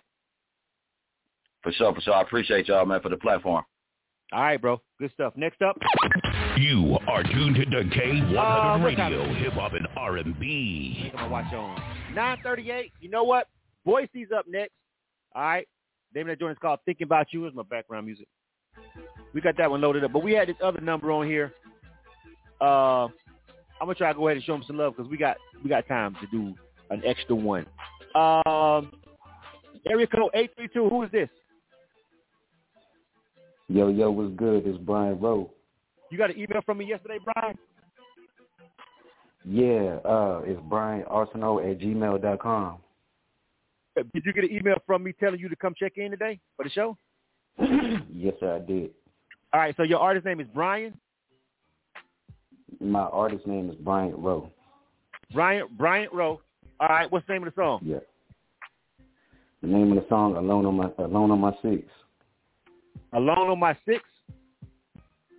[1.62, 2.14] For sure, for sure.
[2.14, 3.64] I appreciate y'all, man, for the platform.
[4.32, 4.80] All right, bro.
[4.98, 5.32] Good stuff.
[5.36, 5.78] Next up.
[6.56, 9.32] You are tuned to K100 Uh, Radio.
[9.34, 11.12] Hip Hop and R&B.
[11.16, 11.80] I'm watch on
[12.14, 12.92] 9:38.
[13.00, 13.46] You know what?
[13.84, 14.72] Boise's up next.
[15.34, 15.68] All right.
[16.14, 18.26] Name of that joint is called "Thinking About You." Is my background music.
[19.32, 21.52] We got that one loaded up, but we had this other number on here.
[22.60, 23.10] Uh, I'm
[23.82, 25.86] gonna try to go ahead and show them some love because we got we got
[25.86, 26.54] time to do
[26.90, 27.64] an extra one.
[28.14, 28.92] Um,
[29.88, 30.88] area code eight three two.
[30.88, 31.28] Who is this?
[33.68, 34.66] Yo, yo, what's good?
[34.66, 35.50] It's Brian Rowe.
[36.10, 37.56] You got an email from me yesterday, Brian?
[39.44, 42.78] Yeah, uh, it's Brian Arsenal at gmail dot com.
[43.96, 46.64] Did you get an email from me telling you to come check in today for
[46.64, 46.96] the show?
[47.58, 48.90] yes, sir, I did.
[49.52, 50.98] All right, so your artist name is Brian?
[52.80, 54.50] My artist name is Bryant Rowe.
[55.32, 56.40] Bryant Bryant Rowe.
[56.78, 57.80] All right, what's the name of the song?
[57.82, 57.98] Yeah.
[59.62, 61.82] The name of the song, Alone on My Alone on My Six.
[63.12, 64.02] Alone on My Six?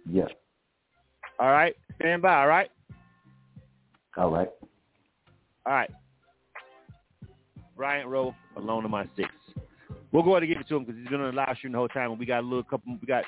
[0.10, 0.26] Yeah.
[1.41, 1.76] All right.
[1.95, 2.69] Stand by, all right?
[4.15, 4.49] All right.
[5.65, 5.89] All right.
[7.76, 9.30] Bryant Rowe, Alone on My Six.
[10.11, 11.73] We'll go ahead and give it to him because he's been on the live stream
[11.73, 12.11] the whole time.
[12.11, 12.95] And we got a little couple.
[13.01, 13.23] We got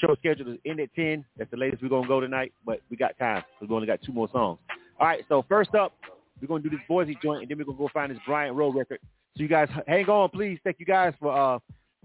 [0.00, 1.24] show scheduled to end at ten.
[1.38, 4.02] That's the latest we're gonna go tonight, but we got time because we only got
[4.02, 4.58] two more songs.
[4.98, 5.24] All right.
[5.28, 5.92] So first up,
[6.40, 8.72] we're gonna do this Boise joint, and then we're gonna go find this Bryant Rowe
[8.72, 8.98] record.
[9.36, 10.58] So you guys hang on, please.
[10.64, 11.58] Thank you guys for uh,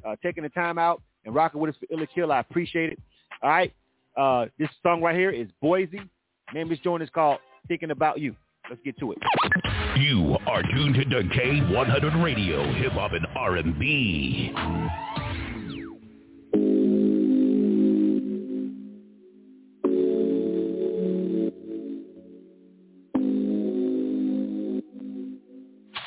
[0.08, 2.32] uh, taking the time out and rocking with us for Ill or Kill.
[2.32, 3.00] I appreciate it.
[3.42, 3.74] All right.
[4.18, 6.02] Uh, this song right here is Boise.
[6.53, 8.36] Name of this joint is called Thinking About You.
[8.69, 9.18] Let's get to it.
[9.98, 14.53] You are tuned to K100 Radio, Hip Hop and R&B.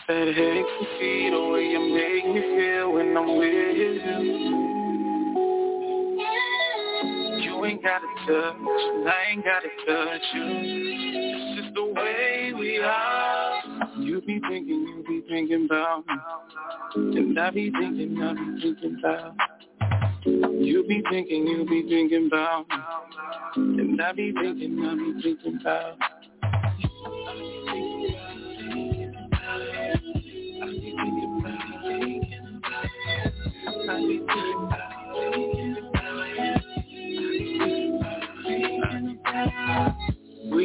[0.06, 4.81] Said hey to see the way you make me feel when I'm with you.
[7.62, 10.42] You ain't gotta touch, and I ain't gotta touch you.
[10.44, 13.62] It's just the way we are.
[14.00, 16.14] You be thinking, you be thinking about me.
[17.20, 19.36] And I be thinking, I be thinking about
[20.24, 22.76] You be thinking, you be thinking about me.
[23.54, 25.98] And I be thinking, I be thinking about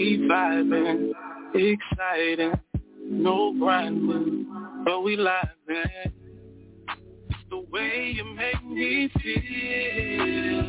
[0.07, 1.11] We vibing,
[1.53, 2.53] exciting,
[3.09, 4.47] no grinding,
[4.85, 6.13] but we livin'.
[7.49, 10.63] The way you make me feel.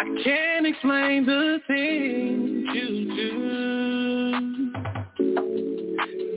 [0.00, 4.32] I can't explain the things you do.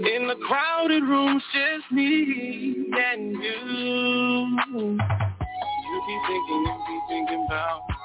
[0.05, 4.57] In the crowded rooms, just me and you.
[4.75, 7.96] You be thinking, you be thinking about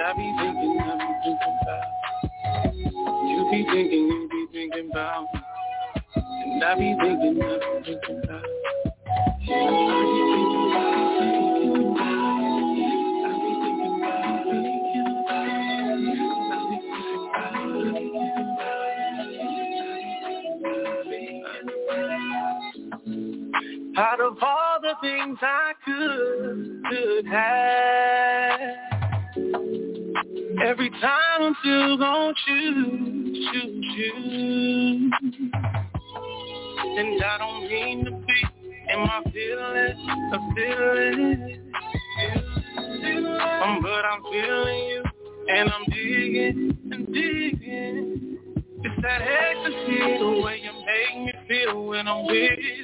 [0.00, 1.84] and I be thinking, I be thinking about
[3.22, 3.40] You.
[3.50, 5.26] Be thinking, you be thinking about
[6.16, 8.44] And I be thinking, I be thinking about
[9.40, 9.56] You.
[13.40, 14.84] Be thinking about thinking
[15.26, 15.60] about
[23.98, 25.74] Out of all the things I
[31.00, 35.12] time I'm still gonna choose, choose, choose.
[36.98, 38.44] And I don't mean to be
[38.92, 39.98] in my feelings,
[40.32, 41.60] I'm feeling
[43.60, 45.02] um, but I'm feeling you,
[45.48, 48.38] and I'm digging and digging.
[48.82, 52.74] It's that ecstasy, the way you make me feel when I'm with you.
[52.74, 52.79] You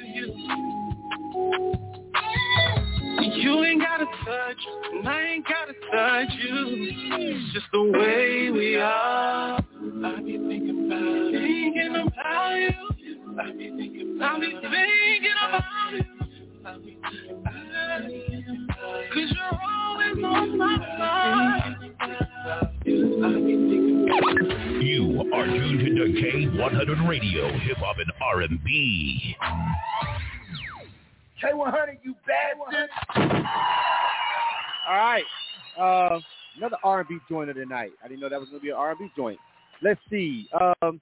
[37.71, 37.91] R&B joint of the night.
[38.03, 39.39] I didn't know that was going to be an R&B joint.
[39.81, 40.47] Let's see.
[40.59, 40.99] Um,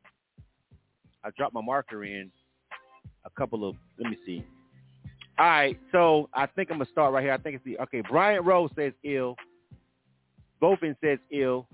[1.24, 2.32] I dropped my marker in
[3.26, 4.44] a couple of, let me see.
[5.38, 7.34] All right, so I think I'm to start right here.
[7.34, 9.36] I think it's the, okay, Bryant Rose says ill.
[10.62, 11.68] Bofin says ill.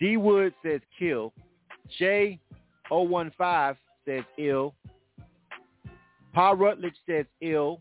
[0.00, 1.32] D Wood says kill.
[2.00, 4.74] J015 says ill.
[6.32, 7.80] Paul Rutledge says ill.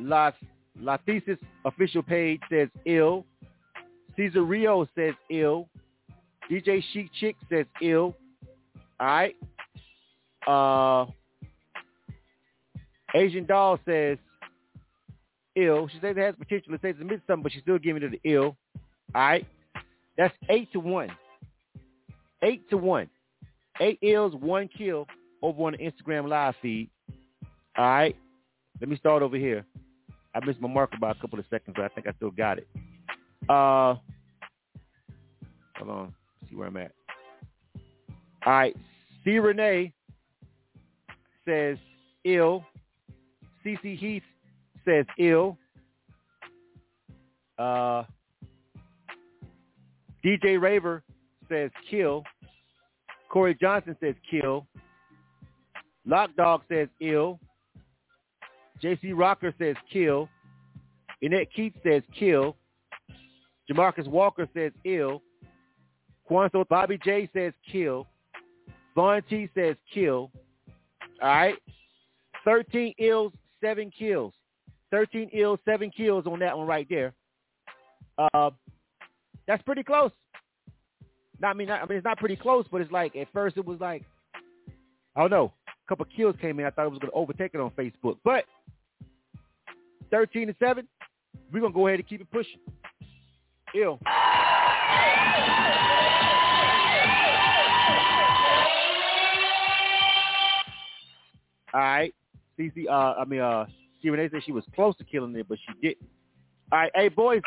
[0.00, 0.32] La,
[0.80, 3.24] La Thesis official page says ill.
[4.18, 5.68] Cesar Rio says ill.
[6.50, 8.16] DJ Chic Chick says ill.
[8.98, 9.36] All right.
[10.46, 11.06] Uh,
[13.14, 14.18] Asian Doll says
[15.54, 15.88] ill.
[15.88, 18.10] She says it has potential to say it's mid something, but she's still giving it
[18.10, 18.56] the ill.
[19.14, 19.46] All right.
[20.16, 21.10] That's eight to one.
[22.42, 23.08] eight to one.
[23.80, 25.06] Eight ills, one kill
[25.42, 26.90] over on the Instagram live feed.
[27.76, 28.16] All right.
[28.80, 29.64] Let me start over here.
[30.34, 32.58] I missed my mark by a couple of seconds, but I think I still got
[32.58, 32.66] it.
[33.48, 33.94] Uh,
[35.76, 36.14] hold on.
[36.48, 36.92] See where I'm at.
[38.46, 38.76] All right.
[39.24, 39.38] C.
[39.38, 39.92] Renee
[41.46, 41.78] says
[42.24, 42.64] ill.
[43.64, 44.22] CC Heath
[44.84, 45.56] says ill.
[47.58, 48.04] Uh,
[50.24, 51.02] DJ Raver
[51.48, 52.24] says kill.
[53.30, 54.66] Corey Johnson says kill.
[56.06, 57.38] Lock Dog says ill.
[58.82, 60.28] JC Rocker says kill.
[61.20, 62.56] Annette Keith says kill.
[63.70, 65.22] Jamarcus Walker says ill.
[66.26, 68.06] Quanto Bobby J says kill.
[68.94, 70.30] Vaughn T says kill.
[71.22, 71.56] All right.
[72.44, 73.32] 13 ills,
[73.62, 74.32] 7 kills.
[74.90, 77.14] 13 ills, 7 kills on that one right there.
[78.18, 78.50] Uh,
[79.46, 80.10] that's pretty close.
[81.40, 83.64] Not, I mean, I mean, it's not pretty close, but it's like at first it
[83.64, 84.02] was like,
[85.14, 86.66] I don't know, a couple kills came in.
[86.66, 88.44] I thought it was going to overtake it on Facebook, but
[90.10, 90.88] 13 to seven,
[91.52, 92.60] we're gonna go ahead and keep it pushing.
[93.74, 93.98] Ill.
[101.74, 102.14] All right.
[102.58, 103.66] CC, uh, I mean, uh,
[104.00, 106.08] Stephen A said she was close to killing it, but she didn't.
[106.72, 106.92] All right.
[106.94, 107.42] Hey, Boise.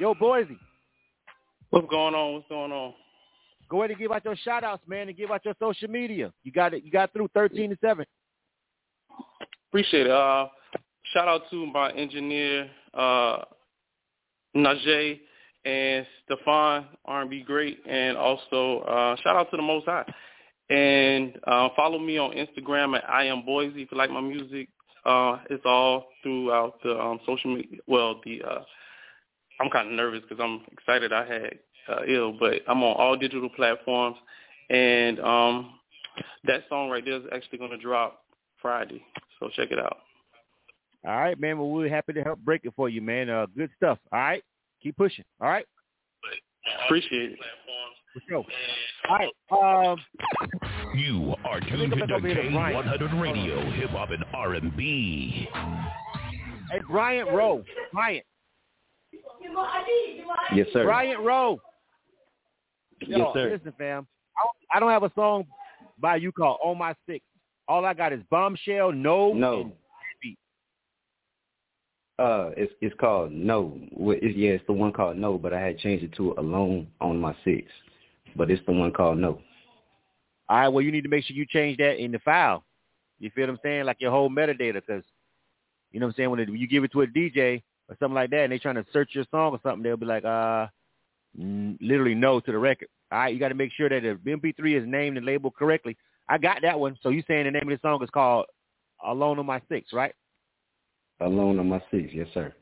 [0.00, 0.56] Yo, Boise.
[1.70, 2.34] What's going on?
[2.34, 2.94] What's going on?
[3.68, 6.32] Go ahead and give out your shout outs, man, and give out your social media.
[6.42, 6.84] You got it.
[6.84, 8.04] You got through 13 to 7.
[9.68, 10.10] Appreciate it.
[10.10, 10.48] Uh,
[11.12, 13.42] shout out to my engineer, uh,
[14.56, 15.20] Najee
[15.64, 20.04] and Stefan, R&B great, and also uh, shout out to the Most High.
[20.70, 24.68] And uh, follow me on Instagram at I am Boise if you like my music.
[25.04, 27.78] Uh, it's all throughout the um, social media.
[27.86, 28.62] Well, the uh,
[29.60, 31.12] I'm kind of nervous because I'm excited.
[31.12, 31.58] I had
[31.88, 34.16] uh, ill, but I'm on all digital platforms,
[34.68, 35.78] and um,
[36.44, 38.22] that song right there is actually going to drop
[38.60, 39.02] Friday.
[39.40, 39.98] So check it out.
[41.06, 41.58] All right, man.
[41.58, 43.30] Well, we're happy to help break it for you, man.
[43.30, 43.98] Uh, good stuff.
[44.12, 44.42] All right,
[44.82, 45.24] keep pushing.
[45.40, 45.66] All right.
[46.84, 47.38] Appreciate it.
[48.12, 48.44] For sure.
[49.08, 49.92] All right.
[49.92, 49.98] Um,
[50.94, 55.48] you are tuned into K100 Radio, Hip Hop and R&B.
[56.70, 57.64] Hey, Bryant Rowe.
[57.92, 58.24] Bryant.
[60.54, 60.84] Yes, sir.
[60.84, 61.60] Bryant Rowe.
[63.00, 63.50] Yo, yes, sir.
[63.52, 64.06] Listen, fam.
[64.72, 65.46] I don't have a song
[65.98, 67.24] by you called "On My Six."
[67.68, 69.72] All I got is "Bombshell," "No," no.
[72.18, 73.78] Uh, it's it's called No.
[73.92, 77.20] It's, yeah, it's the one called No, but I had changed it to Alone on
[77.20, 77.70] my six.
[78.34, 79.40] But it's the one called No.
[80.48, 80.68] All right.
[80.68, 82.64] Well, you need to make sure you change that in the file.
[83.20, 83.84] You feel what I'm saying?
[83.84, 85.04] Like your whole metadata, because
[85.92, 86.30] you know what I'm saying.
[86.30, 88.58] When, it, when you give it to a DJ or something like that, and they
[88.58, 90.66] trying to search your song or something, they'll be like, uh,
[91.36, 92.88] literally no to the record.
[93.12, 93.32] All right.
[93.32, 95.96] You got to make sure that the MP3 is named and labeled correctly.
[96.28, 96.96] I got that one.
[97.02, 98.46] So you saying the name of the song is called
[99.04, 100.14] Alone on My Six, right?
[101.20, 102.54] Alone on my six, yes, sir.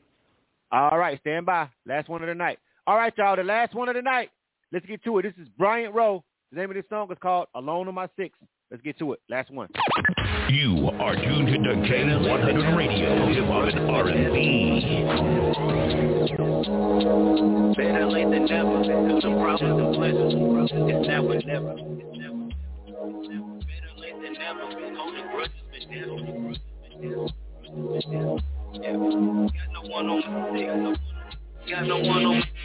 [0.71, 1.69] All right, stand by.
[1.85, 2.59] Last one of the night.
[2.87, 4.31] All right, y'all, the last one of the night.
[4.71, 5.23] Let's get to it.
[5.23, 6.23] This is Bryant Rowe.
[6.51, 8.37] The name of this song is called Alone on My Six.
[8.71, 9.19] Let's get to it.
[9.29, 9.69] Last one.
[10.49, 14.81] You are tuned into K100 Radio, Hip Hop and R&B.
[17.77, 18.83] Better late than never.
[18.83, 20.33] Through some problems and pleasures.
[20.73, 21.75] It's now or never.
[23.67, 24.65] Better late than never.
[24.97, 27.37] Holding grudges been down.
[27.77, 28.37] Yeah.
[28.73, 30.95] Got no one on my.
[31.69, 32.55] Got no one on my.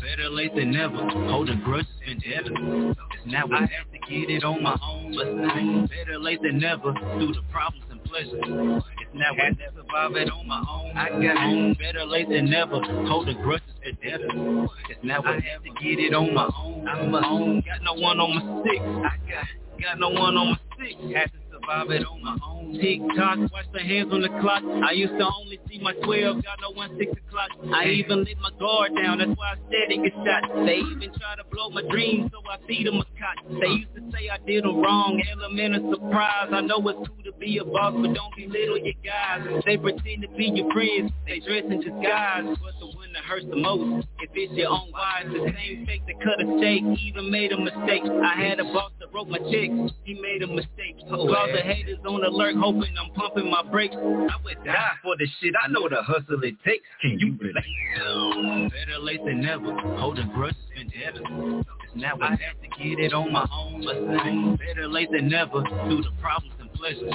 [0.00, 0.96] Better late than never.
[1.30, 2.46] Holding grudges dead.
[2.46, 5.14] It's now I have to get it on my own.
[5.14, 6.92] But better late than never.
[6.92, 8.32] Through the problems and pleasures.
[8.34, 10.96] It's now I have to survive it on my own.
[10.96, 11.76] I got home.
[11.78, 12.80] Better late than never.
[13.06, 13.68] Holding grudges
[14.02, 14.20] dead.
[14.22, 16.88] It's now I have to get it on my own.
[16.88, 17.62] I'm alone.
[17.64, 18.80] Got no one on my stick.
[18.80, 19.46] I got
[19.80, 20.96] got no one on my stick.
[21.14, 22.72] Had to survive it on my own.
[22.80, 24.62] Tick tock, watch the hands on the clock.
[24.64, 27.50] I used to only see my 12, got no one 6 o'clock.
[27.74, 30.42] I even let my guard down, that's why I steady get shot.
[30.64, 33.36] They even try to blow my dreams, so I feed them a cot.
[33.60, 36.48] They used to say I did them wrong, element of surprise.
[36.52, 39.44] I know it's cool to be a boss, but don't belittle your guys.
[39.66, 42.56] They pretend to be your friends, they dress in disguise.
[42.56, 46.08] But the one that hurts the most, if it's your own wives, the same fake
[46.08, 48.02] that cut a steak, even made a mistake.
[48.08, 50.96] I had a boss that wrote my checks, he made a mistake.
[51.10, 53.94] Oh, Call the haters on alert, hoping I'm pumping my brakes.
[53.96, 55.54] I would die for this shit.
[55.62, 56.84] I know the hustle it takes.
[57.00, 58.70] Can you relate?
[58.70, 59.72] Better late than never.
[59.98, 61.14] Holding grudges been dead.
[61.16, 63.84] It's now I have to get it on my own.
[63.84, 65.62] But better late than never.
[65.62, 67.12] Through the problems and pleasures.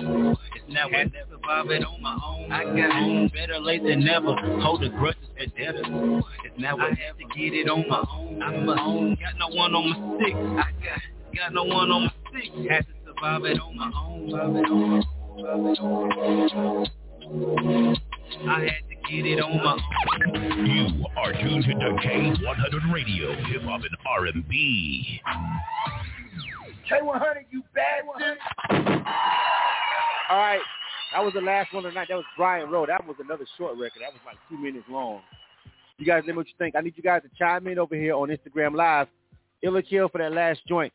[0.56, 2.52] It's now I never survive it on my own.
[2.52, 4.36] I got home better late than never.
[4.62, 5.86] Hold the grudges for debtors.
[6.46, 8.42] It's now I have to get it on my own.
[8.42, 9.18] I'm my own.
[9.20, 10.36] Got no one on my stick.
[10.36, 11.02] I got
[11.36, 12.52] got no one on my stick.
[12.70, 15.04] Had to survive it on my own.
[18.48, 19.78] I had to get it on my
[20.36, 20.66] own.
[20.66, 25.22] You are tuned to K100 Radio, Hip Hop and R&B.
[26.92, 28.38] K100, you bastard.
[30.30, 30.62] All right.
[31.14, 32.08] That was the last one tonight.
[32.10, 32.86] That was Brian Rowe.
[32.86, 34.02] That was another short record.
[34.02, 35.22] That was like two minutes long.
[35.98, 36.76] You guys let me know what you think.
[36.76, 39.08] I need you guys to chime in over here on Instagram Live.
[39.64, 40.94] Ill or Kill for that last joint.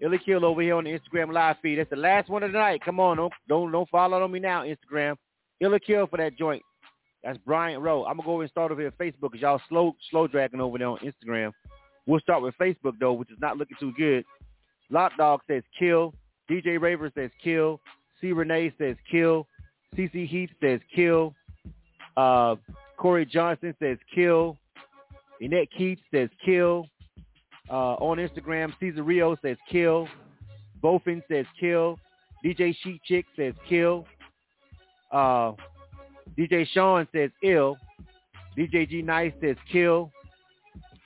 [0.00, 1.78] Ill or Kill over here on the Instagram Live feed.
[1.78, 2.82] That's the last one of the night.
[2.84, 5.16] Come on, don't don't, don't follow on me now, Instagram.
[5.60, 6.62] Ill or Kill for that joint.
[7.24, 8.04] That's Brian Rowe.
[8.04, 10.88] I'm gonna go and start over here Facebook because y'all slow slow dragging over there
[10.88, 11.52] on Instagram.
[12.06, 14.24] We'll start with Facebook though, which is not looking too good.
[14.90, 16.14] Lock Dog says kill.
[16.50, 17.80] DJ Raver says kill.
[18.20, 19.46] C Renee says kill.
[19.96, 21.34] CC Heath says kill.
[22.16, 22.56] Uh,
[22.96, 24.56] Corey Johnson says kill.
[25.40, 26.86] Annette Keith says kill.
[27.68, 30.08] Uh, on Instagram, Cesar Rio says kill.
[30.82, 31.98] Bofin says kill.
[32.44, 34.06] DJ Sheet Chick says kill.
[35.10, 35.52] Uh,
[36.38, 37.76] DJ Sean says ill.
[38.56, 40.12] DJ G Nice says kill.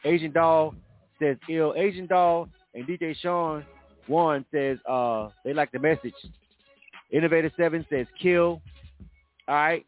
[0.04, 0.74] Asian Doll
[1.20, 1.74] says ill.
[1.76, 3.64] Asian Doll and DJ Sean
[4.06, 6.14] one says uh they like the message.
[7.10, 8.60] Innovator Seven says kill.
[9.48, 9.86] All right.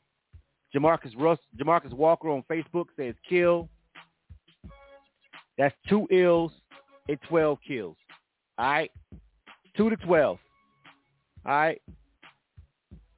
[0.75, 3.69] Jamarcus Russ Jamarcus Walker on Facebook says kill.
[5.59, 6.53] That's two ills
[7.09, 7.97] and twelve kills.
[8.59, 8.91] All right.
[9.77, 10.39] Two to twelve.
[11.45, 11.83] All right.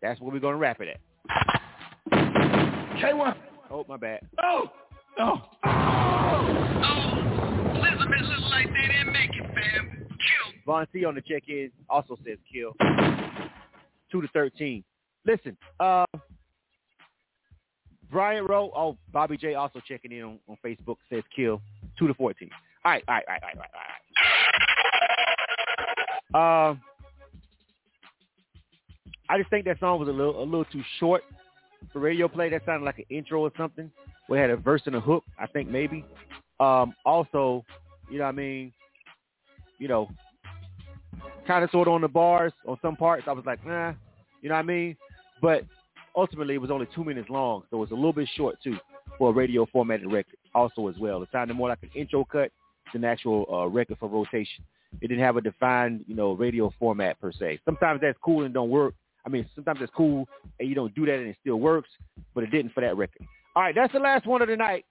[0.03, 1.01] That's where we're gonna wrap it at.
[2.99, 3.35] K1.
[3.71, 4.21] Oh, my bad.
[4.43, 4.71] Oh.
[5.19, 5.43] Oh.
[5.65, 6.45] Oh!
[7.77, 10.07] Elizabeth look like they didn't make it, fam.
[10.09, 10.63] Kill.
[10.67, 12.73] Von C on the check-in also says kill.
[14.11, 14.85] Two to thirteen.
[15.27, 16.05] Listen, uh,
[18.11, 18.71] Brian Rowe.
[18.77, 21.61] Oh, Bobby J also checking in on, on Facebook says kill.
[21.99, 22.51] Two to fourteen.
[22.85, 23.71] All right, all right, all right, all right,
[26.35, 26.71] all right.
[26.71, 26.81] Um,
[29.29, 31.23] I just think that song was a little a little too short
[31.93, 32.51] for radio play.
[32.51, 33.91] That sounded like an intro or something.
[34.29, 35.25] We had a verse and a hook.
[35.39, 36.05] I think maybe.
[36.61, 37.65] Um, also,
[38.11, 38.73] you know what I mean.
[39.79, 40.09] You know,
[41.47, 43.25] kind of sort of on the bars on some parts.
[43.27, 43.93] I was like, nah,
[44.43, 44.97] you know what I mean?
[45.41, 45.65] But
[46.15, 48.77] ultimately, it was only two minutes long, so it was a little bit short too
[49.19, 50.37] for a radio formatted record.
[50.55, 52.51] Also, as well, it sounded more like an intro cut
[52.95, 54.65] an actual uh, record for rotation.
[55.01, 57.61] It didn't have a defined, you know, radio format per se.
[57.65, 58.95] Sometimes that's cool and don't work.
[59.27, 60.29] I mean, sometimes it's cool
[60.61, 61.89] and you don't do that and it still works,
[62.35, 63.27] but it didn't for that record.
[63.57, 64.85] All right, that's the last one of the night.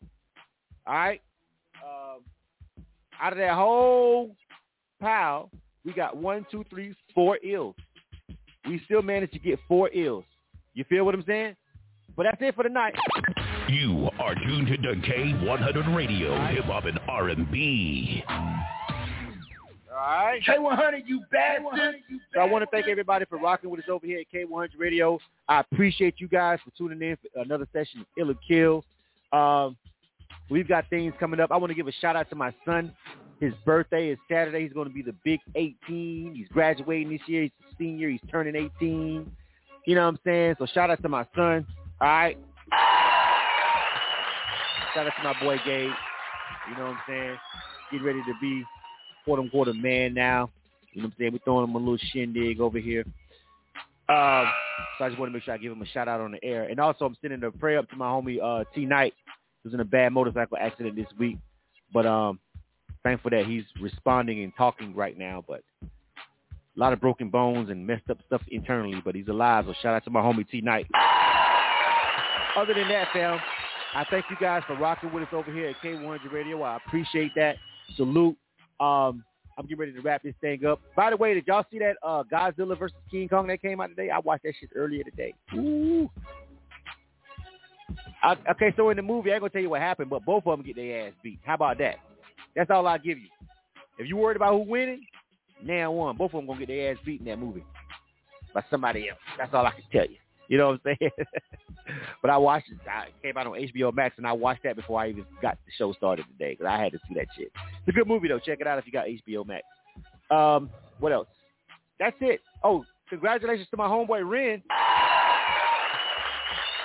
[0.88, 1.22] All right.
[1.84, 2.22] Um,
[3.22, 4.36] out of that whole
[5.00, 5.50] pile,
[5.86, 7.76] we got one, two, three, four ills.
[8.68, 10.24] We still managed to get four ills.
[10.74, 11.56] You feel what I'm saying?
[12.16, 12.96] But that's it for the night.
[13.70, 18.24] You are tuned to K100 Radio, Hip Hop and R&B.
[18.28, 20.42] All right.
[20.46, 21.96] K100, you bastard.
[22.34, 25.18] So I want to thank everybody for rocking with us over here at K100 Radio.
[25.48, 28.84] I appreciate you guys for tuning in for another session of Ill or Kill.
[29.32, 29.78] Um,
[30.50, 31.52] we've got things coming up.
[31.52, 32.94] I want to give a shout out to my son.
[33.40, 34.64] His birthday is Saturday.
[34.64, 36.34] He's going to be the big 18.
[36.36, 37.44] He's graduating this year.
[37.44, 38.10] He's a senior.
[38.10, 39.32] He's turning 18.
[39.86, 40.56] You know what I'm saying?
[40.60, 41.66] So shout out to my son.
[42.02, 42.38] All right.
[44.94, 45.92] Shout out to my boy Gabe.
[46.70, 47.38] You know what I'm saying?
[47.92, 48.64] Getting ready to be
[49.26, 50.50] quote unquote a man now.
[50.92, 51.34] You know what I'm saying?
[51.34, 53.04] We're throwing him a little shindig over here.
[54.10, 54.46] Um,
[54.98, 56.44] so I just want to make sure I give him a shout out on the
[56.44, 56.66] air.
[56.66, 59.14] And also I'm sending a prayer up to my homie uh, T Knight,
[59.64, 61.38] who's in a bad motorcycle accident this week.
[61.92, 62.40] But um,
[63.04, 65.44] thankful that he's responding and talking right now.
[65.48, 69.66] But a lot of broken bones and messed up stuff internally, but he's alive.
[69.68, 70.88] So shout out to my homie T Knight.
[72.56, 73.40] Other than that, fam,
[73.96, 76.62] I thank you guys for rocking with us over here at K100 Radio.
[76.64, 77.58] I appreciate that.
[77.96, 78.36] Salute.
[78.80, 79.24] Um,
[79.58, 80.82] I'm getting ready to wrap this thing up.
[80.96, 83.88] By the way, did y'all see that uh, Godzilla versus King Kong that came out
[83.88, 84.10] today?
[84.10, 85.34] I watched that shit earlier today.
[85.54, 86.10] Ooh.
[88.24, 90.48] I, okay, so in the movie, I ain't gonna tell you what happened, but both
[90.48, 91.40] of them get their ass beat.
[91.44, 91.98] How about that?
[92.56, 93.28] That's all I give you.
[94.00, 95.02] If you worried about who winning,
[95.64, 96.18] now one.
[96.18, 97.64] Both of them gonna get their ass beat in that movie
[98.54, 99.20] by somebody else.
[99.38, 100.18] That's all I can tell you.
[100.54, 101.12] You know what I'm saying?
[102.22, 102.78] but I watched it.
[102.88, 105.72] I came out on HBO Max, and I watched that before I even got the
[105.80, 107.52] show started today because I had to see that shit.
[107.56, 108.38] It's a good movie though.
[108.38, 109.64] Check it out if you got HBO Max.
[110.30, 110.70] Um,
[111.00, 111.26] what else?
[111.98, 112.40] That's it.
[112.64, 114.62] Oh, congratulations to my homeboy Ren.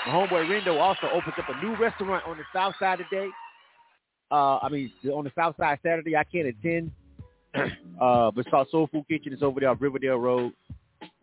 [0.06, 3.28] My homeboy Rendo also opens up a new restaurant on the south side today.
[4.30, 6.16] Uh, I mean, on the south side Saturday.
[6.16, 6.90] I can't attend,
[8.00, 9.34] uh, but it's called Soul Food Kitchen.
[9.34, 10.54] It's over there off Riverdale Road.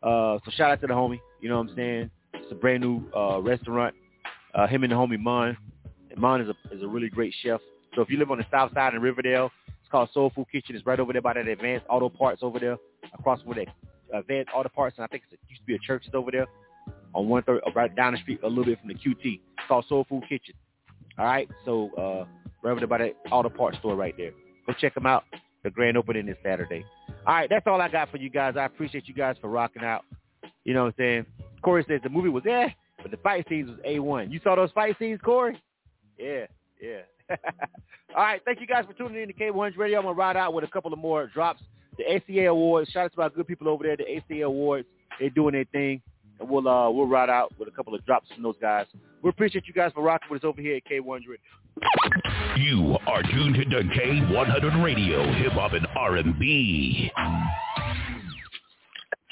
[0.04, 1.20] Uh, so shout out to the homie.
[1.42, 2.12] You know what I'm saying?
[2.42, 3.96] It's a brand new uh, restaurant.
[4.54, 5.58] Uh, him and the homie Mon.
[6.10, 7.60] And Mon is a is a really great chef.
[7.96, 10.76] So if you live on the south side in Riverdale, it's called Soul Food Kitchen.
[10.76, 12.78] It's right over there by that Advanced Auto Parts over there,
[13.18, 13.68] across from that
[14.14, 16.48] Advanced Auto Parts, and I think it used to be a church that's over there
[17.14, 19.24] on one third, right down the street a little bit from the QT.
[19.24, 20.56] It's called Soul Food Kitchen.
[21.18, 22.26] All right, so uh,
[22.62, 24.32] right over there by that auto parts store right there.
[24.68, 25.24] Go check them out.
[25.64, 26.86] The grand opening is Saturday.
[27.26, 28.56] All right, that's all I got for you guys.
[28.58, 30.04] I appreciate you guys for rocking out.
[30.64, 31.26] You know what I'm saying?
[31.66, 32.70] Corey says the movie was eh,
[33.02, 34.32] but the fight scenes was A1.
[34.32, 35.60] You saw those fight scenes, Corey?
[36.16, 36.46] Yeah,
[36.80, 37.02] yeah.
[38.16, 39.98] all right, thank you guys for tuning in to K100 Radio.
[39.98, 41.64] I'm going to ride out with a couple of more drops.
[41.98, 44.88] The SEA Awards, shout out to our good people over there, the SEA Awards.
[45.20, 46.04] They're doing their thing.
[46.40, 48.86] And we'll uh, we'll ride out with a couple of drops from those guys.
[49.24, 51.22] We appreciate you guys for rocking with us over here at K100.
[52.58, 57.12] You are tuned into K100 Radio, Hip Hop and R&B.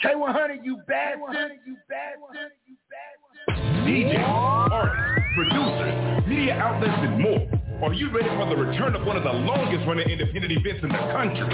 [0.03, 3.87] K100, you bastard, you bastard, you bastard.
[3.87, 5.95] DJs, artists, producers,
[6.27, 7.47] media outlets, and more.
[7.83, 10.89] Are you ready for the return of one of the longest running independent events in
[10.89, 11.47] the country?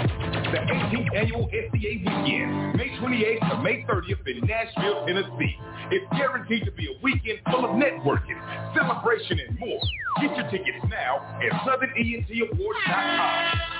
[0.50, 5.56] The 18th annual SEA weekend, May 28th to May 30th in Nashville, Tennessee.
[5.92, 8.38] It's guaranteed to be a weekend full of networking,
[8.74, 9.80] celebration, and more.
[10.20, 13.79] Get your tickets now at SouthernENTAwards.com.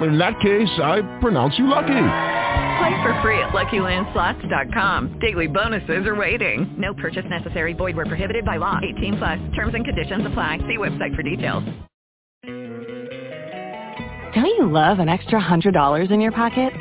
[0.00, 1.88] In that case, I pronounce you lucky.
[1.88, 5.18] Play for free at LuckyLandSlots.com.
[5.20, 6.74] Daily bonuses are waiting.
[6.78, 7.74] No purchase necessary.
[7.74, 8.78] Void where prohibited by law.
[8.82, 9.38] 18 plus.
[9.54, 10.58] Terms and conditions apply.
[10.60, 11.64] See website for details.
[14.34, 16.72] Don't you love an extra $100 in your pocket?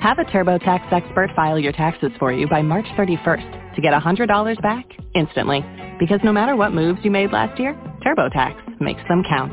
[0.00, 4.62] Have a TurboTax expert file your taxes for you by March 31st to get $100
[4.62, 4.84] back
[5.14, 5.64] instantly.
[5.98, 7.74] Because no matter what moves you made last year,
[8.06, 9.52] TurboTax makes them count.